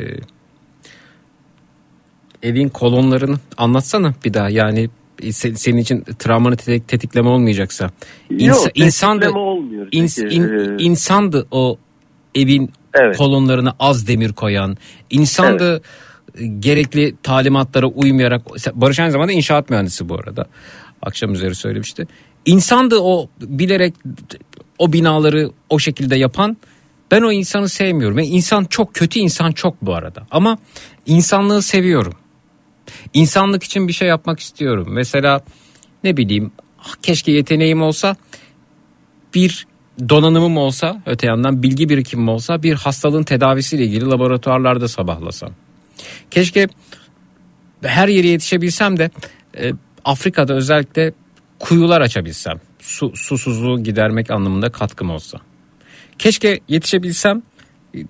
[2.43, 7.83] evin kolonlarını anlatsana bir daha yani se- senin için travmanı tetik- tetikleme olmayacaksa.
[8.29, 9.87] Yok, İnsa- insandı, olmuyor.
[9.87, 11.77] ins- in- e, insandı o
[12.35, 13.17] evin Evet.
[13.17, 14.77] kolonlarına az demir koyan.
[15.09, 15.81] insandı e,
[16.59, 18.41] gerekli talimatlara uymayarak.
[18.73, 20.45] Barış aynı zamanda inşaat mühendisi bu arada.
[21.01, 22.07] Akşam üzeri söylemişti.
[22.45, 23.93] İnsandı o bilerek
[24.77, 26.57] o binaları o şekilde yapan.
[27.11, 28.17] Ben o insanı sevmiyorum.
[28.17, 30.27] Yani insan çok kötü insan çok bu arada.
[30.31, 30.57] Ama
[31.05, 32.13] insanlığı seviyorum.
[33.13, 34.87] İnsanlık için bir şey yapmak istiyorum.
[34.91, 35.41] Mesela
[36.03, 38.15] ne bileyim ah, keşke yeteneğim olsa
[39.33, 39.67] bir
[40.09, 45.51] donanımım olsa öte yandan bilgi birikimim olsa bir hastalığın tedavisiyle ilgili laboratuvarlarda sabahlasam.
[46.31, 46.67] Keşke
[47.83, 49.09] her yere yetişebilsem de
[49.57, 49.71] e,
[50.05, 51.13] Afrika'da özellikle
[51.59, 52.61] kuyular açabilsem.
[52.79, 55.37] Su, susuzluğu gidermek anlamında katkım olsa.
[56.17, 57.41] Keşke yetişebilsem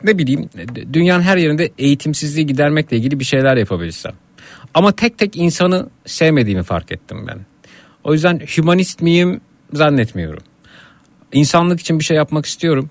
[0.03, 0.49] ne bileyim
[0.93, 4.13] dünyanın her yerinde eğitimsizliği gidermekle ilgili bir şeyler yapabilsem.
[4.73, 7.39] Ama tek tek insanı sevmediğimi fark ettim ben.
[8.03, 9.41] O yüzden hümanist miyim
[9.73, 10.43] zannetmiyorum.
[11.33, 12.89] İnsanlık için bir şey yapmak istiyorum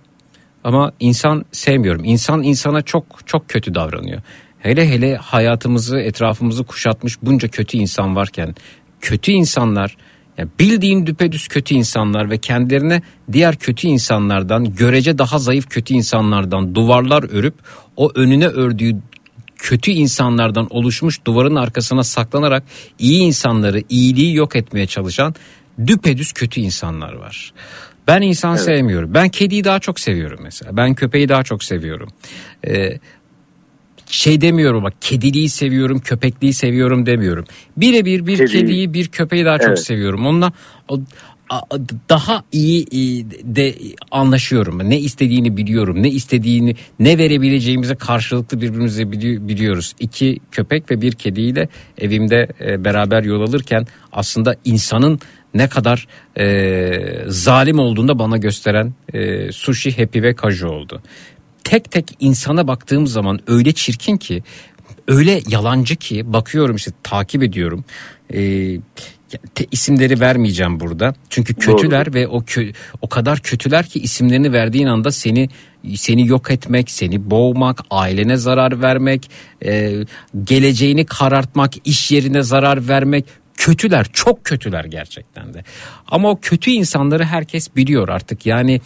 [0.64, 2.04] ama insan sevmiyorum.
[2.04, 4.22] İnsan insana çok çok kötü davranıyor.
[4.62, 8.54] Hele hele hayatımızı, etrafımızı kuşatmış bunca kötü insan varken
[9.00, 9.96] kötü insanlar
[10.38, 16.74] ya bildiğin düpedüz kötü insanlar ve kendilerine diğer kötü insanlardan görece daha zayıf kötü insanlardan
[16.74, 17.54] duvarlar örüp
[17.96, 18.96] o önüne ördüğü
[19.56, 22.62] kötü insanlardan oluşmuş duvarın arkasına saklanarak
[22.98, 25.34] iyi insanları, iyiliği yok etmeye çalışan
[25.86, 27.52] düpedüz kötü insanlar var.
[28.06, 28.64] Ben insan Evet.
[28.64, 29.14] sevmiyorum.
[29.14, 30.76] Ben kediyi daha çok seviyorum mesela.
[30.76, 32.08] Ben köpeği daha çok seviyorum.
[32.66, 32.98] Ee,
[34.10, 37.44] şey demiyorum bak kediliği seviyorum, köpekliği seviyorum demiyorum.
[37.76, 38.60] Birebir bir Kediyi.
[38.62, 39.80] kediyi, bir köpeği daha çok Evet.
[39.84, 40.26] seviyorum.
[40.26, 40.52] Onunla
[42.08, 42.86] daha iyi
[43.44, 43.74] de
[44.10, 44.90] anlaşıyorum.
[44.90, 46.02] Ne istediğini biliyorum.
[46.02, 49.92] Ne istediğini, ne verebileceğimize karşılıklı birbirimize bili- biliyoruz.
[50.00, 51.68] İki köpek ve bir kediyle
[51.98, 55.20] evimde e, beraber yol alırken aslında insanın
[55.54, 56.06] ne kadar
[56.38, 61.02] e, zalim olduğunu da bana gösteren e, sushi, happy ve kaju oldu.
[61.64, 64.42] Tek tek insana baktığım zaman öyle çirkin ki
[65.08, 67.84] öyle yalancı ki bakıyorum işte takip ediyorum.
[68.34, 68.78] Ee,
[69.54, 71.14] te- isimleri vermeyeceğim burada.
[71.30, 75.48] Çünkü kötüler ve o kö- o kadar kötüler ki isimlerini verdiğin anda seni
[75.94, 79.30] seni yok etmek, seni boğmak, ailene zarar vermek,
[79.64, 80.04] e,
[80.44, 83.24] geleceğini karartmak, iş yerine zarar vermek
[83.60, 85.62] kötüler, çok kötüler gerçekten de.
[86.08, 88.46] Ama o kötü insanları herkes biliyor artık.
[88.46, 88.80] Yani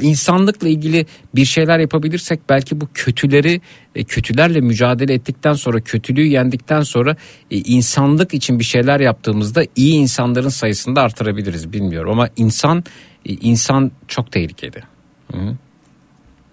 [0.00, 3.60] insanlıkla ilgili bir şeyler yapabilirsek belki bu kötüleri
[3.94, 7.16] e, kötülerle mücadele ettikten sonra kötülüğü yendikten sonra
[7.50, 12.84] e, insanlık için bir şeyler yaptığımızda iyi insanların sayısını da artırabiliriz bilmiyorum ama insan
[13.26, 14.82] e, insan çok tehlikeli.
[15.32, 15.56] Hı.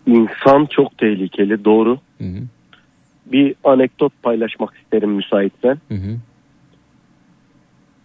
[0.08, 2.00] İnsan çok tehlikeli doğru.
[3.26, 5.78] Bir anekdot paylaşmak isterim müsaitsen.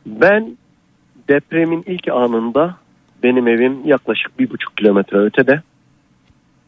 [0.07, 0.57] Ben
[1.29, 2.77] depremin ilk anında
[3.23, 5.63] benim evim yaklaşık bir buçuk kilometre ötede.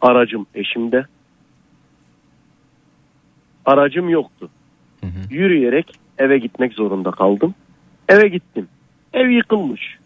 [0.00, 1.06] Aracım eşimde.
[3.64, 4.50] Aracım yoktu.
[5.30, 7.54] Yürüyerek eve gitmek zorunda kaldım.
[8.08, 8.68] Eve gittim.
[9.12, 9.98] Ev yıkılmış.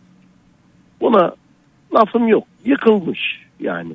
[1.00, 1.34] Buna
[1.94, 2.44] lafım yok.
[2.64, 3.92] Yıkılmış yani.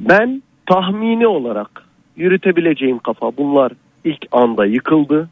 [0.00, 1.84] Ben tahmini olarak
[2.16, 3.72] yürütebileceğim kafa bunlar
[4.04, 5.28] ilk anda yıkıldı.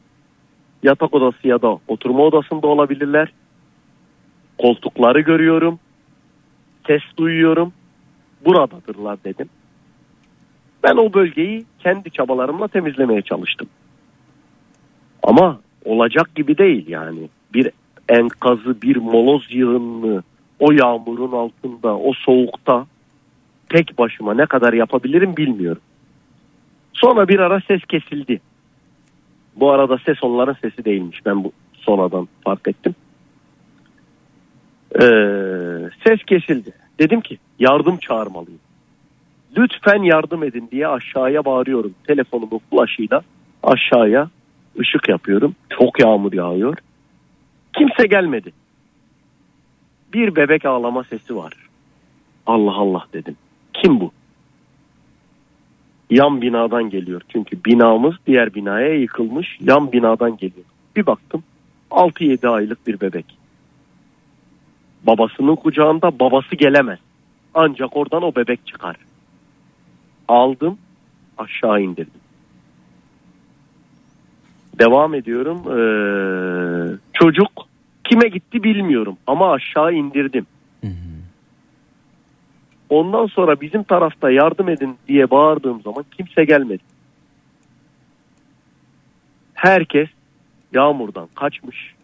[0.83, 3.33] Yatak odası ya da oturma odasında olabilirler.
[4.59, 5.79] Koltukları görüyorum.
[6.87, 7.73] Ses duyuyorum.
[8.45, 9.49] Buradadırlar dedim.
[10.83, 13.69] Ben o bölgeyi kendi çabalarımla temizlemeye çalıştım.
[15.23, 17.29] Ama olacak gibi değil yani.
[17.55, 17.71] Bir
[18.09, 20.23] enkazı, bir moloz yığınını
[20.59, 22.87] o yağmurun altında, o soğukta
[23.69, 25.83] tek başıma ne kadar yapabilirim bilmiyorum.
[26.93, 28.41] Sonra bir ara ses kesildi.
[29.57, 31.27] Bu arada ses onların sesi değilmiş.
[31.27, 32.95] Ben bu sonradan fark ettim.
[34.95, 36.73] Ee, ses kesildi.
[36.99, 38.61] Dedim ki yardım çağırmalıyım.
[39.57, 41.95] Lütfen yardım edin diye aşağıya bağırıyorum.
[42.07, 43.23] Telefonumun flaşıyla
[43.63, 44.31] aşağıya
[44.81, 45.55] ışık yapıyorum.
[45.71, 46.77] Çok yağmur yağıyor.
[47.79, 48.53] Kimse gelmedi.
[50.15, 51.53] Bir bebek ağlama sesi var.
[52.47, 53.37] Allah Allah dedim.
[53.73, 54.13] Kim bu?
[56.13, 57.23] Yan binadan geliyor.
[57.29, 59.59] Çünkü binamız diğer binaya yıkılmış.
[59.61, 60.67] Yan binadan geliyor.
[60.97, 61.43] Bir baktım
[61.91, 63.27] 6-7 aylık bir bebek.
[65.07, 66.99] Babasının kucağında babası gelemez.
[67.55, 68.97] Ancak oradan o bebek çıkar.
[70.29, 70.79] Aldım
[71.39, 72.21] aşağı indirdim.
[74.79, 75.59] Devam ediyorum.
[75.59, 77.51] Ee, çocuk
[78.05, 80.47] kime gitti bilmiyorum ama aşağı indirdim.
[82.93, 86.83] Ondan sonra bizim tarafta yardım edin diye bağırdığım zaman kimse gelmedi.
[89.55, 90.09] Herkes
[90.73, 91.95] yağmurdan kaçmış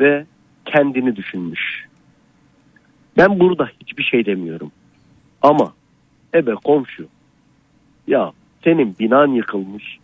[0.00, 0.26] ve
[0.64, 1.86] kendini düşünmüş.
[3.16, 4.72] Ben burada hiçbir şey demiyorum.
[5.42, 5.72] Ama
[6.34, 7.06] ebe komşu
[8.06, 8.32] ya
[8.64, 9.98] senin binan yıkılmış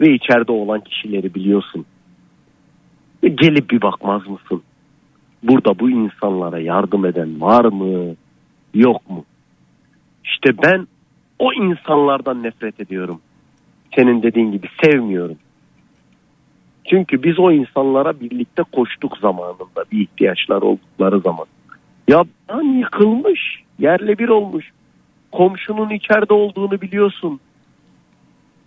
[0.00, 1.86] ve içeride olan kişileri biliyorsun.
[3.22, 4.62] Gelip bir bakmaz mısın?
[5.44, 8.14] Burada bu insanlara yardım eden var mı?
[8.74, 9.24] Yok mu?
[10.24, 10.86] İşte ben
[11.38, 13.20] o insanlardan nefret ediyorum.
[13.96, 15.36] Senin dediğin gibi sevmiyorum.
[16.90, 21.46] Çünkü biz o insanlara birlikte koştuk zamanında bir ihtiyaçlar oldukları zaman.
[22.08, 24.70] Ya ben yıkılmış, yerle bir olmuş.
[25.32, 27.40] Komşunun içeride olduğunu biliyorsun.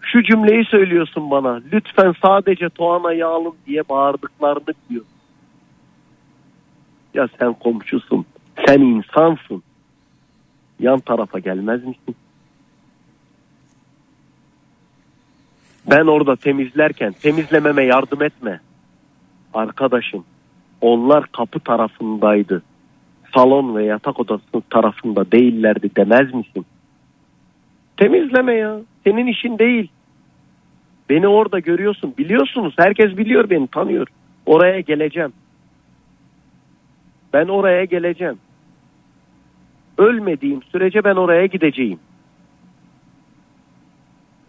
[0.02, 1.62] Şu cümleyi söylüyorsun bana.
[1.74, 5.04] Lütfen sadece Tuana'yı alın diye bağırdıklarını diyor.
[7.18, 8.26] Ya sen komşusun.
[8.66, 9.64] Sen insansın.
[10.80, 12.16] Yan tarafa gelmez misin?
[15.92, 18.60] Ben orada temizlerken temizlememe yardım etme.
[19.54, 20.26] Arkadaşım
[20.82, 22.62] onlar kapı tarafındaydı.
[23.34, 26.66] Salon ve yatak odası tarafında değillerdi demez misin?
[27.98, 28.80] Temizleme ya.
[29.04, 29.92] Senin işin değil.
[31.10, 32.14] Beni orada görüyorsun.
[32.18, 32.74] Biliyorsunuz.
[32.78, 34.08] Herkes biliyor beni tanıyor.
[34.46, 35.34] Oraya geleceğim.
[37.34, 38.38] Ben oraya geleceğim.
[39.98, 42.00] Ölmediğim sürece ben oraya gideceğim.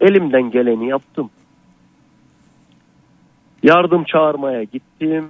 [0.01, 1.29] Elimden geleni yaptım.
[3.63, 5.29] Yardım çağırmaya gittim.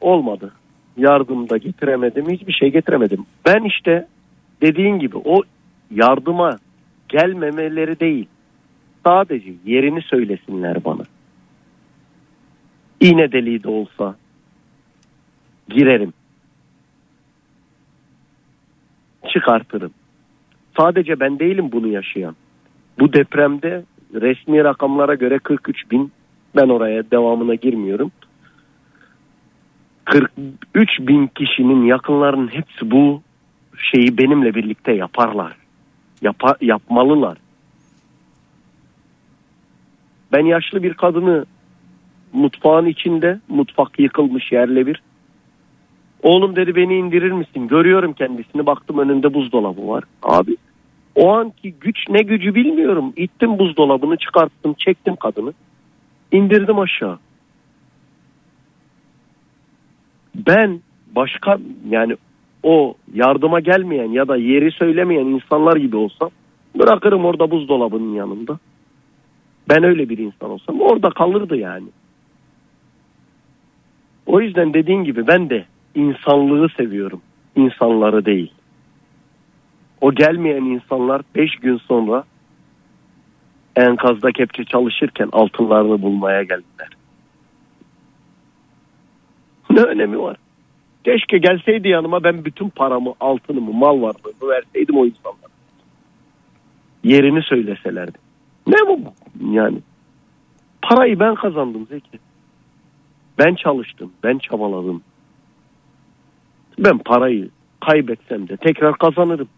[0.00, 0.52] Olmadı.
[0.96, 2.30] Yardım da getiremedim.
[2.30, 3.26] Hiçbir şey getiremedim.
[3.46, 4.06] Ben işte
[4.62, 5.42] dediğin gibi o
[5.90, 6.58] yardıma
[7.08, 8.28] gelmemeleri değil.
[9.06, 11.02] Sadece yerini söylesinler bana.
[13.00, 14.16] İğne deliği de olsa
[15.68, 16.12] girerim.
[19.28, 19.90] Çıkartırım.
[20.76, 22.36] Sadece ben değilim bunu yaşayan.
[22.98, 23.84] Bu depremde
[24.14, 26.12] resmi rakamlara göre 43 bin
[26.56, 28.12] ben oraya devamına girmiyorum.
[30.04, 33.22] 43 bin kişinin yakınlarının hepsi bu
[33.90, 35.56] şeyi benimle birlikte yaparlar.
[36.22, 37.38] Yapa, yapmalılar.
[40.32, 41.44] Ben yaşlı bir kadını
[42.32, 45.02] mutfağın içinde mutfak yıkılmış yerle bir.
[46.22, 47.68] Oğlum dedi beni indirir misin?
[47.68, 50.04] Görüyorum kendisini baktım önünde buzdolabı var.
[50.22, 50.56] Abi
[51.14, 53.12] o anki güç ne gücü bilmiyorum.
[53.16, 55.52] İttim buzdolabını çıkarttım çektim kadını.
[56.32, 57.18] indirdim aşağı.
[60.34, 60.80] Ben
[61.16, 62.16] başka yani
[62.62, 66.30] o yardıma gelmeyen ya da yeri söylemeyen insanlar gibi olsam
[66.78, 68.58] bırakırım orada buzdolabının yanında.
[69.68, 71.88] Ben öyle bir insan olsam orada kalırdı yani.
[74.26, 75.64] O yüzden dediğin gibi ben de
[75.94, 77.22] insanlığı seviyorum.
[77.56, 78.52] İnsanları değil.
[80.00, 82.24] O gelmeyen insanlar 5 gün sonra
[83.76, 86.88] enkazda kepçe çalışırken altınlarını bulmaya geldiler.
[89.70, 90.36] Ne önemi var?
[91.04, 95.50] Keşke gelseydi yanıma ben bütün paramı, altınımı, mal varlığımı verseydim o insanlara.
[97.04, 98.18] Yerini söyleselerdi.
[98.66, 99.00] Ne bu
[99.50, 99.78] yani?
[100.82, 102.18] Parayı ben kazandım Zeki.
[103.38, 105.02] Ben çalıştım, ben çabaladım.
[106.80, 107.48] Ben parayı
[107.80, 109.48] kaybetsem de tekrar kazanırım.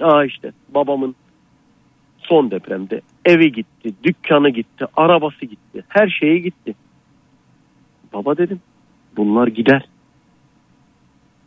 [0.00, 1.14] Aa işte babamın
[2.18, 6.74] son depremde evi gitti, dükkanı gitti, arabası gitti, her şeyi gitti.
[8.12, 8.60] Baba dedim
[9.16, 9.88] bunlar gider.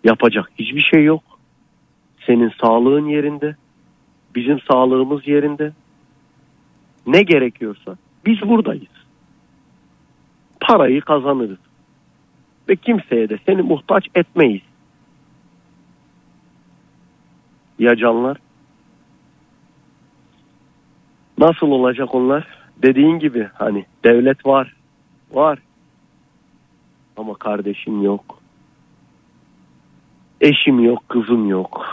[0.04, 1.24] Yapacak hiçbir şey yok.
[2.26, 3.56] Senin sağlığın yerinde,
[4.36, 5.72] bizim sağlığımız yerinde.
[7.08, 9.00] Ne gerekiyorsa biz buradayız.
[10.62, 11.69] Parayı kazanırız.
[12.70, 14.62] Ve kimseye de seni muhtaç etmeyiz.
[17.80, 18.38] Ya canlar?
[21.38, 22.48] Nasıl olacak onlar?
[22.84, 24.76] Dediğin gibi hani devlet var.
[25.32, 25.60] Var.
[27.18, 28.40] Ama kardeşim yok.
[30.42, 31.86] Eşim yok, kızım yok.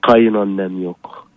[0.00, 1.28] Kayınannem yok.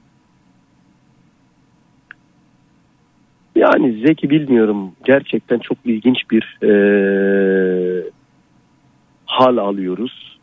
[3.56, 4.92] Yani Zeki bilmiyorum.
[5.04, 8.10] Gerçekten çok ilginç bir eee,
[9.30, 10.40] hal alıyoruz.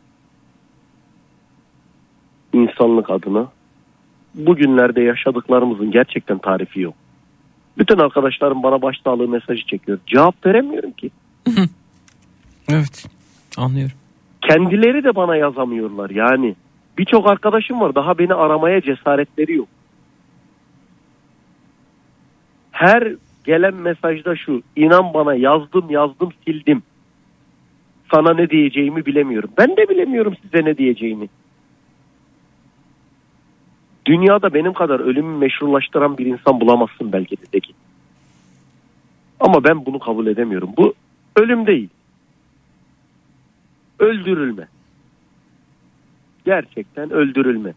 [2.53, 3.47] İnsanlık adına.
[4.35, 6.93] Bugünlerde yaşadıklarımızın gerçekten tarifi yok.
[7.77, 9.99] Bütün arkadaşlarım bana başsağlığı mesajı çekiyor.
[10.07, 11.11] Cevap veremiyorum ki.
[12.69, 13.05] Evet
[13.57, 13.95] anlıyorum.
[14.41, 16.55] Kendileri de bana yazamıyorlar yani.
[16.97, 19.67] Birçok arkadaşım var daha beni aramaya cesaretleri yok.
[22.71, 23.13] Her
[23.45, 26.83] gelen mesajda şu inan bana yazdım yazdım sildim.
[28.11, 29.49] Sana ne diyeceğimi bilemiyorum.
[29.57, 31.27] Ben de bilemiyorum size ne diyeceğimi.
[34.05, 37.73] Dünyada benim kadar ölümü meşrulaştıran bir insan bulamazsın belki de Zeki.
[39.39, 40.69] Ama ben bunu kabul edemiyorum.
[40.77, 40.93] Bu
[41.35, 41.89] ölüm değil.
[43.99, 44.67] Öldürülme.
[46.45, 47.73] Gerçekten öldürülme.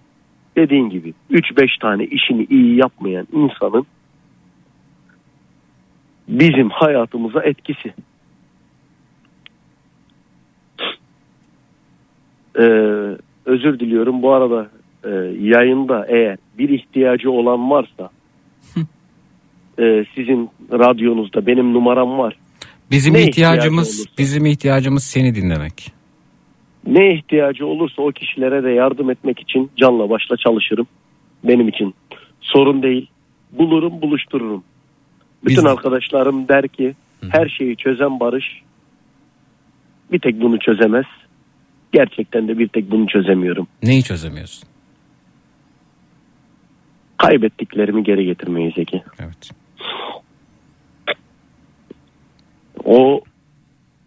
[0.57, 3.87] Dediğin gibi 3-5 tane işini iyi yapmayan insanın
[6.29, 7.95] bizim hayatımıza etkisi.
[12.59, 12.63] Ee,
[13.45, 14.69] özür diliyorum bu arada
[15.05, 15.09] e,
[15.41, 18.11] yayında eğer bir ihtiyacı olan varsa
[19.79, 22.37] e, sizin radyonuzda benim numaram var.
[22.91, 24.19] Bizim Ne ihtiyacımız ihtiyacı olursa.
[24.19, 25.93] bizim ihtiyacımız seni dinlemek.
[26.87, 30.87] Ne ihtiyacı olursa o kişilere de yardım etmek için canla başla çalışırım.
[31.45, 31.95] Benim için
[32.41, 33.11] sorun değil.
[33.53, 34.65] Bulurum buluştururum.
[35.45, 36.95] Bütün arkadaşlarım der ki
[37.31, 38.63] her şeyi çözen Barış
[40.13, 41.05] bir tek bunu çözemez.
[41.93, 43.67] Gerçekten de bir tek bunu çözemiyorum.
[43.83, 44.69] Neyi çözemiyorsun?
[47.17, 49.03] Kaybettiklerimi geri getirmeyi Zeki.
[49.19, 49.51] Evet.
[52.85, 53.21] O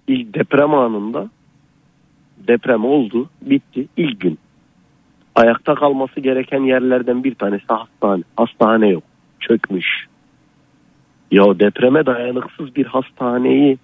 [0.08, 1.30] ilk deprem anında
[2.48, 4.40] deprem oldu, bitti ilk gün.
[5.36, 8.24] Ayakta kalması gereken yerlerden bir tanesi hastane.
[8.38, 9.04] Hastane yok.
[9.40, 9.88] Çökmüş.
[11.32, 13.78] Ya depreme dayanıksız bir hastaneyi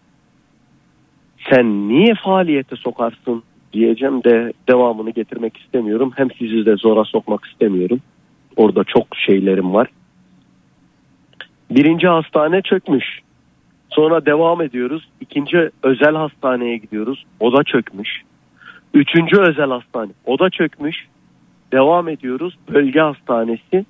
[1.49, 3.43] sen niye faaliyete sokarsın
[3.73, 6.11] diyeceğim de devamını getirmek istemiyorum.
[6.15, 7.99] Hem sizi de zora sokmak istemiyorum.
[8.55, 9.87] Orada çok şeylerim var.
[11.69, 13.05] Birinci hastane çökmüş.
[13.89, 15.09] Sonra devam ediyoruz.
[15.21, 17.25] İkinci özel hastaneye gidiyoruz.
[17.39, 18.21] O da çökmüş.
[18.93, 20.11] Üçüncü özel hastane.
[20.25, 21.07] O da çökmüş.
[21.71, 22.57] Devam ediyoruz.
[22.69, 23.85] Bölge hastanesi.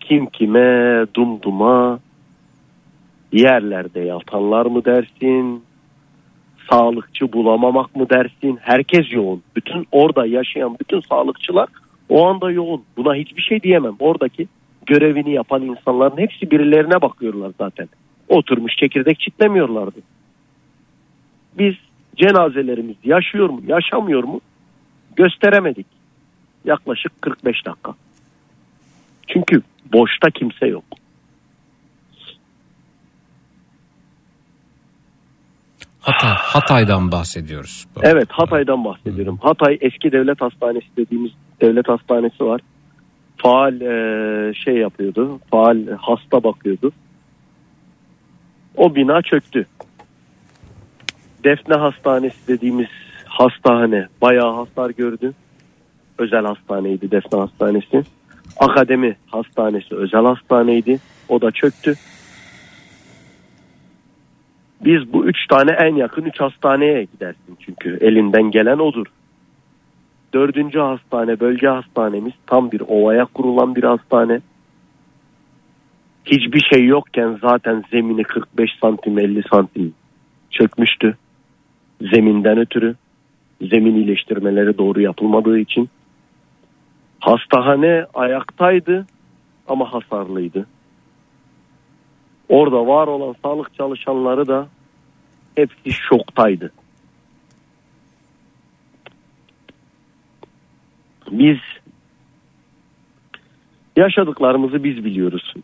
[0.00, 1.98] Kim kime dumduma
[3.32, 5.62] yerlerde yatanlar mı dersin?
[6.70, 8.58] Sağlıkçı bulamamak mı dersin?
[8.62, 9.42] Herkes yoğun.
[9.56, 11.68] Bütün orada yaşayan bütün sağlıkçılar
[12.08, 12.82] o anda yoğun.
[12.96, 13.96] Buna hiçbir şey diyemem.
[13.98, 14.48] Oradaki
[14.86, 17.88] görevini yapan insanların hepsi birilerine bakıyorlar zaten.
[18.28, 20.00] Oturmuş çekirdek çitlemiyorlardı.
[21.58, 21.74] Biz
[22.16, 24.40] cenazelerimiz yaşıyor mu yaşamıyor mu
[25.16, 25.86] gösteremedik.
[26.64, 27.94] Yaklaşık 45 dakika.
[29.26, 29.62] Çünkü
[29.92, 30.84] boşta kimse yok.
[36.04, 37.86] Hatay, Hatay'dan bahsediyoruz.
[38.02, 39.38] Evet Hatay'dan bahsediyorum.
[39.42, 42.60] Hatay eski devlet hastanesi dediğimiz devlet hastanesi var.
[43.36, 45.40] Faal e, şey yapıyordu.
[45.50, 46.92] Faal hasta bakıyordu.
[48.76, 49.66] O bina çöktü.
[51.44, 52.88] Defne Hastanesi dediğimiz
[53.24, 55.32] hastane bayağı hasar gördü.
[56.18, 58.02] Özel hastaneydi Defne Hastanesi.
[58.56, 60.98] Akademi Hastanesi özel hastaneydi.
[61.28, 61.94] O da çöktü.
[64.84, 69.06] Biz bu üç tane en yakın üç hastaneye gidersin çünkü elinden gelen odur.
[70.34, 74.40] Dördüncü hastane bölge hastanemiz tam bir ovaya kurulan bir hastane.
[76.24, 79.94] Hiçbir şey yokken zaten zemini 45 santim 50 santim
[80.50, 81.16] çökmüştü.
[82.00, 82.94] Zeminden ötürü
[83.60, 85.88] zemin iyileştirmeleri doğru yapılmadığı için.
[87.20, 89.06] Hastane ayaktaydı
[89.68, 90.66] ama hasarlıydı.
[92.48, 94.68] Orada var olan sağlık çalışanları da
[95.54, 96.72] hepsi şoktaydı.
[101.30, 101.58] Biz
[103.96, 105.54] yaşadıklarımızı biz biliyoruz.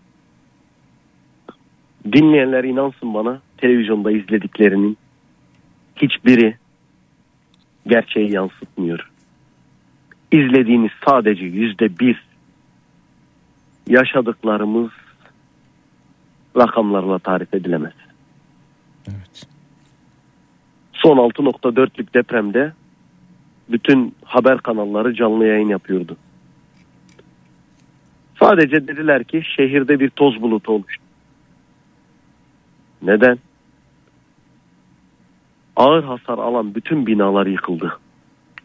[2.13, 4.97] Dinleyenler inansın bana televizyonda izlediklerinin
[5.97, 6.57] hiçbiri
[7.87, 9.11] gerçeği yansıtmıyor.
[10.33, 12.25] İzlediğiniz sadece yüzde bir
[13.89, 14.91] yaşadıklarımız
[16.57, 17.93] rakamlarla tarif edilemez.
[19.09, 19.47] Evet.
[20.93, 22.73] Son 6.4'lük depremde
[23.69, 26.17] bütün haber kanalları canlı yayın yapıyordu.
[28.39, 31.03] Sadece dediler ki şehirde bir toz bulutu oluştu.
[33.03, 33.39] Neden?
[35.77, 37.99] Ağır hasar alan bütün binalar yıkıldı.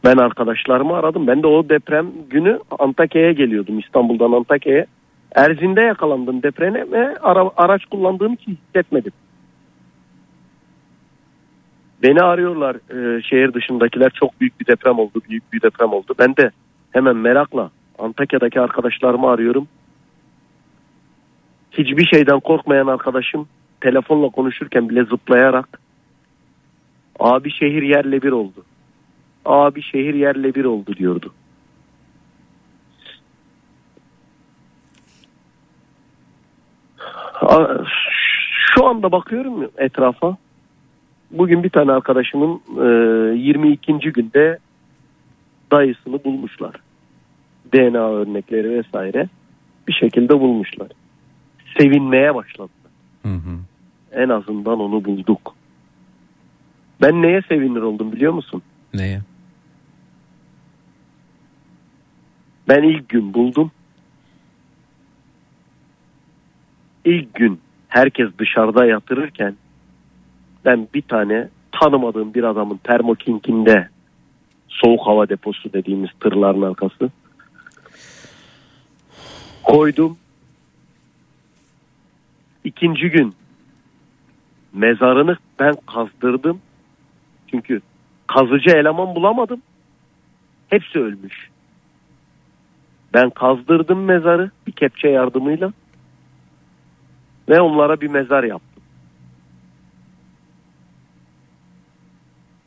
[0.04, 1.28] Ben arkadaşlarımı aradım.
[1.28, 3.80] Ben de o deprem günü Antakya'ya geliyordum.
[3.80, 4.86] İstanbul'dan Antakya'ya.
[5.36, 9.12] Erzin'de yakalandım depreme ve ara, araç kullandığım için hissetmedim.
[12.04, 16.16] Beni arıyorlar e, şehir dışındakiler çok büyük bir deprem oldu, büyük bir deprem oldu.
[16.20, 16.52] Ben de
[16.92, 19.68] hemen merakla Antakya'daki arkadaşlarımı arıyorum.
[21.72, 23.48] Hiçbir şeyden korkmayan arkadaşım
[23.82, 25.80] telefonla konuşurken bile zıplayarak
[27.20, 28.66] abi şehir yerle bir oldu.
[29.46, 31.34] Abi şehir yerle bir oldu diyordu.
[37.00, 37.25] A-
[38.76, 40.38] Şu anda bakıyorum etrafa.
[41.32, 42.62] Bugün bir tane arkadaşımın
[43.34, 43.94] e, 22.
[43.94, 44.58] günde
[45.72, 46.76] dayısını bulmuşlar.
[47.74, 49.30] DNA örnekleri vesaire
[49.88, 50.88] bir şekilde bulmuşlar.
[51.78, 52.92] Sevinmeye başladılar.
[53.24, 53.60] Hı hı.
[54.12, 55.56] En azından onu bulduk.
[57.02, 58.62] Ben neye sevinir oldum biliyor musun?
[58.94, 59.22] Neye?
[62.70, 63.72] Ben ilk gün buldum.
[67.06, 69.56] İlk gün herkes dışarıda yatırırken
[70.66, 73.90] ben bir tane tanımadığım bir adamın termokinkinde
[74.68, 77.10] soğuk hava deposu dediğimiz tırların arkası
[79.64, 80.18] koydum.
[82.64, 83.34] İkinci gün
[84.74, 86.62] mezarını ben kazdırdım.
[87.48, 87.82] Çünkü
[88.28, 89.62] kazıcı eleman bulamadım.
[90.70, 91.50] Hepsi ölmüş.
[93.14, 95.74] Ben kazdırdım mezarı bir kepçe yardımıyla
[97.50, 98.84] ve onlara bir mezar yaptım.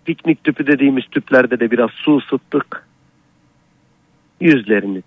[0.04, 2.88] Piknik tüpü dediğimiz tüplerde de biraz su ısıttık.
[4.40, 5.02] Yüzlerini,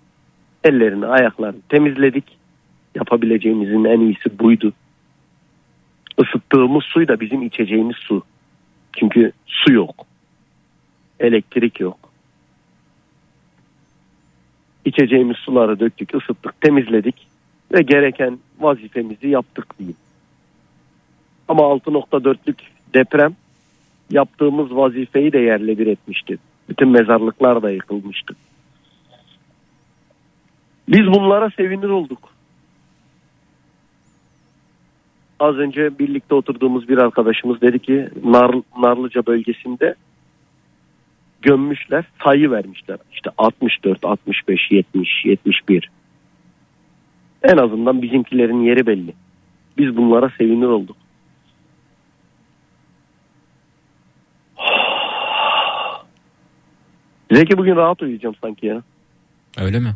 [0.64, 2.38] ellerini, ayaklarını temizledik.
[2.94, 4.72] Yapabileceğimizin en iyisi buydu.
[6.18, 8.22] Isıttığımız suyu da bizim içeceğimiz su.
[8.98, 10.06] Çünkü su yok.
[11.20, 11.98] Elektrik yok.
[14.84, 17.31] İçeceğimiz suları döktük, ısıttık, temizledik
[17.72, 19.96] ve gereken vazifemizi yaptık diyeyim.
[21.48, 22.58] Ama 6.4'lük
[22.94, 23.36] deprem
[24.10, 26.38] yaptığımız vazifeyi de yerle bir etmişti.
[26.68, 28.34] Bütün mezarlıklar da yıkılmıştı.
[30.88, 32.32] Biz bunlara sevinir olduk.
[35.40, 39.94] Az önce birlikte oturduğumuz bir arkadaşımız dedi ki Nar, Narlıca bölgesinde
[41.42, 42.98] gömmüşler sayı vermişler.
[43.12, 45.90] İşte 64, 65, 70, 71.
[47.44, 49.14] En azından bizimkilerin yeri belli.
[49.78, 50.96] Biz bunlara sevinir olduk.
[57.32, 58.82] Zeki bugün rahat uyuyacağım sanki ya.
[59.58, 59.94] Öyle mi?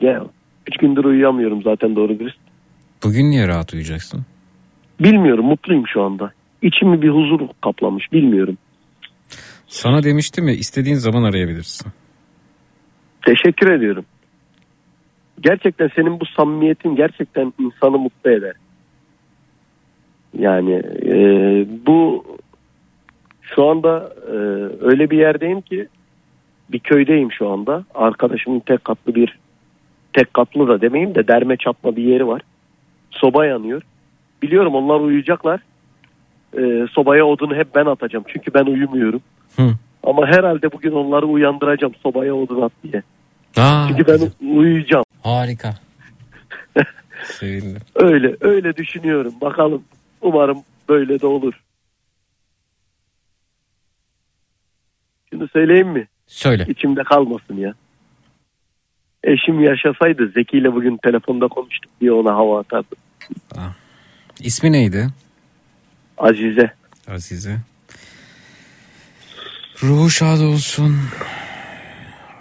[0.00, 0.24] Ya
[0.68, 2.38] üç gündür uyuyamıyorum zaten doğru dürüst.
[3.04, 4.26] Bugün niye rahat uyuyacaksın?
[5.00, 6.32] Bilmiyorum mutluyum şu anda.
[6.62, 8.58] İçimi bir huzur kaplamış bilmiyorum.
[9.66, 11.92] Sana demiştim ya istediğin zaman arayabilirsin.
[13.26, 14.04] Teşekkür ediyorum.
[15.40, 18.54] Gerçekten senin bu samimiyetin gerçekten insanı mutlu eder.
[20.38, 21.14] Yani e,
[21.86, 22.24] bu
[23.42, 24.36] Şu anda e,
[24.84, 25.88] öyle bir yerdeyim ki
[26.72, 27.84] bir köydeyim şu anda.
[27.94, 29.38] Arkadaşımın tek katlı bir
[30.12, 32.42] tek katlı da demeyeyim de derme çatma bir yeri var.
[33.10, 33.82] Soba yanıyor.
[34.42, 35.60] Biliyorum onlar uyuyacaklar.
[36.58, 38.24] E, sobaya odunu hep ben atacağım.
[38.28, 39.20] Çünkü ben uyumuyorum.
[39.56, 39.62] Hı.
[40.02, 43.02] Ama herhalde bugün onları uyandıracağım sobaya odun at diye.
[43.56, 45.04] Aa, Çünkü ben uyuyacağım.
[45.22, 45.74] Harika.
[47.24, 47.82] Sevindim.
[47.94, 49.34] Öyle öyle düşünüyorum.
[49.40, 49.84] Bakalım.
[50.20, 51.54] Umarım böyle de olur.
[55.30, 56.08] Şunu söyleyeyim mi?
[56.26, 56.66] Söyle.
[56.68, 57.74] İçimde kalmasın ya.
[59.24, 62.98] Eşim yaşasaydı Zeki ile bugün telefonda konuştuk diye ona hava atardım.
[64.40, 65.08] İsmi neydi?
[66.18, 66.72] Azize.
[67.08, 67.58] Azize.
[69.82, 70.96] Ruhu şad olsun.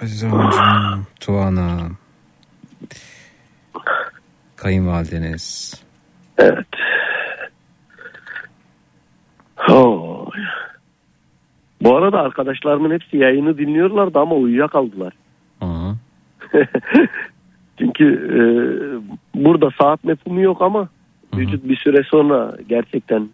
[0.01, 1.89] Azize amcam, Tuana.
[4.59, 5.73] Kayınvalideniz.
[6.37, 6.67] Evet.
[9.69, 10.27] Oh.
[11.81, 15.13] Bu arada arkadaşlarımın hepsi yayını dinliyorlardı ama uyuyakaldılar.
[15.61, 15.95] Aha.
[17.79, 18.41] Çünkü e,
[19.43, 20.89] burada saat mefhumu yok ama
[21.35, 23.29] vücut bir süre sonra gerçekten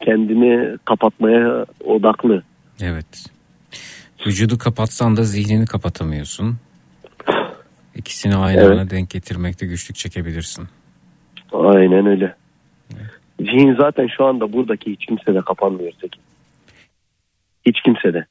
[0.00, 2.42] kendini kapatmaya odaklı.
[2.80, 3.26] Evet.
[4.26, 6.56] Vücudu kapatsan da zihnini kapatamıyorsun.
[7.98, 8.78] İkisini aynı Evet.
[8.78, 10.68] ana denk getirmekte güçlük çekebilirsin.
[11.52, 12.34] Aynen öyle.
[13.40, 16.20] Zihin zaten şu anda buradaki hiç kimse de kapanmıyor Zeki.
[17.66, 18.26] Hiç kimse de.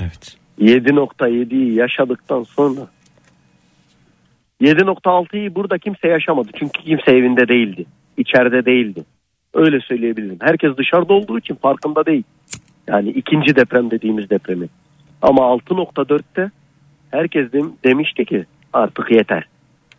[0.00, 0.36] Evet.
[0.60, 2.80] 7.7'yi yaşadıktan sonra
[4.60, 6.48] 7.6'yı burada kimse yaşamadı.
[6.58, 7.84] Çünkü kimse evinde değildi.
[8.16, 9.04] İçeride değildi.
[9.54, 10.38] Öyle söyleyebilirim.
[10.40, 12.24] Herkes dışarıda olduğu için farkında değil.
[12.86, 14.66] Yani ikinci deprem dediğimiz depremi.
[15.22, 16.50] Ama 6.4'te
[17.14, 19.44] herkes dem- demişti ki artık yeter.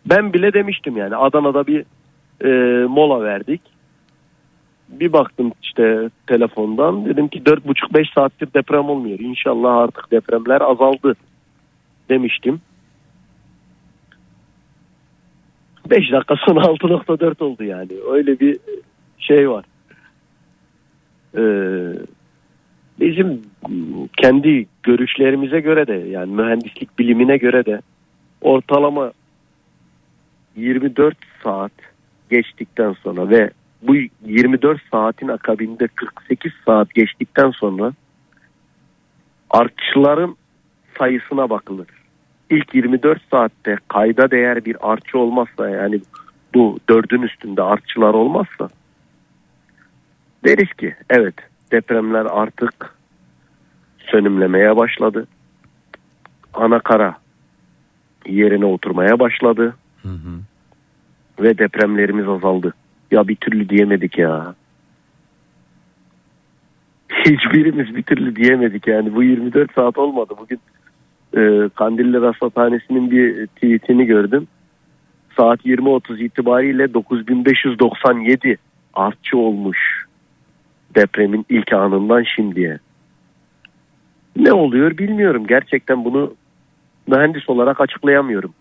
[0.06, 1.84] Ben bile demiştim yani Adana'da bir
[2.44, 2.48] e,
[2.86, 3.60] mola verdik.
[4.88, 9.18] Bir baktım işte telefondan dedim ki 4,5-5 saattir deprem olmuyor.
[9.18, 11.16] İnşallah artık depremler azaldı
[12.08, 12.60] demiştim.
[15.90, 17.90] 5 dakika sonra 6.4 oldu yani.
[18.10, 18.58] Öyle bir
[19.18, 19.64] şey var.
[21.36, 21.92] Ee,
[23.00, 23.42] bizim
[24.16, 27.80] kendi görüşlerimize göre de yani mühendislik bilimine göre de
[28.40, 29.12] ortalama
[30.56, 31.72] 24 saat
[32.30, 33.50] geçtikten sonra ve
[33.82, 33.94] bu
[34.24, 37.92] 24 saatin akabinde 48 saat geçtikten sonra
[39.50, 40.36] artçıların
[40.98, 41.86] sayısına bakılır.
[42.50, 46.00] İlk 24 saatte kayda değer bir artçı olmazsa yani
[46.54, 48.68] bu dördün üstünde artçılar olmazsa
[50.44, 51.34] deriz ki evet
[51.72, 52.96] depremler artık
[53.98, 55.26] sönümlemeye başladı.
[56.54, 57.16] Ana kara
[58.26, 59.76] yerine oturmaya başladı.
[61.40, 62.74] Ve depremlerimiz azaldı.
[63.10, 64.54] Ya bir türlü diyemedik ya.
[67.08, 69.14] Hiçbirimiz bir türlü diyemedik yani.
[69.14, 70.34] Bu 24 saat olmadı.
[70.38, 70.60] Bugün
[71.36, 74.46] e, Kandilli Rasathanesi'nin bir tweetini gördüm.
[75.36, 78.56] Saat 20.30 itibariyle 9597
[78.94, 80.05] artçı olmuş
[80.96, 82.78] depremin ilk anından şimdiye.
[84.36, 85.46] Ne oluyor bilmiyorum.
[85.46, 86.34] Gerçekten bunu
[87.06, 88.54] mühendis olarak açıklayamıyorum.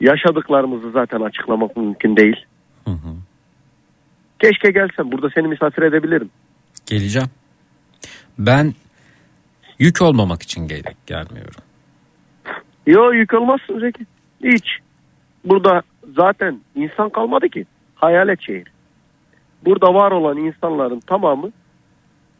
[0.00, 2.36] Yaşadıklarımızı zaten açıklamak mümkün değil.
[4.42, 6.30] Keşke gelsen burada seni misafir edebilirim.
[6.86, 7.28] Geleceğim.
[8.38, 8.74] Ben
[9.78, 11.62] yük olmamak için gel gelmiyorum.
[12.86, 14.06] Yo yük olmazsın Zeki.
[14.44, 14.66] Hiç.
[15.44, 15.82] Burada
[16.16, 17.64] zaten insan kalmadı ki.
[17.94, 18.66] Hayalet şehir.
[19.64, 21.50] Burada var olan insanların tamamı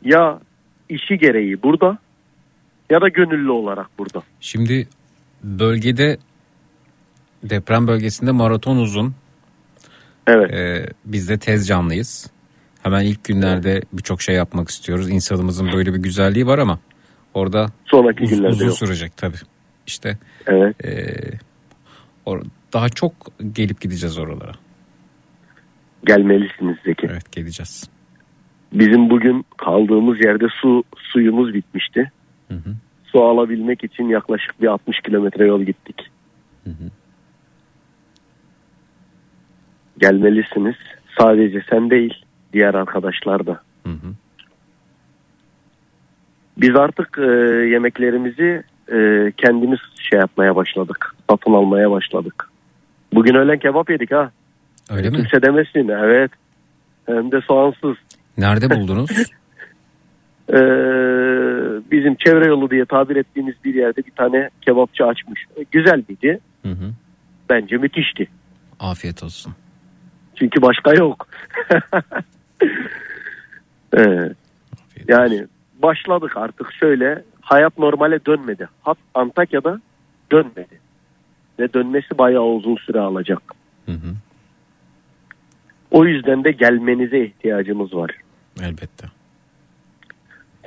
[0.04, 0.40] ya
[0.88, 1.98] işi gereği burada
[2.90, 4.22] ya da gönüllü olarak burada.
[4.40, 4.88] Şimdi
[5.44, 6.18] bölgede
[7.42, 9.14] deprem bölgesinde maraton uzun.
[10.26, 10.94] Evet.
[11.04, 12.30] biz de tez canlıyız.
[12.82, 15.10] Hemen ilk günlerde birçok şey yapmak istiyoruz.
[15.10, 16.78] İnsanımızın böyle bir güzelliği var ama
[17.34, 18.74] orada Sonraki uz- günlerde uzun yok.
[18.78, 19.36] sürecek tabii.
[19.86, 20.76] İşte Evet.
[22.26, 23.12] or- daha çok
[23.52, 24.52] gelip gideceğiz oralara.
[26.06, 27.06] Gelmelisiniz Zeki.
[27.10, 27.90] Evet geleceğiz.
[28.72, 32.12] Bizim bugün kaldığımız yerde su suyumuz bitmişti.
[33.04, 36.10] Su alabilmek için yaklaşık bir 60 kilometre yol gittik.
[39.98, 40.76] Gelmelisiniz.
[41.18, 43.60] Sadece sen değil, diğer arkadaşlar da.
[46.56, 47.30] Biz artık e,
[47.70, 48.62] yemeklerimizi
[48.92, 49.78] e, kendimiz
[50.10, 51.14] şey yapmaya başladık.
[51.30, 52.50] Satın almaya başladık.
[53.14, 54.30] Bugün öğlen kebap yedik ha.
[54.90, 55.16] Öyle mi?
[55.16, 55.88] Kimse demesin.
[55.88, 56.30] Evet.
[57.06, 57.96] Hem de soğansız.
[58.38, 59.10] Nerede buldunuz?
[60.48, 60.56] Ee,
[61.90, 65.46] bizim çevre yolu diye tabir ettiğimiz bir yerde bir tane kebapçı açmış.
[65.72, 66.40] Güzel miydi?
[66.62, 66.92] Hı hı.
[67.50, 68.26] Bence müthişti.
[68.80, 69.54] Afiyet olsun.
[70.36, 71.28] Çünkü başka yok.
[73.98, 74.32] Ee,
[75.08, 75.46] yani
[75.82, 78.68] başladık artık şöyle hayat normale dönmedi.
[78.82, 79.80] Hat Antakya'da
[80.32, 80.80] dönmedi.
[81.58, 83.42] Ve dönmesi bayağı uzun süre alacak.
[85.90, 88.10] O yüzden de gelmenize ihtiyacımız var.
[88.62, 89.06] Elbette.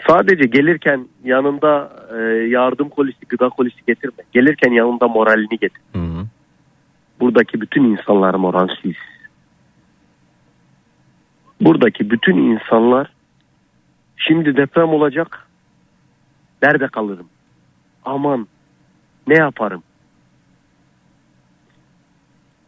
[0.08, 4.24] Sadece gelirken yanında e, yardım kolisi, gıda kolisi getirme.
[4.34, 5.82] Gelirken yanında moralini getir.
[7.20, 8.96] Buradaki bütün insanlar moralsiz.
[11.62, 13.12] Buradaki bütün insanlar
[14.18, 15.48] şimdi deprem olacak.
[16.64, 17.28] Nerede kalırım?
[18.06, 18.48] Aman
[19.28, 19.84] ne yaparım?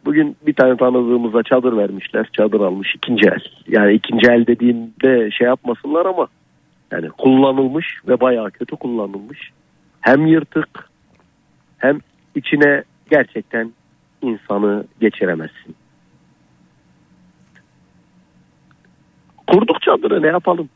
[0.06, 2.30] Bugün bir tane tanıdığımıza çadır vermişler.
[2.34, 3.40] Çadır almış ikinci el.
[3.68, 6.28] Yani ikinci el dediğimde şey yapmasınlar ama
[6.92, 9.52] yani kullanılmış ve bayağı kötü kullanılmış.
[10.02, 10.90] Hem yırtık
[11.78, 12.00] hem
[12.36, 13.72] içine gerçekten
[14.22, 15.76] insanı geçiremezsin.
[19.48, 20.70] Kurduk çadırı ne yapalım?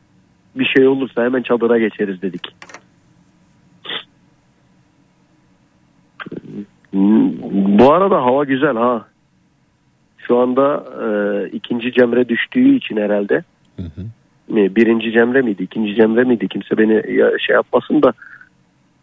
[0.54, 2.48] Bir şey olursa hemen çadıra geçeriz dedik.
[7.78, 9.06] Bu arada hava güzel ha.
[10.26, 11.06] Şu anda e,
[11.48, 13.44] ikinci cemre düştüğü için herhalde.
[14.48, 16.48] Mi, Birinci cemre miydi, ikinci cemre miydi?
[16.48, 18.12] Kimse beni ya, şey yapmasın da.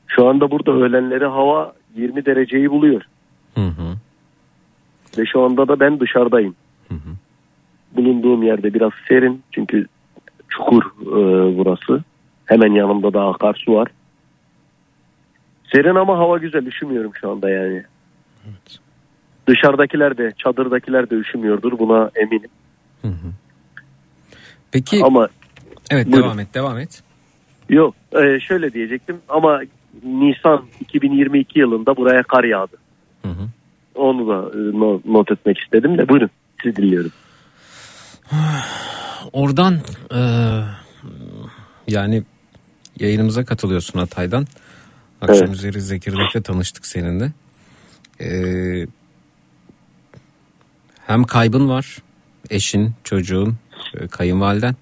[0.08, 3.02] Şu anda burada öğlenleri hava 20 dereceyi buluyor.
[5.18, 6.56] Ve şu anda da ben dışarıdayım.
[7.92, 9.88] Bulunduğum yerde biraz serin çünkü
[10.50, 12.04] çukur e, burası.
[12.46, 13.88] Hemen yanımda da akarsu var.
[15.74, 17.84] Serin ama hava güzel üşümüyorum şu anda yani.
[19.48, 22.50] Dışarıdakiler de çadırdakiler de üşümüyordur buna eminim.
[24.72, 25.28] Peki ama
[25.92, 26.24] evet Buyurun.
[26.24, 27.04] devam et devam et.
[27.70, 29.62] yok e, şöyle diyecektim ama
[30.04, 32.78] Nisan 2022 yılında buraya kar yağdı.
[33.96, 36.30] Onu da e, no- not etmek istedim de buyurun
[36.64, 37.12] sizi dinliyorum.
[39.34, 39.74] Oradan
[40.14, 40.20] e,
[41.88, 42.24] yani
[43.00, 44.48] yayınımıza katılıyorsun Hatay'dan.
[45.22, 45.56] Akşam Evet.
[45.56, 47.32] üzeri Zekirdek'le tanıştık seninle.
[48.22, 48.28] E,
[51.12, 51.98] hem kaybın var.
[52.50, 53.56] Eşin, çocuğun,
[54.00, 54.76] e, kayınvaliden.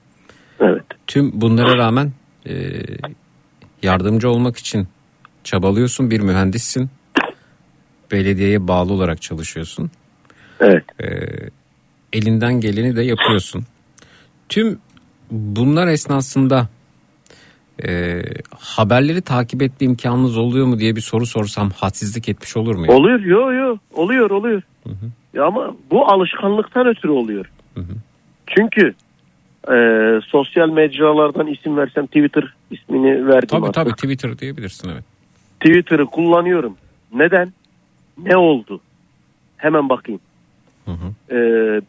[0.59, 0.83] Evet.
[1.07, 2.11] Tüm bunlara rağmen
[2.49, 2.53] e,
[3.83, 4.87] yardımcı olmak için
[5.43, 6.11] çabalıyorsun.
[6.11, 6.89] Bir mühendissin.
[8.11, 9.91] Belediyeye bağlı olarak çalışıyorsun.
[10.59, 10.83] Evet.
[11.01, 11.07] E,
[12.13, 13.65] elinden geleni de yapıyorsun.
[14.49, 14.79] Tüm
[15.31, 16.67] bunlar esnasında
[17.87, 18.21] e,
[18.59, 22.93] haberleri takip etme imkanınız oluyor mu diye bir soru sorsam hadsizlik etmiş olur muyum?
[22.93, 24.61] Oluyor yo yo oluyor oluyor.
[25.33, 27.51] Ya ama bu alışkanlıktan ötürü oluyor.
[28.47, 28.93] Çünkü
[29.71, 29.75] e,
[30.27, 33.73] sosyal mecralardan isim versem Twitter ismini verdim Tabii artık.
[33.73, 35.03] tabii Twitter diyebilirsin evet.
[35.59, 36.77] Twitter'ı kullanıyorum.
[37.13, 37.53] Neden?
[38.23, 38.81] Ne oldu?
[39.57, 40.21] Hemen bakayım.
[41.31, 41.81] Ee,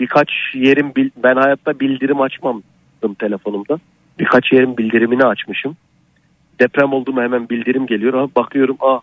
[0.00, 3.78] birkaç yerin bil- ben hayatta bildirim açmamdım telefonumda.
[4.18, 5.76] Birkaç yerin bildirimini açmışım.
[6.60, 8.14] Deprem oldu mu hemen bildirim geliyor.
[8.14, 9.00] Ha, bakıyorum ah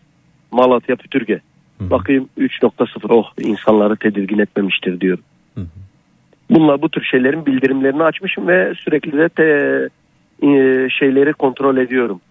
[0.51, 1.39] Malatya Pütürge.
[1.89, 5.23] Bakayım 3.0 oh insanları tedirgin etmemiştir diyorum.
[6.49, 9.43] Bunlar bu tür şeylerin bildirimlerini açmışım ve sürekli de te,
[10.47, 12.21] e, şeyleri kontrol ediyorum.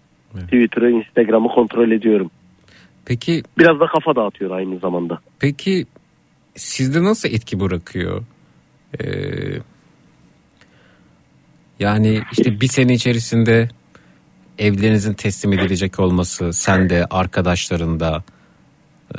[0.41, 2.31] Twitter'ı, Instagram'ı kontrol ediyorum.
[3.05, 5.19] Peki Biraz da kafa dağıtıyor aynı zamanda.
[5.39, 5.85] Peki
[6.55, 8.23] sizde nasıl etki bırakıyor?
[8.99, 9.05] Ee,
[11.79, 13.69] yani işte bir sene içerisinde
[14.59, 18.23] evlerinizin teslim edilecek olması, sende, arkadaşlarında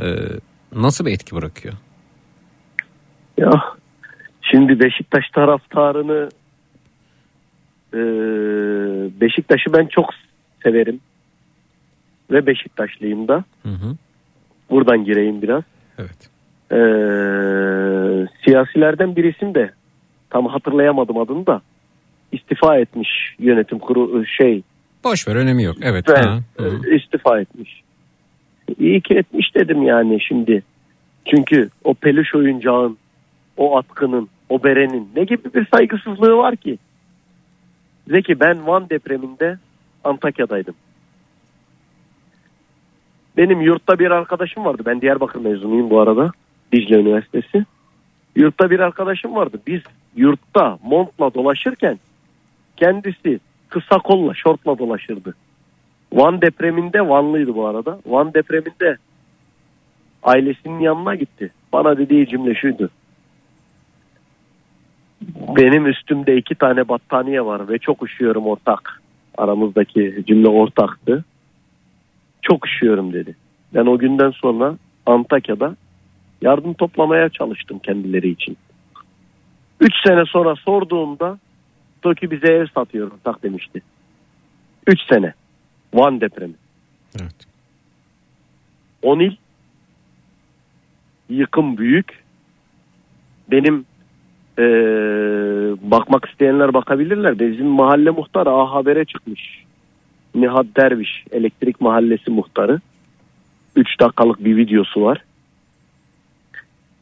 [0.00, 0.06] e,
[0.72, 1.74] nasıl bir etki bırakıyor?
[3.36, 3.50] Ya
[4.42, 6.28] şimdi Beşiktaş taraftarını
[7.94, 8.00] e,
[9.20, 10.06] Beşiktaş'ı ben çok
[10.62, 11.00] severim.
[12.30, 13.44] Ve Beşiktaşlıyım da.
[13.62, 13.96] Hı hı.
[14.70, 15.62] Buradan gireyim biraz.
[15.98, 16.30] Evet.
[16.70, 16.78] E,
[18.44, 19.70] siyasilerden birisini de
[20.30, 21.62] tam hatırlayamadım adını da
[22.32, 23.08] istifa etmiş
[23.38, 24.62] yönetim kurulu şey
[25.04, 25.76] Boş ver önemi yok.
[25.82, 26.08] Evet.
[26.08, 27.83] ve ha, hı istifa etmiş.
[28.78, 30.62] İyi ki etmiş dedim yani şimdi.
[31.24, 32.98] Çünkü o peluş oyuncağın,
[33.56, 36.78] o atkının, o berenin ne gibi bir saygısızlığı var ki?
[38.08, 39.58] Zeki ben Van depreminde
[40.04, 40.74] Antakya'daydım.
[43.36, 44.82] Benim yurtta bir arkadaşım vardı.
[44.86, 46.30] Ben Diyarbakır mezunuyum bu arada.
[46.72, 47.64] Dicle Üniversitesi.
[48.36, 49.60] Yurtta bir arkadaşım vardı.
[49.66, 49.80] Biz
[50.16, 51.98] yurtta montla dolaşırken
[52.76, 55.34] kendisi kısa kolla, şortla dolaşırdı.
[56.14, 57.98] Van depreminde Vanlıydı bu arada.
[58.06, 58.96] Van depreminde
[60.22, 61.52] ailesinin yanına gitti.
[61.72, 62.90] Bana dediği cümle şuydu.
[65.56, 69.02] Benim üstümde iki tane battaniye var ve çok üşüyorum ortak.
[69.38, 71.24] Aramızdaki cümle ortaktı.
[72.42, 73.36] Çok üşüyorum dedi.
[73.74, 74.76] Ben o günden sonra
[75.06, 75.76] Antakya'da
[76.42, 78.56] yardım toplamaya çalıştım kendileri için.
[79.80, 81.38] Üç sene sonra sorduğumda
[82.02, 83.82] TOKİ bize ev satıyor ortak demişti.
[84.86, 85.34] 3 sene.
[85.94, 86.54] Van depremi.
[87.20, 87.34] Evet.
[89.02, 89.36] 10 il.
[91.28, 92.24] Yıkım büyük.
[93.50, 93.84] Benim
[94.58, 94.64] eee,
[95.90, 97.38] bakmak isteyenler bakabilirler.
[97.38, 99.64] Bizim mahalle muhtarı A Haber'e çıkmış.
[100.34, 102.80] Nihat Derviş elektrik mahallesi muhtarı.
[103.76, 105.24] 3 dakikalık bir videosu var.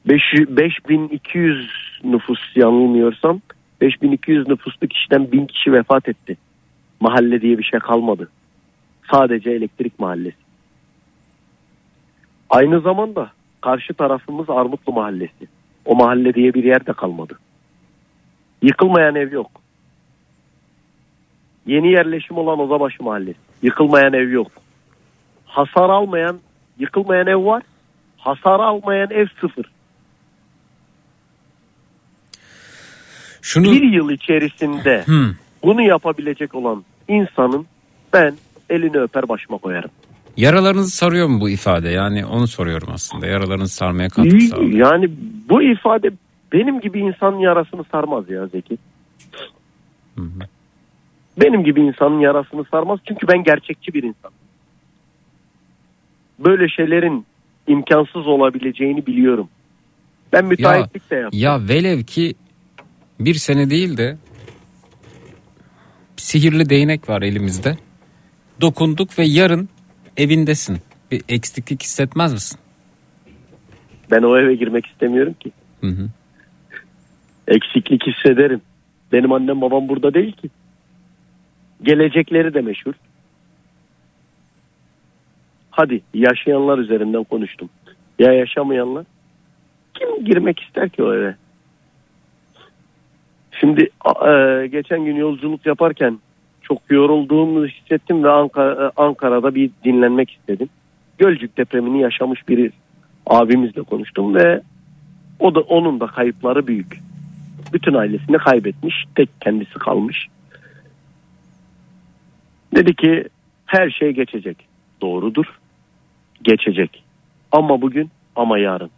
[0.07, 1.71] 5, 5200
[2.05, 3.41] nüfus yanılmıyorsam
[3.81, 6.37] 5200 nüfuslu kişiden 1000 kişi vefat etti.
[7.01, 8.29] Mahalle diye bir şey kalmadı.
[9.13, 10.37] Sadece elektrik mahallesi.
[12.51, 15.47] Aynı zamanda karşı tarafımız Armutlu mahallesi.
[15.85, 17.39] O mahalle diye bir yer de kalmadı.
[18.63, 19.51] Yıkılmayan ev yok.
[21.67, 23.39] Yeni yerleşim olan Ozabaşı mahallesi.
[23.63, 24.53] Yıkılmayan ev yok.
[25.47, 26.39] Hasar almayan,
[26.79, 27.63] yıkılmayan ev var.
[28.19, 29.67] Hasar almayan ev sıfır.
[33.43, 35.35] Şunu Bir yıl içerisinde Hmm.
[35.63, 37.67] bunu yapabilecek olan insanın
[38.13, 38.35] ben
[38.73, 39.91] elini öper başıma koyarım.
[40.37, 41.89] Yaralarınızı sarıyor mu bu ifade?
[41.89, 43.27] Yani onu soruyorum aslında.
[43.27, 44.93] Yaralarınızı sarmaya katkı sağlıyor.
[44.93, 45.11] Yani
[45.49, 46.11] bu ifade
[46.53, 48.79] benim gibi insanın yarasını sarmaz ya Zeki.
[51.41, 54.31] Benim gibi insanın yarasını sarmaz çünkü ben gerçekçi bir insan.
[56.39, 57.27] Böyle şeylerin
[57.67, 59.49] imkansız olabileceğini biliyorum.
[60.33, 61.41] Ben müteahhitlik de yaptım.
[61.41, 62.35] Ya velev ki
[63.21, 64.17] bir sene değil de
[66.17, 67.77] sihirli değnek var elimizde.
[68.61, 69.69] Dokunduk ve yarın
[70.17, 70.79] evindesin.
[71.11, 72.61] Bir eksiklik hissetmez misin?
[74.11, 75.53] Ben o eve girmek istemiyorum ki.
[75.81, 76.09] Hı hı.
[77.49, 78.61] Eksiklik hissederim.
[79.13, 80.51] Benim annem babam burada değil ki.
[81.83, 82.95] Gelecekleri de meşhur.
[85.71, 87.71] Hadi yaşayanlar üzerinden konuştum.
[88.19, 89.05] Ya yaşamayanlar?
[89.95, 91.37] Kim girmek ister ki o eve?
[93.61, 93.91] Şimdi
[94.27, 96.19] e, geçen gün yolculuk yaparken
[96.73, 100.69] çok yorulduğumu hissettim ve Ankara, e, Ankara'da bir dinlenmek istedim.
[101.19, 102.73] Gölcük depremini yaşamış bir
[103.27, 104.61] abimizle konuştum ve
[105.41, 106.99] o da onun da kayıpları büyük.
[107.73, 110.29] Bütün ailesini kaybetmiş, tek kendisi kalmış.
[112.75, 113.25] Dedi ki
[113.67, 114.57] her şey geçecek.
[115.01, 115.47] Doğrudur.
[116.43, 117.05] Geçecek.
[117.53, 118.91] Ama bugün ama yarın.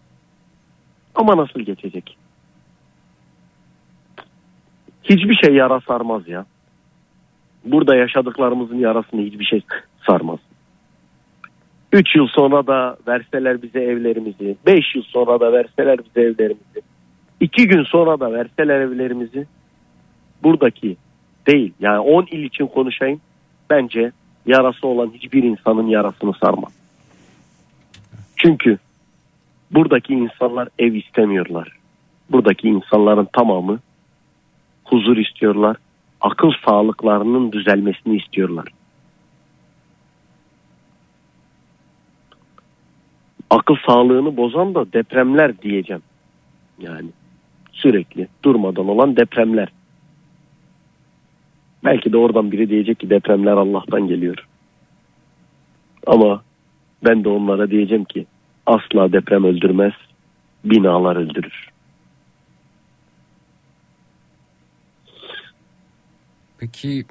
[1.14, 2.16] Ama nasıl geçecek?
[5.04, 6.46] Hiçbir şey yara sarmaz ya.
[7.64, 9.60] Burada yaşadıklarımızın yarasını hiçbir şey
[10.06, 10.38] sarmaz.
[11.92, 16.82] 3 yıl sonra da verseler bize evlerimizi, 5 yıl sonra da verseler bize evlerimizi,
[17.40, 19.46] 2 gün sonra da verseler evlerimizi,
[20.42, 20.96] buradaki
[21.46, 23.20] değil yani 10 il için konuşayım
[23.70, 24.12] bence
[24.46, 26.72] yarası olan hiçbir insanın yarasını sarmaz.
[28.36, 28.78] Çünkü
[29.70, 31.68] buradaki insanlar ev istemiyorlar.
[32.30, 33.78] Buradaki insanların tamamı
[34.84, 35.76] huzur istiyorlar.
[36.24, 38.68] Akıl sağlıklarının düzelmesini istiyorlar.
[43.50, 46.02] Akıl sağlığını bozan da depremler diyeceğim.
[46.78, 47.08] Yani
[47.72, 49.68] sürekli durmadan olan depremler.
[51.84, 54.46] Belki de oradan biri diyecek ki depremler Allah'tan geliyor.
[56.06, 56.42] Ama
[57.04, 58.26] ben de onlara diyeceğim ki
[58.66, 59.92] asla deprem öldürmez,
[60.64, 61.73] binalar öldürür.
[66.64, 67.04] Peki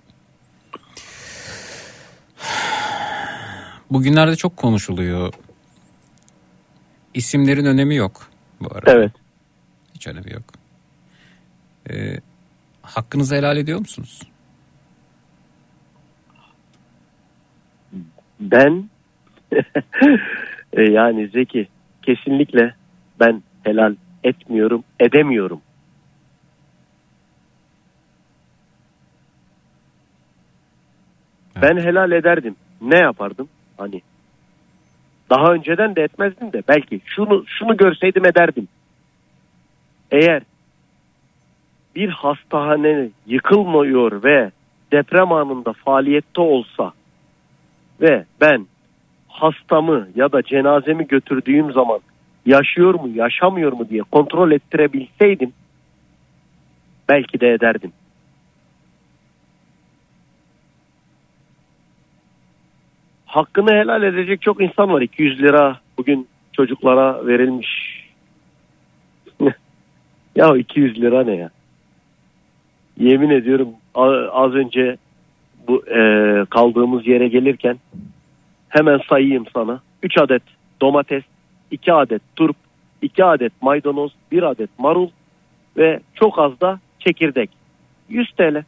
[3.89, 5.33] bugünlerde çok konuşuluyor.
[7.13, 8.29] İsimlerin önemi yok
[8.61, 8.91] bu arada.
[8.91, 9.11] Evet.
[9.95, 10.43] Hiç önemi yok.
[11.89, 12.17] Ee,
[12.81, 14.21] hakkınızı helal ediyor musunuz?
[18.39, 18.89] Ben
[20.73, 21.67] e, yani Zeki
[22.01, 22.75] kesinlikle
[23.19, 25.61] ben helal etmiyorum, edemiyorum.
[31.63, 32.55] Ben helal ederdim.
[32.81, 33.49] Ne yapardım?
[33.77, 34.01] Hani
[35.29, 38.67] daha önceden de etmezdim de belki şunu şunu görseydim ederdim.
[40.11, 40.43] Eğer
[41.95, 44.51] bir hastane yıkılmıyor ve
[44.91, 46.93] deprem anında faaliyette olsa
[48.01, 48.67] ve ben
[49.27, 51.99] hastamı ya da cenazemi götürdüğüm zaman
[52.45, 55.53] yaşıyor mu yaşamıyor mu diye kontrol ettirebilseydim
[57.09, 57.91] belki de ederdim.
[63.33, 65.01] Hakkını helal edecek çok insan var.
[65.01, 68.03] 200 lira bugün çocuklara verilmiş.
[70.35, 71.49] ya 200 lira ne ya?
[72.97, 73.69] Yemin ediyorum
[74.31, 74.97] az önce
[75.67, 75.99] bu e,
[76.49, 77.77] kaldığımız yere gelirken
[78.69, 79.81] hemen sayayım sana.
[80.03, 80.43] 3 adet
[80.81, 81.23] domates,
[81.71, 82.55] 2 adet turp,
[83.01, 85.09] 2 adet maydanoz, 1 adet marul
[85.77, 87.49] ve çok az da çekirdek.
[88.09, 88.63] 100 TL.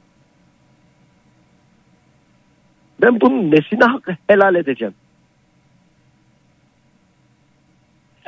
[3.01, 4.93] Ben bunun nesine hak helal edeceğim?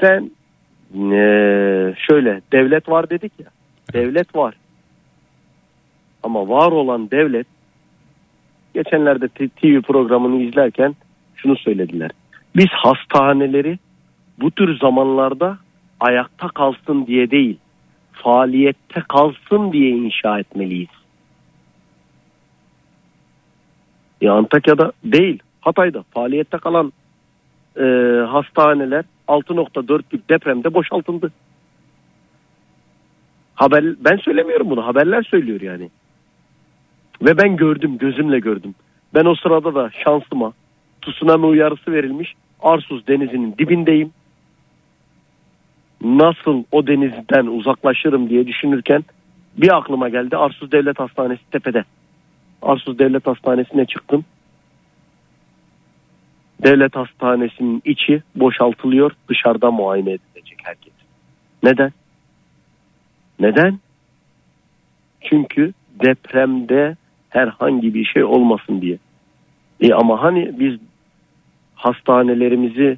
[0.02, 0.32] Sen
[0.94, 3.48] eee, şöyle devlet var dedik ya.
[3.94, 4.56] Devlet var.
[6.24, 7.48] Ama var olan devlet
[8.74, 10.96] geçenlerde TV programını izlerken
[11.36, 12.12] şunu söylediler.
[12.56, 13.80] Biz hastaneleri
[14.40, 15.58] bu tür zamanlarda
[16.00, 17.58] ayakta kalsın diye değil,
[18.12, 20.90] faaliyette kalsın diye inşa etmeliyiz.
[24.22, 26.94] Ya Antakya'da değil, Hatay'da faaliyette kalan
[27.80, 27.84] e,
[28.28, 31.32] hastaneler 6.4'lük depremde boşaltıldı.
[33.56, 35.90] Haber ben söylemiyorum bunu, haberler söylüyor yani.
[37.22, 38.76] Ve ben gördüm, gözümle gördüm.
[39.14, 40.54] Ben o sırada da şansıma
[41.02, 42.34] tsunami uyarısı verilmiş.
[42.62, 44.12] Arsuz denizinin dibindeyim.
[46.04, 49.04] Nasıl o denizden uzaklaşırım diye düşünürken
[49.58, 50.38] bir aklıma geldi.
[50.38, 51.84] Arsuz Devlet Hastanesi tepede.
[52.62, 54.26] Arsuz Devlet Hastanesi'ne çıktım.
[56.64, 59.12] Devlet Hastanesi'nin içi boşaltılıyor.
[59.30, 60.94] Dışarıda muayene edilecek herkes.
[61.64, 61.92] Neden?
[63.40, 63.80] Neden?
[65.22, 65.74] Çünkü
[66.06, 66.96] depremde
[67.30, 68.98] herhangi bir şey olmasın diye.
[69.82, 70.80] E ama hani biz
[71.76, 72.98] hastanelerimizi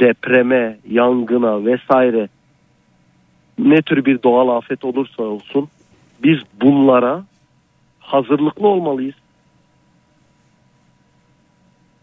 [0.00, 2.28] depreme, yangına vesaire
[3.58, 5.68] ne tür bir doğal afet olursa olsun
[6.22, 7.24] biz bunlara
[8.06, 9.14] hazırlıklı olmalıyız.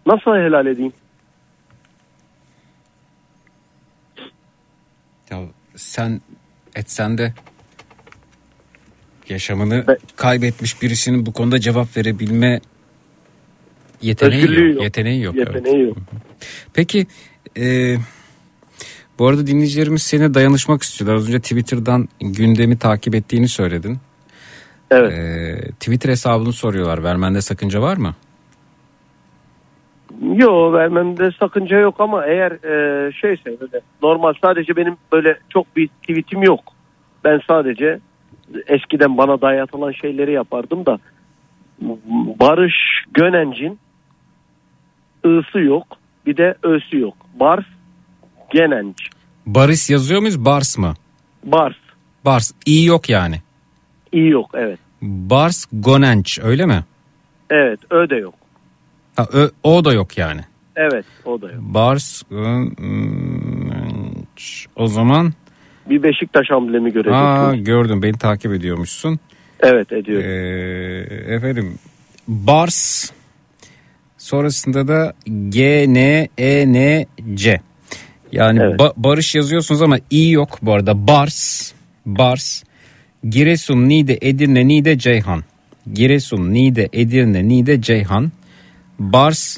[0.06, 0.94] Nasıl helal edeyim?
[5.32, 5.40] Ya
[5.76, 6.22] sen
[6.76, 7.34] etsen de
[9.30, 12.62] yaşamını kaybetmiş birisinin bu konuda cevap verebilme
[14.02, 14.76] yeteneği Özgürlüğü yok.
[14.76, 14.84] yok.
[14.84, 15.36] Yeteneği yok.
[15.38, 15.56] evet.
[15.56, 15.98] Yeteneği yok.
[16.74, 17.08] Peki
[17.58, 17.96] e,
[19.20, 21.18] bu arada dinleyicilerimiz seninle dayanışmak istiyorlar.
[21.18, 23.98] Az önce Twitter'dan gündemi takip ettiğini söyledin.
[24.94, 25.14] Evet.
[25.14, 27.04] E, Twitter hesabını soruyorlar.
[27.04, 28.16] Vermende sakınca var mı?
[30.22, 35.88] Yok vermemde sakınca yok ama eğer e, şeyse böyle normal sadece benim böyle çok bir
[35.88, 36.60] tweetim yok.
[37.24, 38.00] Ben sadece
[38.68, 41.00] eskiden bana dayatılan şeyleri yapardım da
[42.40, 42.76] Barış
[43.14, 43.80] Gönenc'in
[45.26, 45.88] ısı yok
[46.26, 47.16] bir de ösü yok.
[47.40, 47.66] Bars
[48.52, 48.98] Genenç.
[49.46, 50.46] Baris yazıyor muyuz?
[50.46, 50.94] Bars mı?
[51.44, 51.76] Bars.
[52.26, 52.52] Bars.
[52.66, 53.36] İyi yok yani.
[54.12, 54.80] İyi yok evet.
[55.04, 56.84] Bars Gonenç öyle mi?
[57.50, 58.34] Evet ö de yok.
[59.16, 60.42] Ha, ö- o da yok yani.
[60.76, 61.56] Evet o da yok.
[61.62, 62.22] Bars
[63.44, 64.66] Gonenç.
[64.76, 65.34] O zaman
[65.90, 67.64] Bir Beşiktaş amblemi aa, göreceksiniz.
[67.66, 69.20] gördüm beni takip ediyormuşsun.
[69.60, 70.26] Evet ediyorum.
[70.30, 71.74] Ee, efendim
[72.28, 73.12] Bars
[74.18, 75.14] sonrasında da
[75.50, 77.62] G N E N C.
[78.32, 81.08] Yani ba- barış yazıyorsunuz ama i yok bu arada.
[81.08, 81.72] Bars,
[82.06, 82.64] Bars,
[83.30, 85.44] Giresun, Niğde, Edirne, Niğde, Ceyhan.
[85.94, 88.32] Giresun, Niğde, Edirne, Niğde, Ceyhan.
[89.00, 89.58] Bars,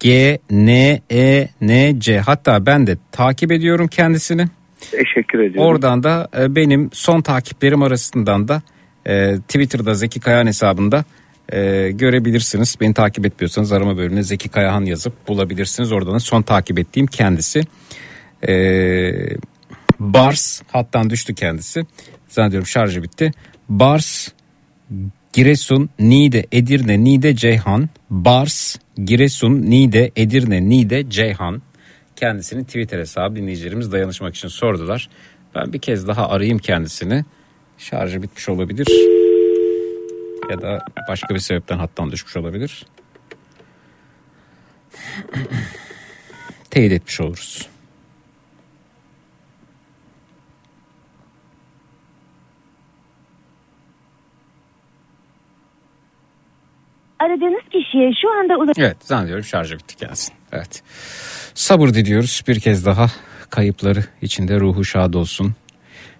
[0.00, 2.20] G, N, E, N, C.
[2.20, 4.46] Hatta ben de takip ediyorum kendisini.
[4.90, 5.70] Teşekkür ediyorum.
[5.70, 8.62] Oradan da e, benim son takiplerim arasından da
[9.06, 11.04] e, Twitter'da Zeki Kayahan hesabında
[11.52, 12.76] e, görebilirsiniz.
[12.80, 15.92] Beni takip etmiyorsanız arama bölümüne Zeki Kayahan yazıp bulabilirsiniz.
[15.92, 17.62] Oradan da son takip ettiğim kendisi.
[18.48, 18.54] E,
[19.98, 21.86] Bars hattan düştü kendisi.
[22.28, 23.32] Zannediyorum şarjı bitti.
[23.68, 24.28] Bars
[25.32, 27.88] Giresun, Niğde, Edirne, Niğde, Ceyhan.
[28.10, 31.62] Bars, Giresun, Niğde, Edirne, Niğde, Ceyhan.
[32.16, 35.08] Kendisinin Twitter hesabı dinleyicilerimiz dayanışmak için sordular.
[35.54, 37.24] Ben bir kez daha arayayım kendisini.
[37.78, 38.86] Şarjı bitmiş olabilir.
[40.50, 42.86] Ya da başka bir sebepten hattan düşmüş olabilir.
[46.70, 47.68] Teyit etmiş oluruz.
[57.18, 58.76] Aradığınız kişiye şu anda ulaş...
[58.78, 60.34] Evet zannediyorum şarjı bitti gelsin.
[60.52, 60.82] Evet.
[61.54, 63.06] Sabır diliyoruz bir kez daha
[63.50, 65.54] kayıpları içinde ruhu şad olsun.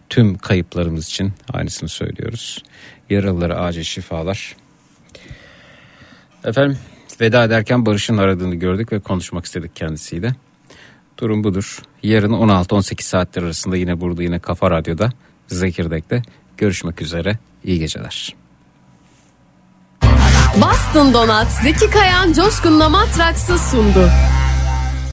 [0.09, 2.63] Tüm kayıplarımız için aynısını söylüyoruz.
[3.11, 4.57] Yaralılara acil şifalar.
[6.45, 6.79] Efendim
[7.21, 10.35] veda ederken Barış'ın aradığını gördük ve konuşmak istedik kendisiyle.
[11.19, 11.83] Durum budur.
[12.03, 15.11] Yarın 16-18 saatler arasında yine burada yine Kafa Radyo'da
[15.47, 16.23] Zekirdek'te
[16.57, 17.39] görüşmek üzere.
[17.65, 18.44] İyi geceler.
[20.61, 24.11] Boston Donat Zeki Kayan Coşkun'la Matraks'ı sundu.